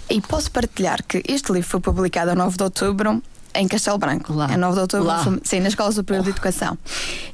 E 0.09 0.21
posso 0.21 0.51
partilhar 0.51 1.03
que 1.03 1.23
este 1.27 1.51
livro 1.53 1.69
foi 1.69 1.81
publicado 1.81 2.31
a 2.31 2.35
9 2.35 2.57
de 2.57 2.63
outubro 2.63 3.23
em 3.55 3.69
Castelo 3.69 3.99
Branco. 3.99 4.33
Lá. 4.33 4.47
A 4.47 4.57
9 4.57 4.75
de 4.75 4.81
outubro, 4.81 5.07
Lá. 5.07 5.25
sim, 5.43 5.61
na 5.61 5.69
Escola 5.69 5.93
Superior 5.93 6.25
de 6.25 6.31
Educação. 6.31 6.77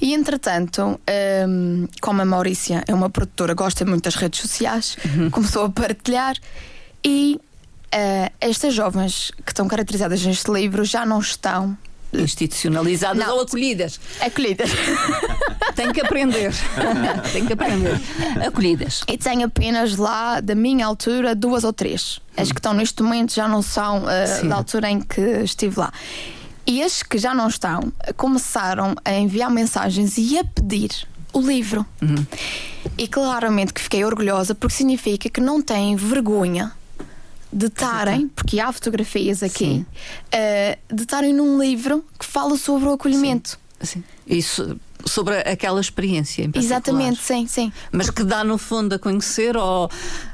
E 0.00 0.12
entretanto, 0.14 1.00
ehm, 1.06 1.86
como 2.00 2.20
a 2.22 2.24
Maurícia 2.24 2.84
é 2.86 2.94
uma 2.94 3.08
produtora, 3.10 3.54
gosta 3.54 3.84
muito 3.84 4.04
das 4.04 4.14
redes 4.16 4.40
sociais, 4.40 4.96
Uhum. 5.04 5.30
começou 5.30 5.64
a 5.64 5.70
partilhar 5.70 6.36
e 7.04 7.40
eh, 7.92 8.30
estas 8.40 8.72
jovens 8.74 9.32
que 9.44 9.50
estão 9.50 9.66
caracterizadas 9.66 10.24
neste 10.24 10.50
livro 10.50 10.84
já 10.84 11.04
não 11.04 11.18
estão 11.20 11.76
Institucionalizadas 12.12 13.24
Não. 13.24 13.36
ou 13.36 13.42
acolhidas. 13.42 14.00
acolhidas. 14.20 14.70
Tem 15.76 15.92
que 15.92 16.00
aprender. 16.00 16.52
Tem 17.32 17.46
que 17.46 17.52
aprender. 17.52 18.00
Acolhidas. 18.46 19.02
E 19.06 19.16
tenho 19.16 19.46
apenas 19.46 19.96
lá, 19.96 20.40
da 20.40 20.54
minha 20.54 20.86
altura, 20.86 21.34
duas 21.34 21.64
ou 21.64 21.72
três. 21.72 22.20
As 22.36 22.50
que 22.50 22.58
estão 22.58 22.72
neste 22.74 23.02
momento 23.02 23.34
já 23.34 23.46
não 23.46 23.62
são 23.62 24.02
uh, 24.04 24.48
da 24.48 24.56
altura 24.56 24.90
em 24.90 25.00
que 25.00 25.20
estive 25.20 25.78
lá. 25.78 25.92
E 26.66 26.82
as 26.82 27.02
que 27.02 27.18
já 27.18 27.34
não 27.34 27.48
estão 27.48 27.92
começaram 28.16 28.94
a 29.04 29.12
enviar 29.14 29.50
mensagens 29.50 30.18
e 30.18 30.38
a 30.38 30.44
pedir 30.44 30.90
o 31.32 31.40
livro. 31.40 31.86
E 32.98 33.06
claramente 33.08 33.72
que 33.72 33.80
fiquei 33.80 34.04
orgulhosa 34.04 34.54
porque 34.54 34.74
significa 34.76 35.28
que 35.28 35.40
não 35.40 35.62
têm 35.62 35.96
vergonha 35.96 36.72
de 37.52 37.66
estarem, 37.66 38.28
porque 38.28 38.60
há 38.60 38.72
fotografias 38.72 39.42
aqui, 39.42 39.84
uh, 40.26 40.94
de 40.94 41.02
estarem 41.02 41.32
num 41.32 41.60
livro 41.60 42.04
que 42.18 42.24
fala 42.24 42.56
sobre 42.56 42.88
o 42.88 42.92
acolhimento. 42.92 43.58
Sim. 43.80 44.04
Isso 44.26 44.78
sobre 45.06 45.38
aquela 45.38 45.80
experiência 45.80 46.42
em 46.42 46.50
particular. 46.50 46.78
Exatamente, 46.78 47.22
sim, 47.22 47.46
sim. 47.46 47.72
Mas 47.90 48.10
que 48.10 48.22
dá 48.22 48.44
no 48.44 48.58
fundo 48.58 48.94
a 48.94 48.98
conhecer 48.98 49.56
ou 49.56 49.90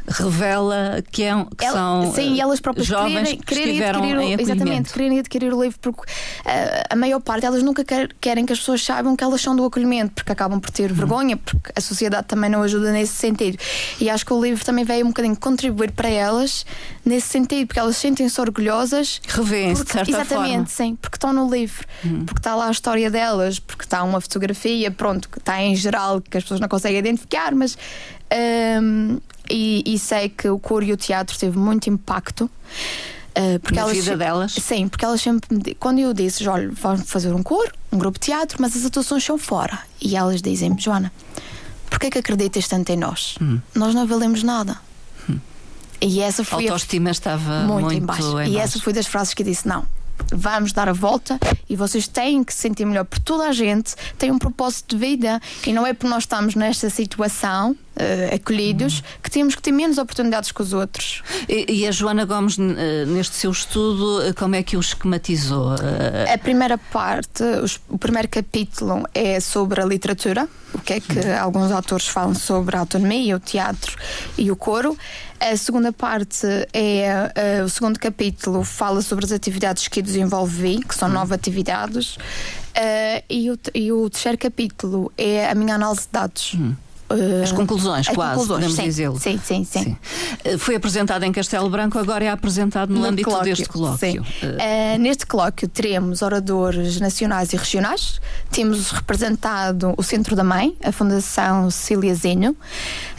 revela 0.08 1.02
que, 1.10 1.22
é, 1.22 1.34
um- 1.34 1.44
que 1.46 1.64
Ela- 1.64 1.76
são 1.76 2.14
sim, 2.14 2.38
eh, 2.38 2.42
elas 2.42 2.60
próprias 2.60 2.86
jovens 2.86 3.12
quererem, 3.14 3.38
que 3.38 3.44
quererem 3.46 3.68
estiveram 3.72 3.98
adquirir, 4.00 4.18
o- 4.18 4.22
em 4.22 4.40
exatamente, 4.40 4.92
quererem 4.92 5.18
adquirir 5.18 5.52
o 5.54 5.62
livro 5.62 5.78
porque 5.80 6.02
eh, 6.44 6.84
a 6.90 6.96
maior 6.96 7.20
parte 7.20 7.44
elas 7.46 7.62
nunca 7.62 7.84
quer- 7.84 8.10
querem 8.20 8.46
que 8.46 8.52
as 8.52 8.58
pessoas 8.58 8.82
saibam 8.82 9.16
que 9.16 9.24
elas 9.24 9.40
são 9.40 9.54
do 9.56 9.64
acolhimento 9.64 10.12
porque 10.14 10.32
acabam 10.32 10.60
por 10.60 10.68
Uhum. 10.70 10.74
ter 10.74 10.92
vergonha 10.92 11.36
porque 11.36 11.72
a 11.74 11.80
sociedade 11.80 12.26
também 12.26 12.48
não 12.50 12.62
ajuda 12.62 12.92
nesse 12.92 13.14
sentido 13.14 13.58
e 14.00 14.08
acho 14.10 14.24
que 14.24 14.32
o 14.32 14.40
livro 14.42 14.64
também 14.64 14.84
veio 14.84 15.04
um 15.04 15.08
bocadinho 15.08 15.36
contribuir 15.36 15.90
para 15.92 16.08
elas 16.08 16.64
nesse 17.04 17.28
sentido 17.28 17.66
porque 17.68 17.80
elas 17.80 17.96
sentem-se 17.96 18.40
orgulhosas 18.40 19.20
Revêem-se 19.28 19.84
de 19.84 19.92
certa 19.92 20.10
exatamente, 20.10 20.30
forma. 20.46 20.58
Uhum. 20.60 20.66
sim, 20.66 20.96
porque 21.00 21.16
estão 21.16 21.32
no 21.32 21.50
livro, 21.50 21.84
porque 22.26 22.38
está 22.40 22.54
lá 22.54 22.68
a 22.68 22.70
história 22.70 23.10
delas, 23.10 23.58
porque 23.58 23.84
está 23.84 24.02
uma 24.02 24.20
fotografia, 24.20 24.90
pronto, 24.90 25.28
que 25.28 25.38
está 25.38 25.60
em 25.62 25.74
geral 25.76 26.20
que 26.20 26.36
as 26.36 26.44
pessoas 26.44 26.60
não 26.60 26.68
conseguem 26.68 26.98
identificar, 26.98 27.54
mas 27.54 27.76
hum, 28.82 29.18
e, 29.50 29.82
e 29.86 29.98
sei 29.98 30.28
que 30.28 30.48
o 30.48 30.58
coro 30.58 30.84
e 30.84 30.92
o 30.92 30.96
teatro 30.96 31.38
teve 31.38 31.58
muito 31.58 31.88
impacto. 31.88 32.44
uh, 32.44 33.60
porque 33.60 33.76
Na 33.76 33.82
elas 33.82 33.96
vida 33.96 34.16
delas? 34.16 34.52
Sim, 34.52 34.88
porque 34.88 35.04
elas 35.04 35.20
sempre. 35.20 35.74
Quando 35.74 35.98
eu 35.98 36.12
disse, 36.12 36.46
olha, 36.48 36.70
vamos 36.72 37.08
fazer 37.10 37.32
um 37.34 37.42
coro, 37.42 37.72
um 37.92 37.98
grupo 37.98 38.18
de 38.18 38.26
teatro, 38.26 38.58
mas 38.60 38.76
as 38.76 38.84
atuações 38.84 39.24
são 39.24 39.38
fora. 39.38 39.78
E 40.00 40.16
elas 40.16 40.42
dizem-me, 40.42 40.80
Joana, 40.80 41.12
porquê 41.88 42.10
que 42.10 42.18
acreditas 42.18 42.68
tanto 42.68 42.90
em 42.90 42.96
nós? 42.96 43.36
Hum. 43.40 43.60
Nós 43.74 43.94
não 43.94 44.06
valemos 44.06 44.42
nada. 44.42 44.78
E 46.00 46.20
essa 46.20 46.42
A 46.42 46.44
foi 46.44 46.68
a 46.68 46.72
autoestima 46.72 47.10
estava 47.10 47.60
muito, 47.60 47.84
muito, 47.86 47.94
em 47.94 48.04
baixo. 48.04 48.40
E 48.42 48.58
essa 48.58 48.78
foi 48.78 48.92
das 48.92 49.06
frases 49.06 49.34
que 49.34 49.42
eu 49.42 49.46
disse: 49.46 49.66
não. 49.66 49.86
Vamos 50.32 50.72
dar 50.72 50.88
a 50.88 50.92
volta 50.94 51.38
e 51.68 51.76
vocês 51.76 52.08
têm 52.08 52.42
que 52.42 52.52
se 52.52 52.60
sentir 52.60 52.86
melhor 52.86 53.04
por 53.04 53.18
toda 53.18 53.48
a 53.48 53.52
gente, 53.52 53.94
tem 54.18 54.30
um 54.30 54.38
propósito 54.38 54.96
de 54.96 55.06
vida 55.06 55.40
e 55.66 55.74
não 55.74 55.86
é 55.86 55.92
por 55.92 56.08
nós 56.08 56.22
estarmos 56.22 56.54
nesta 56.54 56.88
situação 56.88 57.76
eh, 57.96 58.34
acolhidos 58.34 59.02
que 59.22 59.30
temos 59.30 59.54
que 59.54 59.62
ter 59.62 59.72
menos 59.72 59.98
oportunidades 59.98 60.52
que 60.52 60.62
os 60.62 60.72
outros. 60.72 61.22
E, 61.48 61.80
e 61.80 61.86
a 61.86 61.90
Joana 61.90 62.24
Gomes, 62.24 62.56
eh, 62.58 63.04
neste 63.06 63.34
seu 63.36 63.50
estudo, 63.50 64.22
eh, 64.22 64.32
como 64.32 64.54
é 64.54 64.62
que 64.62 64.76
o 64.76 64.80
esquematizou? 64.80 65.70
A 66.32 66.38
primeira 66.38 66.76
parte, 66.78 67.42
os- 67.62 67.80
o 67.88 67.98
primeiro 67.98 68.28
capítulo 68.28 69.04
é 69.14 69.40
sobre 69.40 69.80
a 69.80 69.84
literatura, 69.84 70.48
o 70.74 70.78
que 70.78 70.94
é 70.94 71.00
que 71.00 71.18
alguns 71.40 71.70
autores 71.72 72.06
falam 72.06 72.34
sobre 72.34 72.76
a 72.76 72.80
autonomia, 72.80 73.36
o 73.36 73.40
teatro 73.40 73.96
e 74.36 74.50
o 74.50 74.56
coro. 74.56 74.96
A 75.38 75.56
segunda 75.56 75.92
parte 75.92 76.46
é 76.72 77.30
eh, 77.34 77.62
o 77.62 77.68
segundo 77.68 77.98
capítulo 77.98 78.64
fala 78.64 79.02
sobre 79.02 79.24
as 79.24 79.32
atividades 79.32 79.86
que 79.88 80.00
desenvolvi, 80.02 80.80
que 80.82 80.94
são 80.94 81.08
nove 81.08 81.34
atividades. 81.34 82.16
Eh, 82.74 83.22
e, 83.28 83.50
o, 83.50 83.58
e 83.74 83.92
o 83.92 84.08
terceiro 84.10 84.36
capítulo 84.38 85.10
é 85.16 85.48
a 85.50 85.54
minha 85.54 85.74
análise 85.74 86.02
de 86.02 86.08
dados. 86.12 86.56
As 87.42 87.52
conclusões, 87.52 88.08
as 88.08 88.14
quase, 88.14 88.40
conclusões, 88.40 88.64
podemos 88.64 88.84
dizê-lo. 88.84 89.18
Sim, 89.18 89.40
sim, 89.42 89.64
sim. 89.64 89.82
Sim. 89.84 89.96
Eh, 90.44 90.58
Foi 90.58 90.74
apresentado 90.74 91.22
em 91.24 91.32
Castelo 91.32 91.70
Branco, 91.70 91.98
agora 91.98 92.24
é 92.24 92.28
apresentado 92.28 92.92
no, 92.92 93.04
âmbito 93.04 93.30
deste 93.42 93.68
colóquio. 93.68 94.24
Sim. 94.24 94.46
Eh, 94.58 94.94
Eh, 94.94 94.98
neste 94.98 95.24
colóquio 95.26 95.68
teremos 95.68 96.22
oradores 96.22 96.98
nacionais 97.00 97.52
e 97.52 97.56
regionais. 97.56 98.20
Temos 98.50 98.90
representado 98.90 99.94
o 99.96 100.02
Centro 100.02 100.34
da 100.34 100.42
Mãe, 100.44 100.76
a 100.82 100.90
Fundação 100.90 101.70
Cecília 101.70 102.14
Zinho. 102.14 102.56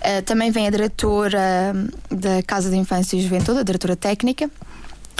Eh, 0.01 0.21
também 0.21 0.51
vem 0.51 0.67
a 0.67 0.69
diretora 0.69 1.73
hum, 1.75 1.87
da 2.09 2.43
Casa 2.43 2.69
de 2.69 2.75
Infância 2.75 3.15
e 3.15 3.21
Juventude, 3.21 3.59
a 3.59 3.63
diretora 3.63 3.95
técnica. 3.95 4.49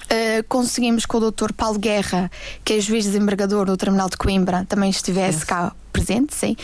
Uh, 0.07 0.43
conseguimos 0.47 1.05
que 1.05 1.17
o 1.17 1.31
Dr. 1.31 1.51
Paulo 1.51 1.77
Guerra, 1.77 2.31
que 2.63 2.73
é 2.73 2.79
juiz 2.79 3.03
desembargador 3.05 3.65
do 3.65 3.75
Tribunal 3.75 4.09
de 4.09 4.15
Coimbra, 4.15 4.65
também 4.67 4.89
estivesse 4.89 5.45
cá 5.45 5.73
presente, 5.91 6.33
sim. 6.33 6.55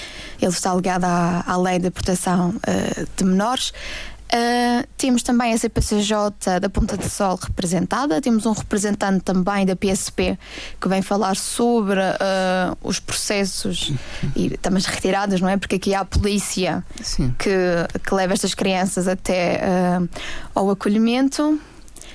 Ele 0.41 0.51
está 0.51 0.73
ligado 0.73 1.03
à, 1.03 1.43
à 1.45 1.57
lei 1.57 1.77
de 1.77 1.91
proteção 1.91 2.49
uh, 2.51 3.07
de 3.17 3.23
menores. 3.25 3.73
Uh, 4.33 4.87
temos 4.97 5.21
também 5.21 5.53
a 5.53 5.57
CPCJ 5.59 6.59
da 6.59 6.67
Ponta 6.67 6.97
de 6.97 7.07
Sol 7.07 7.37
representada, 7.39 8.19
temos 8.19 8.47
um 8.47 8.51
representante 8.51 9.23
também 9.23 9.63
da 9.63 9.75
PSP 9.75 10.39
que 10.81 10.87
vem 10.87 11.03
falar 11.03 11.35
sobre 11.35 11.99
uh, 11.99 12.75
os 12.81 12.99
processos 12.99 13.93
e 14.35 14.57
também 14.57 14.79
as 14.79 14.85
retiradas, 14.85 15.39
não 15.39 15.49
é? 15.49 15.55
Porque 15.55 15.75
aqui 15.75 15.93
há 15.93 15.99
a 15.99 16.05
polícia 16.05 16.83
sim. 16.99 17.35
que, 17.37 17.51
que 17.99 18.15
leva 18.15 18.33
estas 18.33 18.55
crianças 18.55 19.07
até 19.07 19.61
uh, 19.61 20.09
ao 20.55 20.71
acolhimento. 20.71 21.59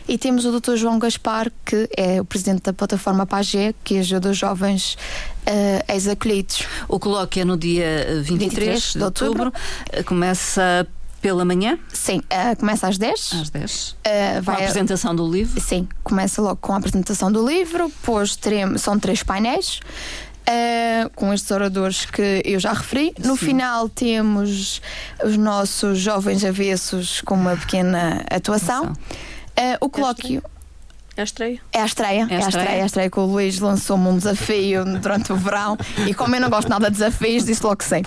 E 0.09 0.17
temos 0.17 0.47
o 0.47 0.59
Dr. 0.59 0.75
João 0.77 0.99
Gaspar, 0.99 1.53
que 1.67 1.89
é 1.97 2.19
o 2.21 2.25
presidente 2.25 2.63
da 2.63 2.73
plataforma 2.73 3.27
PAG, 3.27 3.75
que 3.85 3.99
ajuda 3.99 4.31
os 4.31 4.39
jovens 4.39 4.95
uh, 5.47 5.93
ex-acolhidos. 5.93 6.65
O 6.89 6.99
colóquio 6.99 7.43
é 7.43 7.45
no 7.45 7.57
dia 7.59 7.85
eh, 7.85 8.15
23, 8.23 8.39
23 8.39 8.83
de 8.93 8.99
de 8.99 9.05
outubro. 9.05 9.45
outubro. 9.45 9.61
Eh, 9.93 10.03
Começa 10.03 10.87
pela 11.21 11.45
manhã, 11.45 11.79
Sim, 11.93 12.19
uh, 12.21 12.57
começa 12.59 12.87
às 12.89 12.97
10. 12.97 13.33
às 13.35 13.51
10. 13.51 13.91
uh, 13.91 13.95
Com 14.05 14.09
a 14.39 14.41
vai 14.41 14.55
apresentação 14.57 15.15
do 15.15 15.31
livro. 15.31 15.61
Sim, 15.61 15.87
começa 16.03 16.41
logo 16.41 16.57
com 16.57 16.73
a 16.73 16.77
apresentação 16.79 17.31
do 17.31 17.47
livro, 17.47 17.89
depois 17.89 18.35
teremos, 18.37 18.81
são 18.83 18.99
três 18.99 19.23
painéis. 19.23 19.81
uh, 20.49 21.11
com 21.17 21.35
estes 21.35 21.51
oradores 21.51 22.07
que 22.07 22.41
eu 22.45 22.59
já 22.59 22.73
referi. 22.73 23.13
No 23.19 23.37
Sim. 23.37 23.47
final 23.47 23.89
temos 23.91 24.81
os 25.23 25.37
nossos 25.37 25.99
jovens 25.99 26.43
avessos 26.45 27.21
com 27.21 27.35
uma 27.35 27.57
pequena 27.57 28.25
atuação. 28.31 28.85
Ação. 28.85 28.97
Uh, 29.59 29.77
o 29.81 29.89
colóquio 29.91 30.43
É 31.17 31.21
a 31.21 31.25
estreia. 31.25 31.61
É 31.73 31.83
a 31.83 31.85
estreia, 31.85 32.29
é 32.31 32.37
a 32.37 32.39
estreia, 32.39 32.69
é 32.69 32.83
a 32.83 32.87
estreia 32.87 33.11
que 33.11 33.19
o 33.19 33.25
Luís 33.25 33.59
lançou-me 33.59 34.07
um 34.07 34.17
desafio 34.17 34.85
durante 35.03 35.33
o 35.33 35.37
verão 35.37 35.77
e 36.07 36.15
como 36.15 36.37
eu 36.37 36.41
não 36.41 36.49
gosto 36.49 36.69
nada 36.69 36.89
de 36.89 36.97
desafios, 36.97 37.45
disse 37.45 37.61
logo 37.65 37.77
que 37.77 37.85
sim. 37.85 38.03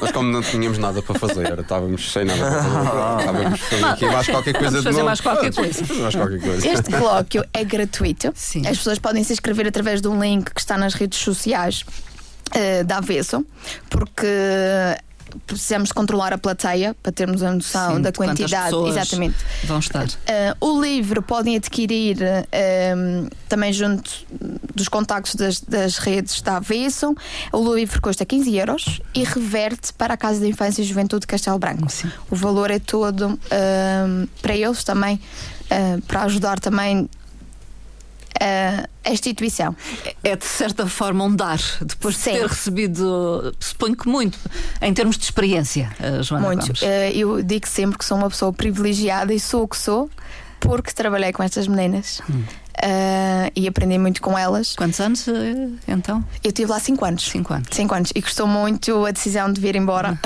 Mas 0.00 0.10
como 0.10 0.32
não 0.32 0.42
tínhamos 0.42 0.78
nada 0.78 1.00
para 1.00 1.16
fazer, 1.16 1.56
estávamos 1.60 2.12
sem 2.12 2.24
nada 2.24 2.40
para 2.40 2.62
fazer, 2.62 3.20
estávamos 3.20 3.54
a 3.62 3.66
fazer 3.66 3.84
aqui 3.84 4.06
mais 4.06 4.26
qualquer 4.26 4.52
coisa 4.54 4.70
Vamos 4.70 4.80
de 4.80 4.84
fazer 4.84 4.96
novo. 4.96 5.06
mais 5.06 5.20
qualquer 5.20 5.54
coisa. 5.54 5.84
Fazer 5.84 6.00
mais 6.02 6.14
qualquer 6.16 6.40
coisa. 6.40 6.68
Este 6.68 6.90
colóquio 6.90 7.44
é 7.54 7.64
gratuito. 7.64 8.32
Sim. 8.34 8.66
As 8.66 8.76
pessoas 8.78 8.98
podem 8.98 9.22
se 9.22 9.32
inscrever 9.32 9.68
através 9.68 10.00
de 10.00 10.08
um 10.08 10.20
link 10.20 10.52
que 10.52 10.60
está 10.60 10.76
nas 10.76 10.94
redes 10.94 11.20
sociais 11.20 11.84
eh, 12.52 12.82
da 12.82 12.96
Avesso, 12.96 13.46
porque 13.88 14.26
precisamos 15.46 15.92
controlar 15.92 16.32
a 16.32 16.38
plateia 16.38 16.94
para 17.02 17.12
termos 17.12 17.42
a 17.42 17.52
noção 17.52 17.96
Sim, 17.96 18.02
da 18.02 18.12
quantidade. 18.12 18.74
Exatamente. 18.88 19.36
Vão 19.64 19.78
estar. 19.78 20.06
Eh, 20.26 20.54
o 20.60 20.80
livro 20.80 21.22
podem 21.22 21.56
adquirir 21.56 22.18
eh, 22.52 22.94
também 23.48 23.72
junto 23.72 24.10
dos 24.74 24.88
contactos 24.88 25.34
das, 25.34 25.60
das 25.60 25.98
redes 25.98 26.40
da 26.42 26.56
Avesso. 26.56 27.14
O 27.52 27.74
livro 27.74 28.00
custa 28.00 28.24
15 28.24 28.56
euros 28.56 29.00
e 29.14 29.24
reverte 29.24 29.92
para 29.92 30.14
a 30.14 30.16
Casa 30.16 30.40
de 30.40 30.48
Infância 30.48 30.82
e 30.82 30.84
Juventude 30.84 31.20
de 31.22 31.26
Castelo 31.26 31.58
Branco. 31.58 31.90
Sim. 31.90 32.10
O 32.30 32.36
valor 32.36 32.70
é 32.70 32.78
todo 32.78 33.38
eh, 33.50 34.26
para 34.40 34.56
eles 34.56 34.84
também, 34.84 35.20
eh, 35.68 35.98
para 36.06 36.22
ajudar 36.22 36.58
também 36.58 37.08
eh, 38.38 38.86
a 39.04 39.10
instituição. 39.10 39.74
É 40.22 40.36
de 40.36 40.44
certa 40.44 40.86
forma 40.86 41.24
um 41.24 41.34
dar, 41.34 41.60
depois 41.80 42.16
de 42.16 42.20
Sim. 42.20 42.32
ter 42.32 42.46
recebido, 42.46 43.54
suponho 43.58 43.96
que 43.96 44.08
muito, 44.08 44.38
em 44.80 44.92
termos 44.92 45.16
de 45.16 45.24
experiência, 45.24 45.90
eh, 46.00 46.22
Joana 46.22 46.46
Muito. 46.46 46.72
Eh, 46.82 47.12
eu 47.14 47.42
digo 47.42 47.66
sempre 47.66 47.98
que 47.98 48.04
sou 48.04 48.16
uma 48.16 48.28
pessoa 48.28 48.52
privilegiada 48.52 49.32
e 49.32 49.40
sou 49.40 49.64
o 49.64 49.68
que 49.68 49.76
sou 49.76 50.10
porque 50.60 50.92
trabalhei 50.92 51.32
com 51.32 51.42
estas 51.42 51.66
meninas. 51.66 52.20
Hum. 52.30 52.44
Eh, 52.82 53.52
e 53.56 53.68
aprendi 53.68 53.98
muito 53.98 54.22
com 54.22 54.38
elas. 54.38 54.74
Quantos 54.74 54.98
anos 55.00 55.26
então? 55.86 56.24
Eu 56.42 56.50
tive 56.50 56.70
lá 56.70 56.80
5 56.80 57.04
anos. 57.04 57.24
Cinco 57.24 57.52
anos. 57.52 57.68
Cinco 57.70 57.94
anos. 57.94 58.10
E 58.14 58.22
custou 58.22 58.46
muito 58.46 59.04
a 59.04 59.10
decisão 59.10 59.52
de 59.52 59.60
vir 59.60 59.76
embora. 59.76 60.12
Uh, 60.12 60.18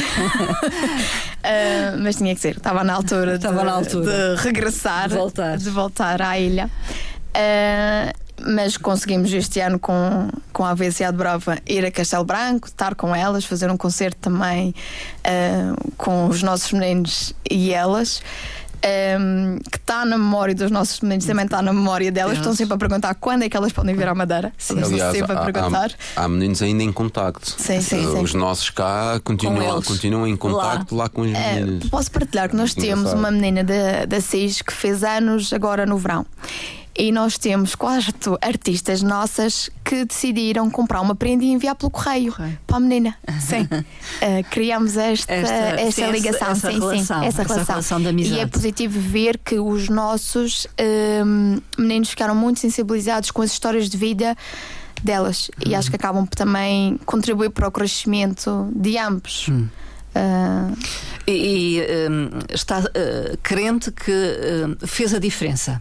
mas 2.00 2.16
tinha 2.16 2.34
que 2.34 2.40
ser. 2.40 2.57
Estava 2.57 2.84
na 2.84 2.94
altura, 2.94 3.32
de, 3.32 3.36
Estava 3.36 3.64
na 3.64 3.72
altura. 3.72 4.36
de 4.36 4.42
regressar, 4.42 5.09
De 5.09 5.16
voltar. 5.16 5.57
de 5.57 5.70
voltar 5.70 6.22
à 6.22 6.38
ilha. 6.38 6.70
Uh, 7.37 8.24
mas 8.47 8.76
conseguimos 8.76 9.32
este 9.32 9.61
ano 9.61 9.78
com, 9.78 10.28
com 10.53 10.64
a 10.64 10.70
AVCA 10.70 11.11
de 11.12 11.16
Brava 11.18 11.59
ir 11.66 11.85
a 11.85 11.91
Castelo 11.91 12.24
Branco, 12.24 12.66
estar 12.66 12.95
com 12.95 13.14
elas, 13.14 13.45
fazer 13.45 13.70
um 13.70 13.76
concerto 13.76 14.18
também 14.20 14.74
uh, 15.20 15.93
com 15.97 16.26
os 16.26 16.43
nossos 16.43 16.72
meninos 16.72 17.32
e 17.49 17.72
elas. 17.72 18.20
um, 19.18 19.59
que 19.70 19.78
está 19.78 20.05
na 20.05 20.18
memória 20.18 20.55
dos 20.55 20.70
nossos 20.70 21.01
meninos, 21.01 21.24
também 21.24 21.45
está 21.47 21.62
na 21.62 21.72
memória 21.72 22.11
delas. 22.12 22.37
Estão 22.37 22.55
sempre 22.55 22.74
a 22.74 22.76
perguntar 22.76 23.14
quando 23.14 23.45
é 23.45 23.49
que 23.49 23.57
elas 23.57 23.72
podem 23.72 23.95
vir 23.95 24.07
à 24.09 24.14
Madeira. 24.14 24.53
Sim, 24.59 24.82
Aliás, 24.82 25.16
sempre 25.16 25.32
a 25.32 25.41
perguntar. 25.45 25.93
há, 26.16 26.24
há 26.24 26.28
meninos 26.28 26.61
ainda 26.61 26.82
em 26.82 26.93
contacto. 26.93 27.55
Sim, 27.57 27.80
sim, 27.80 28.05
Uh, 28.05 28.12
sim. 28.16 28.22
Os 28.24 28.35
nossos 28.35 28.68
cá 28.70 29.18
continuam, 29.24 29.80
continuam 29.80 30.26
em 30.26 30.37
contacto 30.37 30.95
lá, 30.95 31.09
com 31.09 31.22
os 31.22 31.32
É, 31.32 31.55
meninos. 31.55 31.89
posso 31.89 32.11
partilhar 32.11 32.49
que 32.51 32.57
nós 32.57 32.74
temos 32.74 33.11
Engraçado. 33.12 33.18
uma 33.18 33.30
menina 33.30 33.62
da, 33.64 34.05
da 34.07 34.20
CIS 34.20 34.61
que 34.61 34.72
fez 34.72 35.03
anos 35.05 35.53
agora 35.53 35.87
no 35.87 35.97
verão. 35.97 36.26
E 36.97 37.11
nós 37.11 37.36
temos 37.38 37.74
quatro 37.74 38.38
artistas 38.40 39.03
nossas 39.03 39.68
que 39.84 40.05
decidiram 40.05 40.70
comprar 40.70 41.01
uma 41.01 41.14
prenda 41.14 41.42
e 41.45 41.49
enviar 41.51 41.74
pelo 41.74 41.90
correio, 41.90 42.32
para 42.66 42.76
a 42.76 42.80
menina. 42.80 43.16
Sim. 43.40 43.62
Uh, 43.62 44.45
criamos 44.51 44.97
esta, 44.97 45.32
Esta- 45.32 45.55
esta, 45.80 46.07
sim, 46.07 46.11
ligação, 46.12 46.49
essa 46.53 46.70
sim, 46.70 46.78
relação, 46.78 46.97
sim, 46.97 47.03
essa, 47.03 47.24
essa 47.26 47.42
relação. 47.42 47.64
relação 47.74 48.01
de 48.01 48.09
amizade. 48.09 48.36
E 48.36 48.40
é 48.40 48.47
positivo 48.47 49.01
ver 49.01 49.38
que 49.38 49.59
os 49.59 49.88
nossos 49.88 50.68
um, 51.24 51.59
meninos 51.76 52.11
ficaram 52.11 52.34
muito 52.34 52.61
sensibilizados 52.61 53.30
com 53.32 53.42
as 53.42 53.51
histórias 53.51 53.90
de 53.90 53.97
vida 53.97 54.36
delas 55.03 55.49
Uhum. 55.64 55.72
e 55.72 55.74
acho 55.74 55.90
que 55.90 55.97
acabam 55.97 56.24
por 56.24 56.36
também 56.36 56.99
contribuir 57.05 57.51
para 57.51 57.66
o 57.68 57.72
crescimento 57.72 58.68
de 58.74 58.97
ambos. 58.97 59.49
Hum. 59.49 59.66
Uh, 60.15 60.75
E, 61.27 61.79
e, 61.79 62.11
hum, 62.11 62.29
está 62.51 62.83
eh, 62.95 63.39
crente 63.43 63.91
que 63.91 64.12
hum, 64.12 64.77
fez 64.87 65.15
a 65.15 65.19
diferença 65.19 65.81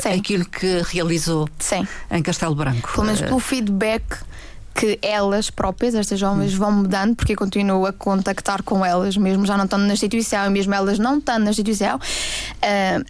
Sim. 0.00 0.20
aquilo 0.20 0.44
que 0.44 0.82
realizou 0.86 1.48
sim. 1.58 1.86
em 2.08 2.22
Castelo 2.22 2.54
Branco. 2.54 2.88
Pelo 2.92 3.06
menos 3.06 3.20
pelo 3.20 3.40
feedback 3.40 4.04
que 4.72 4.96
elas 5.02 5.50
próprias, 5.50 5.96
estas 5.96 6.20
jovens, 6.20 6.54
vão 6.54 6.70
me 6.70 6.86
dando, 6.86 7.16
porque 7.16 7.32
eu 7.32 7.36
continuo 7.36 7.84
a 7.86 7.92
contactar 7.92 8.62
com 8.62 8.86
elas, 8.86 9.16
mesmo 9.16 9.44
já 9.44 9.56
não 9.56 9.64
estando 9.64 9.84
na 9.84 9.92
instituição, 9.92 10.46
e 10.46 10.50
mesmo 10.50 10.72
elas 10.72 11.00
não 11.00 11.18
estando 11.18 11.42
na 11.42 11.50
instituição. 11.50 11.98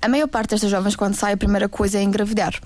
a 0.01 0.09
maior 0.09 0.29
parte 0.29 0.51
destas 0.51 0.71
jovens, 0.71 0.97
quando 0.97 1.17
sai, 1.17 1.35
a 1.35 1.37
primeira 1.37 1.69
coisa 1.69 1.99
é 1.99 2.03
engravidar. 2.03 2.59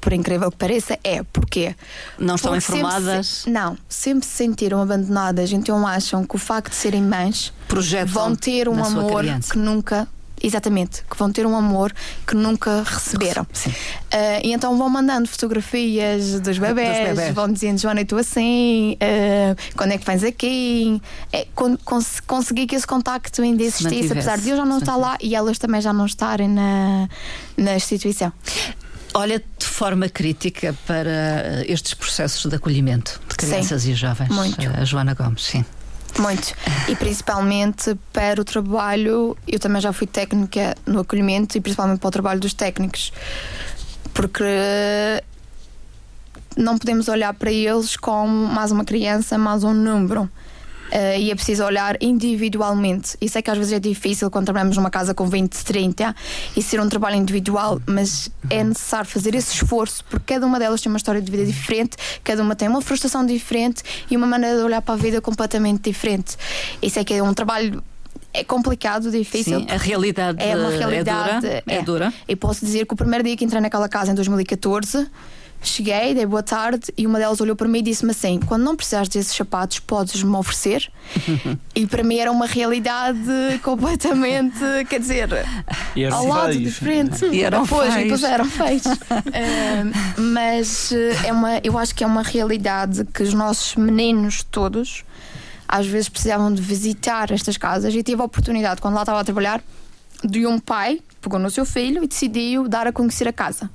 Por 0.00 0.12
incrível 0.12 0.50
que 0.50 0.56
pareça, 0.56 0.98
é. 1.04 1.22
Porquê? 1.22 1.74
não 2.18 2.36
estão 2.36 2.52
Porque 2.52 2.64
sempre 2.66 2.80
informadas, 2.80 3.26
se- 3.26 3.50
não, 3.50 3.76
sempre 3.88 4.26
se 4.26 4.32
sentiram 4.36 4.80
abandonadas, 4.80 5.52
então 5.52 5.86
acham 5.86 6.24
que 6.24 6.34
o 6.36 6.38
facto 6.38 6.70
de 6.70 6.76
serem 6.76 7.02
mães 7.02 7.52
projetam 7.68 8.12
vão 8.14 8.34
ter 8.34 8.68
um 8.68 8.82
amor 8.84 9.24
que 9.50 9.58
nunca. 9.58 10.08
Exatamente, 10.42 11.04
que 11.04 11.14
vão 11.18 11.30
ter 11.30 11.44
um 11.44 11.54
amor 11.54 11.92
que 12.26 12.34
nunca 12.34 12.82
receberam. 12.82 13.46
Ah, 14.10 14.40
e 14.42 14.54
então 14.54 14.74
vão 14.78 14.88
mandando 14.88 15.28
fotografias 15.28 16.40
dos 16.40 16.56
bebés, 16.56 16.96
Dos 16.96 17.08
bebés. 17.08 17.34
vão 17.34 17.52
dizendo 17.52 17.78
Joana, 17.78 18.00
eu 18.00 18.04
estou 18.04 18.18
assim, 18.18 18.96
ah, 19.02 19.54
quando 19.76 19.92
é 19.92 19.98
que 19.98 20.06
vens 20.06 20.24
aqui? 20.24 20.98
É, 21.30 21.46
con 21.54 21.76
cons- 21.84 22.20
consegui 22.26 22.66
que 22.66 22.74
esse 22.74 22.86
contacto 22.86 23.42
ainda 23.42 23.62
Se 23.64 23.84
existisse, 23.86 24.12
apesar 24.12 24.38
de 24.38 24.48
eu 24.48 24.56
já 24.56 24.64
não 24.64 24.78
estar 24.78 24.96
lá 24.96 25.18
e 25.20 25.34
elas 25.34 25.58
também 25.58 25.82
já 25.82 25.92
não 25.92 26.06
estarem 26.06 26.48
na, 26.48 27.06
na 27.58 27.74
instituição. 27.76 28.32
Olha 29.14 29.42
de 29.58 29.66
forma 29.66 30.08
crítica 30.08 30.74
para 30.86 31.10
eh, 31.10 31.64
estes 31.66 31.94
processos 31.94 32.48
de 32.48 32.56
acolhimento 32.56 33.20
de 33.28 33.36
crianças 33.36 33.84
e 33.86 33.94
jovens. 33.94 34.30
Muito. 34.30 34.60
A 34.68 34.84
Joana 34.84 35.14
Gomes, 35.14 35.42
sim. 35.42 35.64
Muito. 36.18 36.54
E 36.88 36.96
principalmente 36.96 37.96
para 38.12 38.40
o 38.40 38.44
trabalho, 38.44 39.36
eu 39.46 39.58
também 39.58 39.80
já 39.80 39.92
fui 39.92 40.06
técnica 40.06 40.76
no 40.86 41.00
acolhimento 41.00 41.56
e 41.56 41.60
principalmente 41.60 42.00
para 42.00 42.08
o 42.08 42.10
trabalho 42.10 42.40
dos 42.40 42.54
técnicos. 42.54 43.12
Porque 44.12 44.44
não 46.56 46.76
podemos 46.76 47.08
olhar 47.08 47.32
para 47.34 47.50
eles 47.50 47.96
como 47.96 48.46
mais 48.46 48.70
uma 48.70 48.84
criança, 48.84 49.38
mais 49.38 49.64
um 49.64 49.72
número. 49.72 50.28
Eh, 50.90 51.20
e 51.20 51.30
é 51.30 51.34
preciso 51.34 51.64
olhar 51.64 51.96
individualmente. 52.00 53.16
E 53.20 53.28
sei 53.28 53.42
que 53.42 53.50
às 53.50 53.56
vezes 53.56 53.72
é 53.72 53.78
difícil 53.78 54.30
quando 54.30 54.46
trabalhamos 54.46 54.76
numa 54.76 54.90
casa 54.90 55.14
com 55.14 55.26
20, 55.26 55.64
30 55.64 56.14
e 56.56 56.62
ser 56.62 56.80
um 56.80 56.88
trabalho 56.88 57.16
individual, 57.16 57.80
mas 57.86 58.30
é 58.48 58.64
necessário 58.64 59.08
fazer 59.08 59.34
esse 59.34 59.54
esforço 59.54 60.04
porque 60.10 60.34
cada 60.34 60.46
uma 60.46 60.58
delas 60.58 60.80
tem 60.80 60.90
uma 60.90 60.96
história 60.96 61.20
de 61.22 61.30
vida 61.30 61.44
diferente, 61.44 61.96
cada 62.24 62.42
uma 62.42 62.56
tem 62.56 62.68
uma 62.68 62.80
frustração 62.82 63.24
diferente 63.24 63.82
e 64.10 64.16
uma 64.16 64.26
maneira 64.26 64.58
de 64.58 64.64
olhar 64.64 64.82
para 64.82 64.94
a 64.94 64.96
vida 64.96 65.20
completamente 65.20 65.82
diferente. 65.82 66.36
Isso 66.82 66.98
é 66.98 67.04
que 67.04 67.14
é 67.14 67.22
um 67.22 67.34
trabalho. 67.34 67.82
É 68.32 68.44
complicado, 68.44 69.10
difícil. 69.10 69.60
Sim, 69.60 69.66
a 69.68 69.76
realidade 69.76 70.40
É 70.40 70.54
uma 70.56 70.72
eh, 70.72 70.78
realidade. 70.78 71.46
é 71.46 71.50
dura. 71.50 71.62
É 71.66 71.82
dura. 71.82 72.14
E 72.28 72.36
posso 72.36 72.64
dizer 72.64 72.86
que 72.86 72.94
o 72.94 72.96
primeiro 72.96 73.24
dia 73.24 73.36
que 73.36 73.44
entrei 73.44 73.60
naquela 73.60 73.88
casa 73.88 74.12
em 74.12 74.14
2014, 74.14 75.08
cheguei, 75.62 76.14
dei 76.14 76.26
boa 76.26 76.42
tarde 76.42 76.92
e 76.96 77.06
uma 77.06 77.18
delas 77.18 77.40
olhou 77.40 77.54
para 77.54 77.68
mim 77.68 77.78
e 77.78 77.82
disse-me 77.82 78.10
assim: 78.12 78.40
Quando 78.40 78.62
não 78.62 78.76
precisares 78.76 79.08
desses 79.08 79.34
sapatos, 79.34 79.78
podes-me 79.80 80.34
oferecer. 80.36 80.90
e 81.74 81.86
para 81.86 82.02
mim 82.02 82.16
era 82.16 82.30
uma 82.30 82.46
realidade 82.46 83.20
completamente, 83.62 84.58
quer 84.88 85.00
dizer, 85.00 85.28
E 85.94 86.04
ao 86.06 86.26
lado 86.26 86.52
feios. 86.52 86.64
diferente. 86.64 87.24
E 87.26 87.42
eram 87.42 87.66
pois, 87.66 87.92
feios. 87.92 88.06
e 88.06 88.08
pois 88.08 88.22
eram 88.22 88.44
feios. 88.44 88.82
Ah, 88.86 90.16
mas 90.16 90.92
eh, 90.92 91.28
é 91.28 91.32
uma, 91.32 91.60
eu 91.62 91.78
acho 91.78 91.94
que 91.94 92.04
é 92.04 92.06
uma 92.06 92.22
realidade 92.22 93.04
que 93.12 93.22
os 93.22 93.34
nossos 93.34 93.76
meninos 93.76 94.42
todos 94.42 95.04
às 95.68 95.86
vezes 95.86 96.08
precisavam 96.08 96.52
de 96.52 96.60
visitar 96.60 97.30
estas 97.30 97.56
casas 97.56 97.94
e 97.94 98.02
tive 98.02 98.20
a 98.20 98.24
oportunidade, 98.24 98.80
quando 98.80 98.94
lá 98.94 99.02
estava 99.02 99.20
a 99.20 99.24
trabalhar, 99.24 99.62
de 100.24 100.44
um 100.44 100.58
pai 100.58 101.00
pegou 101.20 101.38
no 101.38 101.48
seu 101.50 101.64
filho 101.64 102.02
e 102.02 102.08
decidiu 102.08 102.66
dar 102.66 102.86
a 102.86 102.92
conhecer 102.92 103.28
a 103.28 103.32
casa 103.32 103.70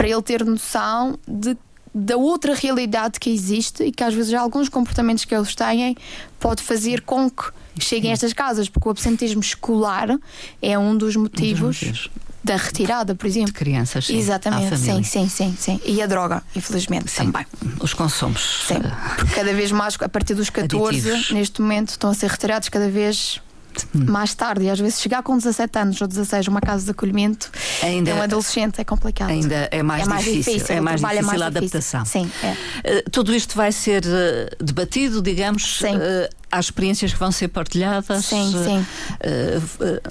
para 0.00 0.08
ele 0.08 0.22
ter 0.22 0.42
noção 0.46 1.18
de 1.28 1.54
da 1.92 2.16
outra 2.16 2.54
realidade 2.54 3.20
que 3.20 3.28
existe 3.28 3.82
e 3.82 3.92
que 3.92 4.02
às 4.02 4.14
vezes 4.14 4.32
alguns 4.32 4.68
comportamentos 4.70 5.26
que 5.26 5.34
eles 5.34 5.54
têm 5.54 5.94
pode 6.38 6.62
fazer 6.62 7.02
com 7.02 7.28
que 7.28 7.50
cheguem 7.78 8.10
a 8.10 8.14
estas 8.14 8.32
casas, 8.32 8.66
porque 8.68 8.88
o 8.88 8.90
absentismo 8.92 9.40
escolar 9.42 10.08
é 10.62 10.78
um 10.78 10.96
dos 10.96 11.16
motivos 11.16 11.82
motivos. 11.82 12.08
da 12.44 12.56
retirada, 12.56 13.14
por 13.14 13.26
exemplo. 13.26 13.48
De 13.52 13.58
crianças, 13.58 14.06
sim, 14.06 14.16
Exatamente, 14.16 14.78
sim, 14.78 15.02
sim, 15.02 15.28
sim, 15.28 15.54
sim. 15.58 15.80
E 15.84 16.00
a 16.00 16.06
droga, 16.06 16.42
infelizmente, 16.56 17.10
Sim. 17.10 17.30
também. 17.30 17.44
Os 17.80 17.92
consumos. 17.92 18.64
Sim. 18.68 18.74
eh, 18.76 19.14
Porque 19.16 19.34
cada 19.34 19.52
vez 19.52 19.70
mais, 19.72 19.98
a 20.00 20.08
partir 20.08 20.34
dos 20.34 20.48
14, 20.48 20.96
Aditivos. 21.10 21.30
neste 21.32 21.60
momento, 21.60 21.90
estão 21.90 22.08
a 22.08 22.14
ser 22.14 22.30
retirados 22.30 22.68
cada 22.70 22.88
vez 22.88 23.40
mais 23.94 24.34
tarde, 24.34 24.64
e 24.64 24.70
às 24.70 24.78
vezes 24.78 25.00
chegar 25.00 25.22
com 25.22 25.36
17 25.36 25.78
anos 25.78 26.00
ou 26.00 26.06
16 26.08 26.48
a 26.48 26.50
uma 26.50 26.60
casa 26.60 26.84
de 26.84 26.90
acolhimento, 26.90 27.50
Ainda- 27.82 28.10
é 28.10 28.14
um 28.14 28.22
adolescente, 28.22 28.80
é 28.80 28.84
complicado. 28.84 29.30
Ainda 29.30 29.68
é 29.70 29.82
mais, 29.82 30.06
difícil, 30.24 30.64
é 30.76 30.80
o 30.80 30.82
mais 30.82 31.00
trabalho 31.00 31.18
difícil 31.20 31.42
é 31.42 31.46
a 31.46 31.50
mais 31.50 31.54
difícil. 31.54 31.78
adaptação. 31.78 32.04
Sim, 32.04 32.30
é. 32.42 32.56
Eh, 32.84 33.04
tudo 33.10 33.34
isto 33.34 33.54
vai 33.56 33.72
ser 33.72 34.04
eh, 34.06 34.54
debatido, 34.60 35.20
digamos. 35.22 35.78
Sim. 35.78 35.96
eh, 36.00 36.30
há 36.52 36.58
experiências 36.58 37.12
que 37.12 37.18
vão 37.18 37.30
ser 37.30 37.48
partilhadas. 37.48 38.24
Sim, 38.24 38.52
sim. 38.64 38.86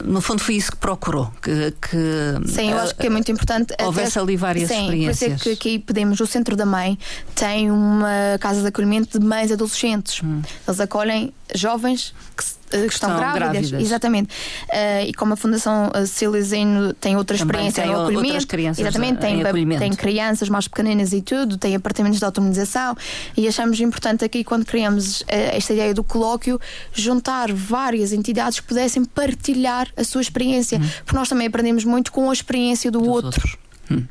no 0.05 0.22
fundo, 0.22 0.41
foi 0.41 0.55
isso 0.55 0.72
que 0.72 0.78
procurou. 0.78 1.32
Que, 1.41 1.72
que, 1.82 2.47
Sim, 2.51 2.72
eu 2.72 2.80
acho 2.80 2.95
que 2.95 3.07
é 3.07 3.10
muito 3.10 3.32
importante. 3.32 3.74
até- 3.74 3.86
houvesse 3.86 4.18
ali 4.20 4.38
várias 4.38 4.70
Sim, 4.70 4.84
experiências. 4.86 5.18
Por 5.20 5.36
isso 5.36 5.49
é 5.49 5.51
que 5.55 5.60
aqui 5.60 5.80
pedimos, 5.80 6.20
o 6.20 6.26
Centro 6.26 6.55
da 6.55 6.66
Mãe 6.66 6.97
tem 7.36 7.70
uma 7.72 8.38
casa 8.39 8.62
de 8.62 8.68
acolhimento 8.68 9.20
de 9.20 9.26
mães 9.26 9.51
adolescentes. 9.51 10.22
Eles 10.68 10.80
acolhem 10.80 11.34
jovens 11.53 12.14
que, 12.38 12.43
se- 12.43 12.55
estão, 12.72 12.82
Hum. 12.82 12.86
estão 12.88 13.17
grávidas. 13.17 13.51
grávidas. 13.70 13.82
Exatamente. 13.82 14.30
Eh, 14.72 15.07
e 15.07 15.13
como 15.13 15.34
a 15.34 15.36
Fundação 15.36 15.91
eh, 15.93 16.05
Cecilizeno 16.05 16.93
tem 16.93 17.15
outra 17.15 17.36
experiência 17.36 17.84
tem 17.84 17.91
no 17.91 17.99
acolhimento. 18.01 18.26
outras 18.28 18.45
crianças 18.45 18.80
exatamente, 18.86 19.17
em 19.17 19.20
tem, 19.20 19.41
acolhimento. 19.43 19.80
tem 19.82 19.91
crianças 19.93 20.49
mais 20.49 20.67
pequeninas 20.67 21.13
e 21.13 21.22
tudo, 21.22 21.57
tem 21.57 21.76
apartamentos 21.76 22.20
de 22.20 22.26
automatização 22.26 22.95
e 23.36 23.47
achamos 23.47 23.80
importante 23.80 24.24
aqui, 24.26 24.43
quando 24.43 24.65
criamos 24.65 25.24
eh, 25.28 25.55
esta 25.57 25.74
ideia 25.74 25.93
do 25.93 26.03
colóquio, 26.03 26.59
juntar 26.93 27.51
várias 27.51 28.11
entidades 28.13 28.59
que 28.59 28.67
pudessem 28.67 29.03
partilhar 29.05 29.88
a 29.97 30.03
sua 30.03 30.22
experiência, 30.22 30.80
porque 31.05 31.15
nós 31.15 31.28
também 31.30 31.47
aprendemos 31.47 31.84
muito 31.86 32.11
com 32.11 32.30
a 32.30 32.34
experiência 32.34 32.91
do 32.91 32.99
Hum. 32.99 33.03
dos 33.03 33.09
outro. 33.26 33.57
Hum. 33.91 34.03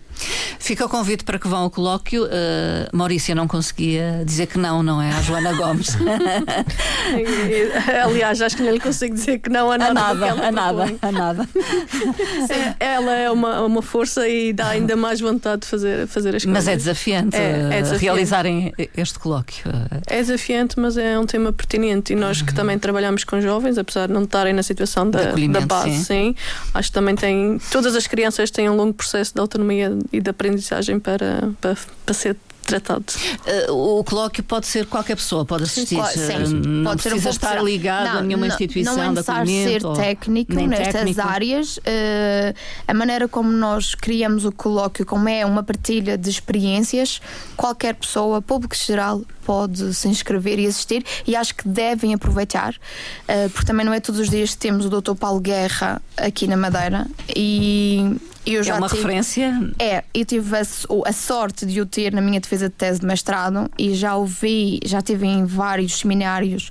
Fica 0.59 0.85
o 0.85 0.89
convite 0.89 1.25
para 1.25 1.39
que 1.39 1.49
vão 1.49 1.61
ao 1.61 1.71
colóquio. 1.71 2.27
Eh, 2.31 2.89
Maurícia 2.93 3.35
não 3.35 3.47
conseguia 3.49 4.23
dizer 4.25 4.47
que 4.47 4.59
não, 4.59 4.83
não 4.83 5.01
é? 5.01 5.11
À 5.13 5.23
Joana 5.23 5.53
Gomes. 5.55 5.97
Aliás, 8.05 8.41
acho 8.43 8.57
que 8.57 8.63
não 8.63 8.73
lhe 8.73 8.81
consigo 8.81 9.15
dizer 9.15 9.39
que 9.39 9.49
não 9.51 9.71
a 9.71 9.75
a 9.75 9.79
nada. 9.79 9.95
que 9.95 10.01
nada, 10.01 10.47
a 10.47 10.53
nada, 10.53 10.95
a 11.03 11.13
nada. 11.13 11.49
Sim, 11.55 12.75
ela 12.81 13.13
é 13.15 13.31
uma, 13.31 13.63
uma 13.63 13.83
força 13.83 14.29
e 14.29 14.53
dá 14.53 14.69
ainda 14.69 14.97
mais 14.97 15.21
vontade 15.21 15.63
de 15.63 15.69
fazer, 15.69 16.07
fazer 16.07 16.35
as 16.37 16.45
Mas 16.45 16.65
coisas. 16.65 16.69
é 16.69 16.77
desafiante, 16.77 17.37
É, 17.37 17.41
é 17.41 17.45
eh, 17.79 17.83
desafiante. 17.83 18.05
realizarem 18.05 18.73
este 18.97 19.19
colóquio. 19.19 19.65
Eh, 20.07 20.17
É 20.19 20.21
desafiante, 20.21 20.79
mas 20.79 20.97
é 20.97 21.19
um 21.19 21.27
tema 21.27 21.53
pertinente. 21.53 22.13
E 22.13 22.17
nós 22.17 22.43
que 22.43 22.53
também 22.55 22.79
trabalhamos 22.79 23.25
com 23.25 23.41
jovens, 23.41 23.79
apesar 23.79 24.07
de 24.09 24.13
não 24.13 24.25
estarem 24.25 24.53
na 24.53 24.63
situação 24.63 25.09
da, 25.11 25.33
da 25.33 25.61
base, 25.61 25.99
sim. 25.99 26.05
sim. 26.05 26.35
acho 26.75 26.89
que 26.89 26.95
também 26.95 27.15
tem. 27.15 27.59
Todas 27.71 27.95
as 27.95 28.07
crianças 28.07 28.51
têm 28.51 28.69
um 28.69 28.77
longo 28.77 28.95
processo 28.95 29.35
de 29.35 29.41
autonomia 29.41 29.97
e 30.13 30.21
de 30.21 30.31
aprendizagem 30.31 30.99
para, 31.01 31.51
para, 31.61 31.77
para 32.05 32.15
ser 32.15 32.37
tratados. 32.65 33.17
Eh, 33.47 33.71
o 33.71 34.05
colóquio 34.05 34.45
pode 34.45 34.67
ser 34.67 34.85
qualquer 34.85 35.17
pessoa, 35.17 35.43
pode 35.43 35.63
assistir. 35.65 35.95
Claro, 35.95 36.13
sim. 36.13 36.33
eh, 36.33 36.39
Não 36.67 36.85
Pode 36.91 37.01
ser 37.03 37.09
um 37.09 37.13
precisa 37.13 37.31
estar 37.31 37.63
ligado 37.65 38.09
a 38.09 38.15
Não, 38.17 38.23
nenhuma 38.25 38.47
não- 38.47 38.53
instituição 38.55 38.95
Não 38.95 39.03
é 39.03 39.07
de 39.07 39.13
necessário 39.15 39.41
acolhimento. 39.43 39.81
ser 39.81 39.87
ou- 39.87 39.93
técnico 39.97 40.55
nem 40.55 40.67
nestas 40.69 40.93
técnico. 40.93 41.21
áreas. 41.23 41.81
eh, 41.87 42.55
a 42.87 42.93
maneira 42.93 43.27
como 43.27 43.51
nós 43.51 43.95
criamos 43.95 44.45
o 44.45 44.53
colóquio, 44.53 45.07
como 45.07 45.27
é 45.31 45.47
uma 45.47 45.63
partilha 45.63 46.19
de 46.19 46.29
experiências, 46.29 47.23
qualquer 47.57 47.95
pessoa, 47.95 48.43
público 48.43 48.77
geral, 48.77 49.23
pode 49.47 49.95
se 49.95 50.07
inscrever 50.07 50.59
e 50.59 50.67
assistir 50.67 51.03
e 51.27 51.35
acho 51.35 51.55
que 51.55 51.67
devem 51.67 52.13
aproveitar, 52.13 52.75
eh, 53.27 53.49
porque 53.49 53.65
também 53.67 53.87
não 53.87 53.95
é 53.95 54.01
todos 54.01 54.21
os 54.21 54.29
dias 54.29 54.51
que 54.51 54.59
temos 54.59 54.85
o 54.85 54.91
Dr. 54.91 55.15
Paulo 55.15 55.41
Guerra 55.41 56.03
aqui 56.19 56.47
na 56.47 56.55
Madeira 56.59 57.07
e 57.35 58.15
eu 58.55 58.63
já 58.63 58.75
É 58.75 58.79
uma 58.79 58.89
tive- 58.89 59.03
referência. 59.03 59.71
é, 59.79 60.05
eu 60.15 60.25
tive 60.25 60.57
a, 60.57 60.61
a 60.61 61.13
sorte 61.13 61.67
de 61.67 61.81
o 61.81 61.87
ter 61.87 62.13
na 62.13 62.21
minha 62.21 62.41
defesa 62.41 62.69
de 62.69 62.75
tese 62.75 63.01
de 63.01 63.07
mestrado 63.07 63.71
e 63.79 63.95
já 63.95 64.17
ouvi, 64.17 64.81
já 64.85 64.99
estive 64.99 65.27
em 65.27 65.45
vários 65.45 65.99
seminários 65.99 66.71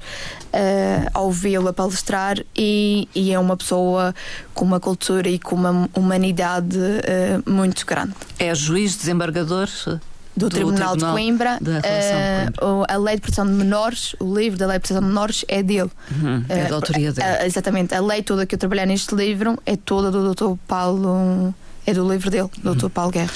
eh, 0.53 1.07
a 1.13 1.19
ouvi-lo 1.21 1.67
a 1.67 1.73
palestrar 1.73 2.38
e, 2.55 3.07
e 3.13 3.32
é 3.32 3.39
uma 3.39 3.55
pessoa 3.57 4.13
com 4.53 4.65
uma 4.65 4.80
cultura 4.80 5.30
e 5.30 5.38
com 5.39 5.55
uma 5.55 5.89
humanidade 5.93 6.78
eh, 7.03 7.39
muito 7.45 7.86
grande. 7.86 8.13
É 8.39 8.53
juiz, 8.55 8.95
desembargador. 8.95 9.69
eh, 9.88 9.99
Do, 10.36 10.49
Tribunal, 10.51 10.95
de 10.95 11.03
Coimbra, 11.03 11.57
Relação 11.63 11.82
eh, 11.84 12.45
de 12.51 12.59
Coimbra. 12.59 12.86
a 12.93 12.97
Lei 12.97 13.15
de 13.15 13.21
Proteção 13.21 13.45
de 13.47 13.53
Menores, 13.53 14.15
o 14.19 14.38
livro 14.38 14.57
da 14.59 14.67
Lei 14.67 14.78
de 14.78 14.82
Proteção 14.82 15.01
de 15.01 15.07
Menores 15.07 15.43
é 15.47 15.63
dele. 15.63 15.89
Uhum, 16.11 16.43
é 16.47 16.65
da 16.65 16.75
autoria 16.75 17.11
dele. 17.11 17.28
a- 17.28 17.45
exatamente, 17.45 17.95
a 17.95 17.99
lei 18.01 18.21
toda 18.21 18.45
que 18.45 18.53
eu 18.53 18.59
trabalhei 18.59 18.86
neste 18.86 19.15
livro 19.15 19.57
é 19.65 19.75
toda 19.75 20.11
do 20.11 20.34
Dr. 20.34 20.53
Paulo. 20.67 21.55
É 21.88 21.93
do 21.93 22.05
livro 22.05 22.29
dele, 22.29 22.49
do 22.61 22.75
Dr. 22.75 22.89
Paulo 22.89 23.11
Guerra. 23.11 23.31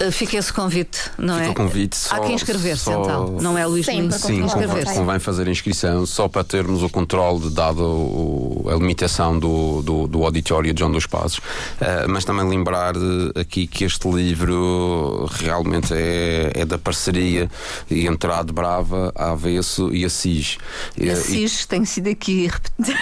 Eh, 0.00 0.10
Fica 0.10 0.36
esse 0.36 0.52
convite, 0.52 1.10
não 1.18 1.34
Fica 1.34 1.46
é? 1.46 1.50
o 1.50 1.54
convite 1.54 1.96
Há 2.10 2.16
só- 2.16 2.18
que 2.20 2.32
inscrever-se 2.32 2.84
só- 2.84 3.02
então. 3.02 3.30
Não 3.40 3.56
é 3.58 3.66
Luís 3.66 3.86
Sim, 3.86 4.08
para 4.08 4.18
Sim, 4.18 4.42
convém, 4.42 4.84
convém 4.84 5.18
fazer 5.18 5.48
a 5.48 5.50
inscrição 5.50 6.06
só 6.06 6.28
para 6.28 6.44
termos 6.44 6.82
o 6.82 6.88
controle, 6.88 7.50
dado 7.50 7.82
o- 7.82 8.66
a 8.70 8.74
limitação 8.74 9.38
do, 9.38 9.82
do, 9.82 10.06
do 10.06 10.24
auditório 10.24 10.72
de 10.72 10.78
João 10.80 10.92
dos 10.92 11.06
Passos. 11.06 11.40
Eh, 11.80 12.06
mas 12.08 12.24
também 12.24 12.48
lembrar 12.48 12.94
eh, 12.96 13.40
aqui 13.40 13.66
que 13.66 13.84
este 13.84 14.08
livro 14.08 15.28
realmente 15.32 15.92
é, 15.94 16.52
é 16.54 16.64
da 16.64 16.78
parceria 16.78 17.50
entre 17.90 18.30
a 18.32 18.42
Brava, 18.42 19.12
a 19.14 19.32
Avesso 19.32 19.92
e 19.94 20.04
a 20.04 20.08
SIS. 20.10 20.58
E 20.96 21.10
a 21.10 21.16
SIS 21.16 21.66
tem 21.66 21.84
sido 21.84 22.08
aqui 22.08 22.46
repetido. 22.46 22.98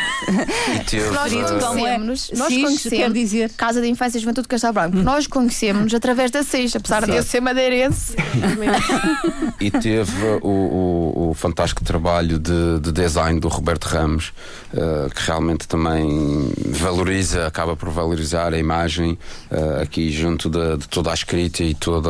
e 0.75 0.85
teve, 0.85 1.11
Nós 1.11 1.33
é? 1.33 1.37
conhecemos, 1.37 2.31
nós 2.35 2.49
SIS 2.49 2.63
conhecemos 2.65 2.99
quer 2.99 3.13
dizer? 3.13 3.51
Casa 3.57 3.81
de 3.81 3.89
Infância 3.89 4.19
e 4.19 4.21
Juventude 4.21 4.45
de 4.45 4.49
Castelo 4.49 4.73
Branco. 4.73 4.97
Nós 4.97 5.27
conhecemos 5.27 5.93
através 5.95 6.31
da 6.31 6.43
SIS, 6.43 6.75
apesar 6.95 7.07
de 7.13 7.17
eu 7.17 7.23
ser 7.23 7.41
madeirense. 7.41 8.15
e 9.61 9.71
teve 9.71 10.25
o, 10.43 10.49
o- 10.49 11.31
o 11.31 11.35
fantástico 11.35 11.85
trabalho 11.85 12.39
de, 12.39 12.81
de 12.81 12.93
design 12.93 13.39
do 13.41 13.49
Roberto 13.49 13.85
Ramos, 13.85 14.33
eh, 14.75 15.09
que 15.15 15.23
realmente 15.27 15.67
também 15.69 16.53
valoriza, 16.71 17.47
acaba 17.47 17.77
por 17.77 17.91
valorizar 17.91 18.53
a 18.55 18.59
imagem 18.59 19.19
eh, 19.51 19.83
aqui 19.83 20.11
junto 20.11 20.49
de, 20.49 20.77
de 20.79 20.89
toda 20.89 21.11
a 21.11 21.15
escrita 21.15 21.63
e 21.63 21.75
todo 21.75 22.07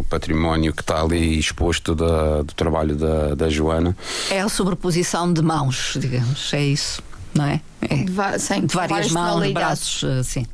o 0.00 0.04
património 0.08 0.72
que 0.72 0.82
está 0.82 1.00
ali 1.02 1.38
exposto 1.38 1.94
da- 1.94 2.42
do 2.42 2.52
trabalho 2.54 2.94
da, 2.96 3.34
da 3.34 3.48
Joana. 3.48 3.96
É 4.30 4.40
a 4.40 4.48
sobreposição 4.48 5.32
de 5.32 5.42
mãos, 5.42 5.96
digamos. 5.98 6.52
É 6.52 6.62
isso, 6.62 7.02
não 7.34 7.44
é? 7.46 7.60
É. 7.80 7.96
De, 7.96 8.38
sim, 8.38 8.66
De 8.66 8.74
várias 8.74 9.10
mãos, 9.10 9.50
braços, 9.52 10.04
eh, 10.04 10.22
sim. 10.22 10.46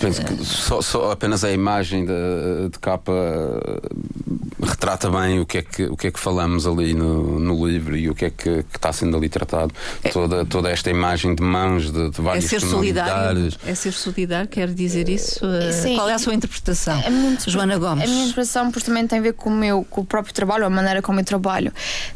Penso 0.00 0.24
que 0.24 0.44
só, 0.44 0.80
só 0.80 1.10
apenas 1.12 1.44
a 1.44 1.52
imagem 1.52 2.04
de, 2.06 2.68
de 2.72 2.78
capa 2.78 3.12
eh, 3.12 4.66
retrata 4.66 5.10
bem 5.10 5.40
o 5.40 5.46
que 5.46 5.58
é 5.58 5.62
que, 5.62 5.84
o 5.84 5.96
que, 5.96 6.06
é 6.06 6.10
que 6.10 6.18
falamos 6.18 6.66
ali 6.66 6.94
no, 6.94 7.38
no 7.38 7.66
livro 7.66 7.96
e 7.96 8.08
o 8.08 8.14
que 8.14 8.24
é 8.24 8.30
que, 8.30 8.62
que 8.62 8.76
está 8.76 8.92
sendo 8.92 9.16
ali 9.16 9.28
tratado. 9.28 9.72
Toda, 10.12 10.44
toda 10.44 10.70
esta 10.70 10.90
imagem 10.90 11.34
de 11.34 11.42
mãos 11.42 11.90
de, 11.92 12.10
de 12.10 12.18
É 12.20 12.22
várias 12.22 12.44
ser 12.46 12.60
solidário. 12.60 13.12
tonalidades. 13.12 13.58
É 13.66 13.74
ser 13.74 13.92
solidário, 13.92 14.48
quer 14.48 14.68
dizer 14.72 15.08
isso? 15.08 15.44
Eh, 15.44 15.72
Sim. 15.72 15.94
Qual 15.96 16.08
é 16.08 16.14
a 16.14 16.18
sua 16.18 16.34
interpretação? 16.34 16.98
A 17.06 17.10
minha 17.10 17.32
interpre- 17.32 17.50
Joana 17.52 17.78
Gomes. 17.78 18.04
A 18.04 18.06
minha 18.06 18.22
interpretação 18.22 18.70
pois, 18.70 18.84
também 18.84 19.06
tem 19.06 19.18
a 19.18 19.22
ver 19.22 19.34
com 19.34 19.50
o, 19.50 19.54
meu, 19.54 19.84
com 19.88 20.00
o 20.00 20.04
próprio 20.04 20.32
trabalho, 20.34 20.64
a 20.64 20.70
maneira 20.70 21.02
como 21.02 21.20
eu 21.20 21.24
trabalho. 21.24 21.72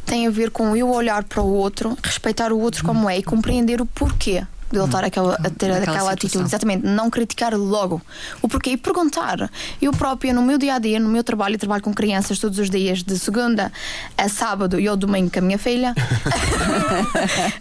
Tem 0.07 0.27
a 0.27 0.31
ver 0.31 0.51
com 0.51 0.75
eu 0.77 0.89
olhar 0.91 1.23
para 1.25 1.43
o 1.43 1.53
outro, 1.53 1.97
respeitar 2.03 2.53
o 2.53 2.59
outro 2.59 2.83
como 2.85 3.09
é 3.11 3.19
e 3.19 3.23
compreender 3.23 3.81
o 3.83 3.87
porquê. 3.87 4.43
De 4.75 4.81
ele 4.81 4.87
estar 4.87 5.05
aquela, 5.05 5.35
a 5.35 5.51
ter 5.51 5.71
aquela 5.71 6.11
atitude, 6.11 6.45
exatamente, 6.45 6.85
não 6.85 7.09
criticar 7.09 7.55
logo. 7.55 8.03
O 8.43 8.49
porquê? 8.49 8.71
E 8.71 8.77
perguntar. 8.77 9.49
Eu 9.81 9.93
própria, 9.93 10.33
no 10.33 10.43
meu 10.43 10.59
dia 10.59 10.75
a 10.75 10.79
dia, 10.81 10.99
no 10.99 11.09
meu 11.09 11.23
trabalho, 11.23 11.57
trabalho 11.57 11.81
com 11.81 11.95
crianças 11.95 12.41
todos 12.41 12.59
os 12.59 12.69
dias, 12.69 13.05
de 13.05 13.17
segunda 13.17 13.71
a 14.19 14.29
sábado 14.29 14.81
e 14.81 14.89
ao 14.89 14.97
domingo 14.97 15.31
com 15.31 15.39
a 15.39 15.43
minha 15.43 15.59
filha, 15.59 15.95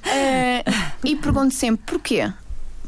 Eh, 0.05 0.64
e 1.03 1.16
pergunto 1.16 1.53
sempre 1.53 1.84
porquê. 1.86 2.32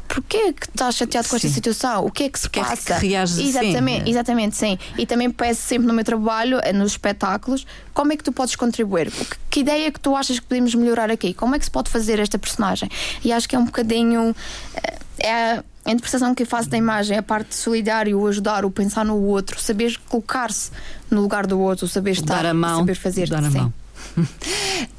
Porquê 0.08 0.52
que 0.52 0.66
estás 0.68 0.94
chateado 0.96 1.28
com 1.28 1.36
esta 1.36 1.48
Sim. 1.48 1.54
situação? 1.54 2.04
O 2.06 2.10
que 2.10 2.24
é 2.24 2.28
que 2.28 2.38
se 2.38 2.44
Porquê 2.48 2.60
é 2.60 2.62
que 2.62 2.68
passa? 2.70 2.94
reages 2.98 3.38
assim, 3.38 3.48
exatamente, 3.48 4.04
né? 4.04 4.10
exatamente, 4.10 4.56
sim. 4.56 4.78
E 4.96 5.04
também 5.06 5.30
peço 5.30 5.62
sempre 5.62 5.86
no 5.86 5.92
meu 5.94 6.04
trabalho, 6.04 6.58
eh, 6.62 6.72
nos 6.72 6.92
espetáculos, 6.92 7.66
como 7.92 8.12
é 8.12 8.16
que 8.16 8.24
tu 8.24 8.32
podes 8.32 8.56
contribuir? 8.56 9.10
Que, 9.10 9.26
que 9.50 9.60
ideia 9.60 9.90
que 9.92 10.00
tu 10.00 10.14
achas 10.16 10.38
que 10.38 10.46
podemos 10.46 10.74
melhorar 10.74 11.10
aqui? 11.10 11.34
Como 11.34 11.54
é 11.54 11.58
que 11.58 11.64
se 11.64 11.70
pode 11.70 11.90
fazer 11.90 12.18
esta 12.18 12.38
personagem? 12.38 12.88
E 13.24 13.32
acho 13.32 13.48
que 13.48 13.56
é 13.56 13.58
um 13.58 13.64
bocadinho. 13.66 14.34
eh, 14.74 14.98
É 15.18 15.32
a, 15.32 15.64
a 15.86 15.90
interpretação 15.92 16.34
que 16.34 16.42
eu 16.42 16.46
faço 16.46 16.68
da 16.68 16.76
imagem, 16.76 17.16
a 17.16 17.22
parte 17.22 17.54
solidária, 17.54 18.16
o 18.16 18.26
ajudar, 18.26 18.64
o 18.64 18.70
pensar 18.70 19.04
no 19.04 19.16
outro, 19.22 19.58
saber 19.60 19.96
colocar-se 20.08 20.70
no 21.10 21.20
lugar 21.20 21.46
do 21.46 21.58
outro, 21.60 21.86
saber 21.88 22.10
estar, 22.12 22.42
dar 22.42 22.46
a 22.46 22.54
mão, 22.54 22.80
saber 22.80 22.94
fazer. 22.96 23.28
dar 23.28 23.42
a 23.44 23.50
sim. 23.50 23.58
mão. 23.58 23.72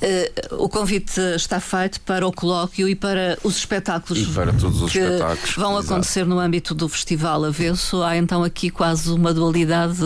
Eh, 0.01 0.32
o 0.51 0.69
convite 0.69 1.19
está 1.36 1.59
feito 1.59 1.99
para 2.01 2.25
o 2.28 2.32
colóquio 2.32 2.88
e 2.88 2.95
para 2.95 3.38
os 3.43 3.57
espetáculos 3.57 4.21
E 4.21 4.25
para 4.28 4.53
todos 4.53 4.82
os 4.82 4.91
que 4.91 4.99
espetáculos, 4.99 5.55
vão 5.55 5.73
exato. 5.78 5.93
acontecer 5.93 6.25
no 6.25 6.39
âmbito 6.39 6.73
do 6.75 6.88
Festival 6.88 7.45
Avesso. 7.45 8.01
Há 8.03 8.15
então 8.17 8.43
aqui 8.43 8.69
quase 8.69 9.09
uma 9.11 9.34
dualidade, 9.34 9.97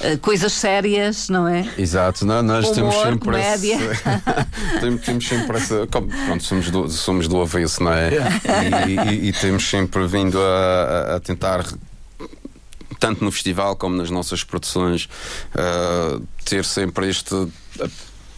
eh, 0.00 0.16
coisas 0.16 0.52
sérias, 0.52 1.28
não 1.28 1.46
é? 1.48 1.68
Exato, 1.78 2.24
não, 2.24 2.42
nós 2.42 2.70
temos 2.70 2.94
Humor, 2.94 3.06
sempre 3.06 3.18
comédia. 3.24 3.74
esse, 3.76 4.02
temos, 4.80 5.02
temos 5.04 5.28
sempre 5.28 5.56
essa. 5.56 5.86
como, 5.88 6.08
pronto, 6.08 6.42
somos 6.44 6.70
do, 6.70 6.88
somos 6.90 7.28
do 7.28 7.40
avesso, 7.40 7.82
não 7.82 7.92
é? 7.92 8.10
E, 8.88 9.14
e- 9.14 9.28
e 9.28 9.32
temos 9.32 9.68
sempre 9.68 10.06
vindo 10.06 10.38
a, 10.40 11.12
a- 11.12 11.16
a 11.16 11.20
tentar. 11.20 11.64
Tanto 13.00 13.22
no 13.24 13.30
festival 13.32 13.76
como 13.76 13.96
nas 13.96 14.08
nossas 14.08 14.42
produções, 14.44 15.08
uh, 15.54 16.22
ter 16.44 16.64
sempre 16.64 17.08
este. 17.10 17.34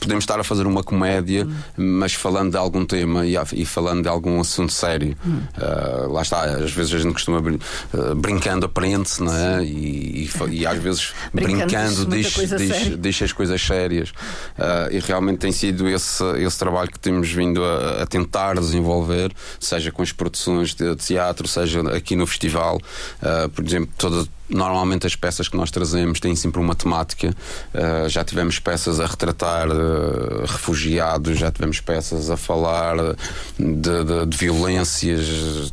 Podemos 0.01 0.23
estar 0.23 0.39
a 0.39 0.45
fazer 0.45 0.67
uma 0.67 0.83
comédia, 0.83 1.47
mas 1.77 2.15
falando 2.15 2.53
de 2.53 2.57
algum 2.57 2.85
tema 2.85 3.27
e, 3.27 3.37
e 3.55 3.67
falando 3.67 4.03
de 4.03 4.09
algum 4.09 4.41
assunto 4.41 4.73
sério. 4.73 5.17
Uh, 5.27 6.13
lá 6.13 6.23
está, 6.23 6.45
às 6.45 6.71
vezes 6.71 6.95
a 6.95 6.99
gente 6.99 7.13
costuma 7.13 7.41
brin 7.41 7.59
uh, 7.95 8.15
brincando 8.15 8.67
aprende-se, 8.67 9.23
não 9.23 9.35
é? 9.35 9.65
E, 9.65 10.29
e, 10.29 10.31
e 10.51 10.67
às 10.67 10.79
vezes 10.79 11.13
brincando, 11.33 12.07
diz, 12.07 12.35
diz, 12.35 12.99
diz, 12.99 13.23
as 13.23 13.33
coisas 13.33 13.61
sérias. 13.61 14.11
Uh, 14.11 14.93
e 14.93 14.99
realmente 15.01 15.39
tem 15.39 15.53
sido 15.53 15.89
esse, 15.89 16.25
esse 16.39 16.59
trabalho 16.59 16.91
que 16.91 16.99
temos 16.99 17.31
vindo 17.31 17.65
a, 17.65 18.03
a 18.03 18.07
tentar 18.07 18.55
desenvolver, 18.55 19.33
seja 19.59 19.91
com 19.91 20.03
as 20.03 20.13
produções 20.13 20.75
de 20.75 20.95
teatro, 20.97 21.49
seja 21.49 21.81
aqui 21.95 22.17
no 22.17 22.27
festival. 22.27 22.81
por 23.55 23.65
exemplo, 23.65 23.91
toda, 23.97 24.27
Normalmente 24.49 25.07
as 25.07 25.17
peças 25.17 25.49
que 25.49 25.57
nós 25.57 25.71
trazemos 25.71 26.21
têm 26.21 26.37
sempre 26.37 26.61
uma 26.61 26.75
temática. 26.75 27.35
Uh, 27.75 28.09
já 28.09 28.25
tivemos 28.25 28.59
peças 28.59 29.01
a 29.01 29.07
retratar 29.07 29.69
uh, 29.69 30.45
refugiados, 30.47 31.39
já 31.39 31.51
tivemos 31.51 31.81
peças 31.81 32.31
a 32.31 32.37
falar 32.37 32.97
de, 33.59 34.05
de, 34.05 34.27
de 34.27 34.37
violências 34.37 35.73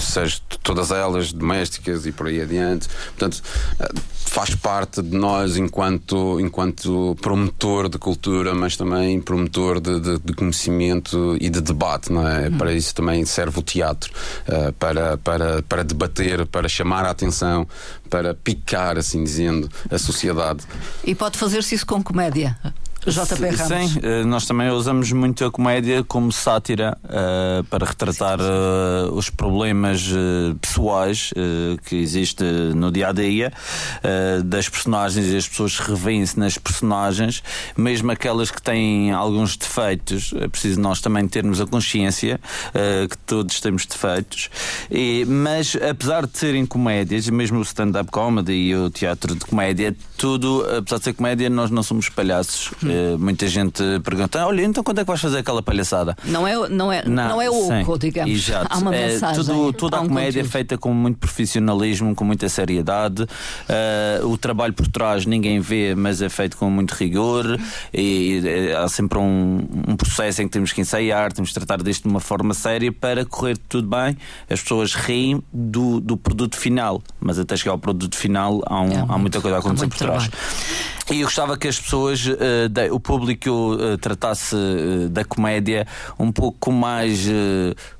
seja 0.00 0.38
todas 0.62 0.90
elas 0.90 1.32
domésticas 1.32 2.06
e 2.06 2.12
por 2.12 2.26
aí 2.26 2.40
adiante. 2.40 2.88
Portanto, 2.88 3.42
eh, 3.80 3.88
faz 4.34 4.54
parte 4.54 5.00
de 5.02 5.16
nós 5.16 5.56
enquanto, 5.56 6.40
enquanto 6.40 7.16
promotor 7.20 7.88
de 7.88 7.98
cultura, 7.98 8.54
mas 8.54 8.76
também 8.76 9.20
promotor 9.20 9.80
de, 9.80 10.00
de, 10.00 10.18
de 10.18 10.32
conhecimento 10.32 11.36
e 11.40 11.48
de 11.48 11.60
debate, 11.60 12.12
não 12.12 12.26
é? 12.26 12.48
Hum. 12.48 12.58
Para 12.58 12.72
isso 12.72 12.94
também 12.94 13.24
serve 13.24 13.58
o 13.60 13.62
teatro, 13.62 14.12
uh, 14.48 14.72
para, 14.74 15.16
para, 15.18 15.62
para 15.62 15.84
debater, 15.84 16.46
para 16.46 16.68
chamar 16.68 17.04
a 17.04 17.10
atenção, 17.10 17.66
para 18.10 18.34
picar, 18.34 18.98
assim 18.98 19.22
dizendo, 19.22 19.68
a 19.90 19.98
sociedade. 19.98 20.64
E 21.04 21.14
pode 21.14 21.38
fazer-se 21.38 21.74
isso 21.74 21.86
com 21.86 22.02
comédia? 22.02 22.58
JP 23.10 23.56
Ramos. 23.56 23.90
Sim, 23.92 24.00
eh, 24.02 24.24
nós 24.24 24.46
também 24.46 24.70
usamos 24.70 25.12
muito 25.12 25.44
a 25.44 25.50
comédia 25.50 26.02
como 26.02 26.32
sátira 26.32 26.96
uh, 27.04 27.62
para 27.64 27.84
retratar 27.84 28.40
uh, 28.40 29.12
os 29.12 29.28
problemas 29.28 30.06
uh, 30.08 30.54
pessoais 30.58 31.32
que 31.84 31.96
existem 31.96 32.74
no 32.74 32.90
dia 32.90 33.08
a 33.08 33.12
dia 33.12 33.52
das 34.44 34.68
personagens 34.68 35.26
e 35.32 35.36
as 35.36 35.48
pessoas 35.48 35.78
revêem-se 35.78 36.38
nas 36.38 36.58
personagens, 36.58 37.42
mesmo 37.76 38.10
aquelas 38.10 38.50
que 38.50 38.60
têm 38.60 39.12
alguns 39.12 39.56
defeitos. 39.56 40.32
É 40.36 40.48
preciso 40.48 40.80
nós 40.80 41.00
também 41.00 41.26
termos 41.28 41.60
a 41.60 41.66
consciência 41.66 42.40
que 43.08 43.16
todos 43.18 43.60
temos 43.60 43.86
defeitos. 43.86 44.50
E, 44.90 45.24
mas 45.26 45.76
apesar 45.76 46.26
de 46.26 46.36
serem 46.36 46.66
comédias, 46.66 47.28
mesmo 47.28 47.58
o 47.58 47.62
stand-up 47.62 48.10
comedy 48.10 48.52
e 48.52 48.76
o 48.76 48.90
teatro 48.90 49.34
de 49.34 49.44
comédia, 49.44 49.96
tudo, 50.16 50.64
apesar 50.76 50.98
de 50.98 51.04
ser 51.04 51.12
comédia, 51.14 51.50
nós 51.50 51.70
não 51.70 51.82
somos 51.82 52.08
palhaços. 52.08 52.70
Hum 52.82 52.93
eh, 52.94 53.16
muita 53.18 53.48
gente 53.48 53.82
pergunta: 54.04 54.46
olha, 54.46 54.62
então 54.62 54.84
quando 54.84 55.00
é 55.00 55.02
que 55.02 55.08
vais 55.08 55.20
fazer 55.20 55.38
aquela 55.38 55.62
palhaçada? 55.62 56.16
Não 56.24 56.46
é, 56.46 56.68
não 56.68 56.92
é, 56.92 57.04
não, 57.04 57.28
não 57.30 57.42
é 57.42 57.50
oco, 57.50 57.98
digamos. 57.98 58.32
Exato. 58.32 58.68
Há 58.70 58.78
uma 58.78 58.94
é, 58.94 59.08
mensagem. 59.08 59.44
Tudo, 59.44 59.72
toda 59.72 59.96
a 59.96 60.00
comédia 60.00 60.40
é 60.40 60.44
feita 60.44 60.78
com 60.78 60.94
muito 60.94 61.18
profissionalismo, 61.18 62.14
com 62.14 62.24
muita 62.24 62.48
seriedade. 62.48 63.22
Uh, 63.22 64.28
o 64.28 64.38
trabalho 64.38 64.72
por 64.72 64.86
trás 64.86 65.26
ninguém 65.26 65.58
vê, 65.60 65.94
mas 65.94 66.22
é 66.22 66.28
feito 66.28 66.56
com 66.56 66.70
muito 66.70 66.92
rigor. 66.92 67.58
E, 67.92 68.40
e 68.44 68.72
há 68.72 68.88
sempre 68.88 69.18
um, 69.18 69.66
um, 69.88 69.96
processo 69.96 70.42
em 70.42 70.46
que 70.46 70.52
temos 70.52 70.72
que 70.72 70.80
ensaiar, 70.80 71.32
temos 71.32 71.50
que 71.50 71.54
tratar 71.54 71.82
disto 71.82 72.04
de 72.04 72.08
uma 72.08 72.20
forma 72.20 72.54
séria 72.54 72.92
para 72.92 73.24
correr 73.24 73.58
tudo 73.68 73.88
bem. 73.88 74.16
As 74.48 74.62
pessoas 74.62 74.94
riem 74.94 75.42
do, 75.52 76.00
do 76.00 76.16
produto 76.16 76.56
final, 76.56 77.02
mas 77.20 77.38
até 77.38 77.56
chegar 77.56 77.72
ao 77.72 77.78
produto 77.78 78.16
final 78.16 78.62
há, 78.66 78.80
um, 78.80 78.92
é 78.92 79.04
há 79.08 79.18
muita 79.18 79.40
coisa 79.40 79.56
a 79.56 79.60
acontecer 79.60 79.88
por 79.88 79.98
trás. 79.98 80.30
E 81.10 81.20
eu 81.20 81.26
gostava 81.26 81.56
que 81.58 81.68
as 81.68 81.78
pessoas, 81.78 82.24
uh, 82.26 82.68
de, 82.68 82.90
o 82.90 82.98
público, 82.98 83.50
uh, 83.50 83.98
tratasse 83.98 84.56
uh, 84.56 85.08
da 85.10 85.22
comédia 85.22 85.86
um 86.18 86.32
pouco 86.32 86.72
mais 86.72 87.26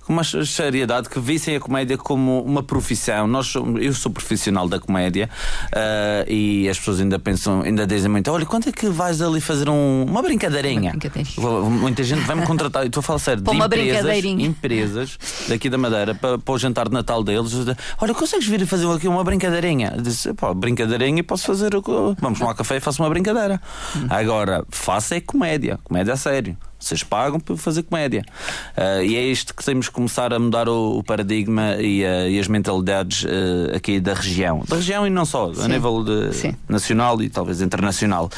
com 0.05 0.13
uma 0.13 0.23
seriedade 0.23 1.09
que 1.09 1.19
vissem 1.19 1.57
a 1.57 1.61
comédia 1.61 1.97
como 1.97 2.43
uma 2.43 2.63
profissão. 2.63 3.27
Nós, 3.27 3.55
eu 3.81 3.93
sou 3.95 4.13
profissional 4.13 4.69
da 4.69 4.79
comédia 4.79 5.29
uh, 5.73 6.31
e 6.31 6.69
as 6.69 6.79
pessoas 6.79 7.01
ainda 7.01 7.19
pensam, 7.19 7.63
ainda 7.63 7.87
dizem 7.87 8.11
muito: 8.11 8.31
olha, 8.31 8.45
quando 8.45 8.69
é 8.69 8.73
que 8.73 8.87
vais 8.89 9.23
ali 9.23 9.41
fazer 9.41 9.69
um, 9.69 10.05
uma 10.05 10.23
brincadeirinha? 10.23 10.93
Uma 10.93 10.99
brincadeirinha. 10.99 11.71
Muita 11.71 12.03
gente 12.03 12.21
vai 12.21 12.37
me 12.37 12.45
contratar, 12.47 12.87
estou 12.87 13.01
a 13.01 13.03
falar 13.03 13.19
sério, 13.19 13.43
de 13.43 13.51
empresas, 13.51 14.25
empresas 14.25 15.19
daqui 15.49 15.71
da 15.71 15.79
Madeira 15.79 16.15
para, 16.15 16.39
para, 16.39 16.55
o 16.55 16.59
jantar 16.59 16.89
de 16.89 16.95
Natal 16.95 17.25
deles. 17.25 17.53
Olha, 18.01 18.15
consegues 18.15 18.47
vir 18.47 18.67
fazer 18.67 18.87
aqui 18.91 19.09
uma 19.09 19.25
brincadeirinha? 19.25 19.95
Eu 19.97 20.03
disse: 20.03 20.35
pô, 20.35 20.53
brincadeirinha 20.55 21.25
posso 21.25 21.47
fazer. 21.47 21.71
Vamos 22.21 22.39
tomar 22.39 22.55
café 22.55 22.77
e 22.77 22.81
faço 22.81 23.03
uma 23.03 23.09
brincadeira. 23.09 23.61
Hum. 23.97 24.07
Agora, 24.11 24.65
faça 24.69 25.17
é 25.17 25.21
comédia, 25.21 25.79
comédia 25.83 26.13
a 26.13 26.17
sério. 26.17 26.57
Vocês 26.79 27.03
pagam 27.03 27.41
para 27.41 27.57
fazer 27.57 27.83
comédia. 27.83 28.25
Uh, 28.77 29.03
e 29.03 29.17
é 29.17 29.23
isto 29.23 29.55
que 29.55 29.65
temos 29.65 29.89
que 29.89 29.95
começar 29.95 30.33
a 30.33 30.39
mudar 30.39 30.69
o, 30.69 30.99
o 30.99 31.03
paradigma 31.03 31.77
e, 31.77 32.05
uh, 32.05 32.29
e, 32.29 32.39
as 32.39 32.49
mentalidades 32.49 33.25
uh, 33.25 33.75
aqui 33.75 34.01
da 34.01 34.15
região. 34.15 34.63
Da 34.69 34.77
região 34.77 35.07
e 35.07 35.11
não 35.11 35.25
só, 35.25 35.53
Sim. 35.55 35.63
a 35.63 35.69
nível 35.69 36.05
de, 36.05 36.57
nacional 36.69 37.23
e 37.23 37.29
talvez 37.31 37.61
internacional. 37.63 38.31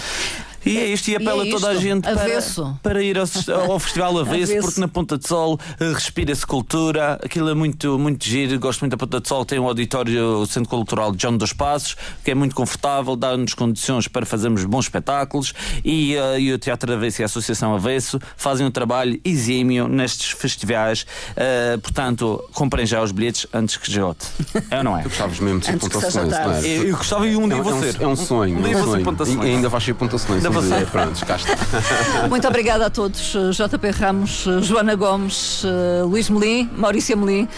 E 0.67 0.79
é 0.79 0.87
isto, 0.87 1.09
e 1.09 1.17
apela 1.17 1.45
e 1.45 1.49
é 1.49 1.53
toda 1.53 1.69
a 1.69 1.75
gente 1.77 2.03
para, 2.03 2.75
para 2.83 3.03
ir 3.03 3.17
ao, 3.17 3.73
ao 3.73 3.79
Festival 3.79 4.19
Avesso, 4.19 4.53
Avesso, 4.53 4.67
porque 4.67 4.81
na 4.81 4.89
Ponta 4.89 5.17
de 5.17 5.29
Sol 5.29 5.55
uh, 5.55 5.93
respira-se 5.93 6.45
cultura, 6.45 7.21
aquilo 7.23 7.49
é 7.49 7.55
muito, 7.55 7.99
muito 7.99 8.25
giro. 8.25 8.59
Gosto 8.59 8.81
muito 8.81 8.91
da 8.91 8.97
Ponta 8.97 9.21
de 9.21 9.29
Sol, 9.29 9.45
tem 9.45 9.59
um 9.61 9.67
auditório, 9.67 10.41
o 10.41 10.47
Centro 10.47 10.69
Cultural 10.69 11.13
de 11.13 11.23
João 11.23 11.37
dos 11.37 11.53
Passos, 11.53 11.97
que 12.25 12.31
é 12.33 12.35
muito 12.35 12.55
confortável, 12.55 13.15
dá-nos 13.15 13.55
condições 13.55 14.09
para 14.09 14.27
fazermos 14.27 14.65
bons 14.65 14.87
espetáculos. 14.87 15.53
E, 15.85 16.17
uh, 16.17 16.39
e 16.39 16.53
o 16.53 16.59
Teatro 16.59 16.93
Avesso 16.93 17.21
e 17.21 17.23
a 17.23 17.27
Associação 17.27 17.75
Avesso 17.75 18.19
fazem 18.37 18.67
um 18.67 18.71
trabalho 18.71 19.21
exímio 19.25 19.87
nestes 19.87 20.33
festivais. 20.33 21.07
Uh, 21.33 21.79
portanto, 21.81 22.43
comprem 22.53 22.85
já 22.85 23.03
os 23.03 23.13
bilhetes 23.13 23.47
antes 23.53 23.77
que 23.77 23.89
esgote. 23.89 24.27
É 24.69 24.79
ou 24.79 24.85
não 24.85 24.99
é? 24.99 25.03
Tu 25.03 25.11
gostavas 25.11 25.39
mesmo 25.39 25.61
de 25.61 25.67
ser 25.67 25.79
Ponta 25.79 25.99
não 26.45 26.53
é? 26.53 26.67
Eu, 26.67 26.89
eu 26.89 26.97
gostava 26.97 27.27
e 27.29 27.37
um 27.37 27.49
dia 27.49 27.59
é, 27.59 27.63
vou 27.63 27.81
ser. 27.81 28.03
É 28.03 28.07
um 28.07 28.17
sonho. 28.17 28.59
Um 28.59 28.63
dia 28.63 28.79
vou 28.79 28.97
ser 28.97 29.05
Ponta 29.05 29.25
E 29.25 29.41
ainda 29.41 29.69
vais 29.69 29.85
ser 29.85 29.95
Ponta 29.95 30.19
você. 30.61 30.87
Pronto, 30.87 31.27
cá 31.27 31.37
está. 31.37 31.57
Muito 32.29 32.47
obrigada 32.47 32.87
a 32.87 32.91
todos. 32.91 33.33
JP 33.53 33.91
Ramos, 33.91 34.47
Joana 34.63 34.95
Gomes, 34.95 35.63
eh, 35.65 36.03
Luís 36.03 36.29
Melim, 36.29 36.71
Maurícia 36.77 37.17
Melim. 37.17 37.49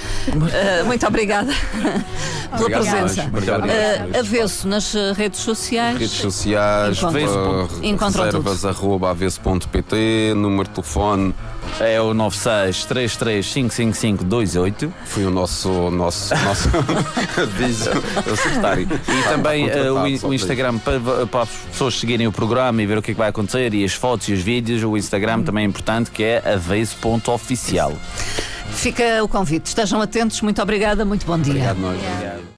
Eh, 0.52 0.82
muito 0.84 1.06
obrigada 1.06 1.52
pela 1.72 2.60
obrigado, 2.60 2.82
presença. 2.82 3.24
Obrigado. 3.28 3.64
Uh, 3.64 4.18
avesso 4.18 4.68
nas 4.68 4.94
redes 5.16 5.40
sociais. 5.40 5.98
Redes 5.98 6.12
sociais, 6.12 6.98
encontra, 7.82 8.22
uh, 8.22 8.24
reservas 8.26 8.64
arroba 8.64 9.10
avesso.pt, 9.10 10.34
número 10.34 10.68
de 10.68 10.74
telefone 10.74 11.34
é 11.80 12.00
o 12.00 12.14
963355528. 12.14 14.92
Foi 15.04 15.24
o 15.24 15.30
nosso, 15.30 15.90
nosso, 15.90 16.32
nosso 16.44 16.68
aviso 17.40 17.90
secretário. 18.36 18.86
E 18.86 19.28
também 19.28 19.66
uh, 19.66 19.94
o, 19.94 20.02
o, 20.28 20.34
Instagram 20.34 20.78
para, 20.78 21.26
para, 21.26 21.42
as 21.42 21.48
pessoas 21.48 21.98
seguirem 21.98 22.26
o 22.26 22.32
programa 22.32 22.82
e 22.82 22.86
ver 22.86 22.98
o 22.98 23.02
que, 23.02 23.12
é 23.12 23.14
que 23.14 23.18
vai 23.18 23.28
acontecer 23.28 23.72
e 23.74 23.84
as 23.84 23.94
fotos 23.94 24.28
e 24.28 24.32
os 24.32 24.40
vídeos. 24.40 24.82
O 24.82 24.96
Instagram 24.96 25.42
também 25.42 25.64
é 25.64 25.66
importante 25.66 26.10
que 26.10 26.24
é 26.24 26.42
avesso.oficial. 26.52 27.92
Fica 28.70 29.22
o 29.22 29.28
convite. 29.28 29.66
Estejam 29.66 30.00
atentos. 30.00 30.40
Muito 30.40 30.62
obrigada. 30.62 31.04
Muito 31.04 31.26
bom 31.26 31.38
dia. 31.38 31.52
Obrigado, 31.52 31.78
nós. 31.78 32.48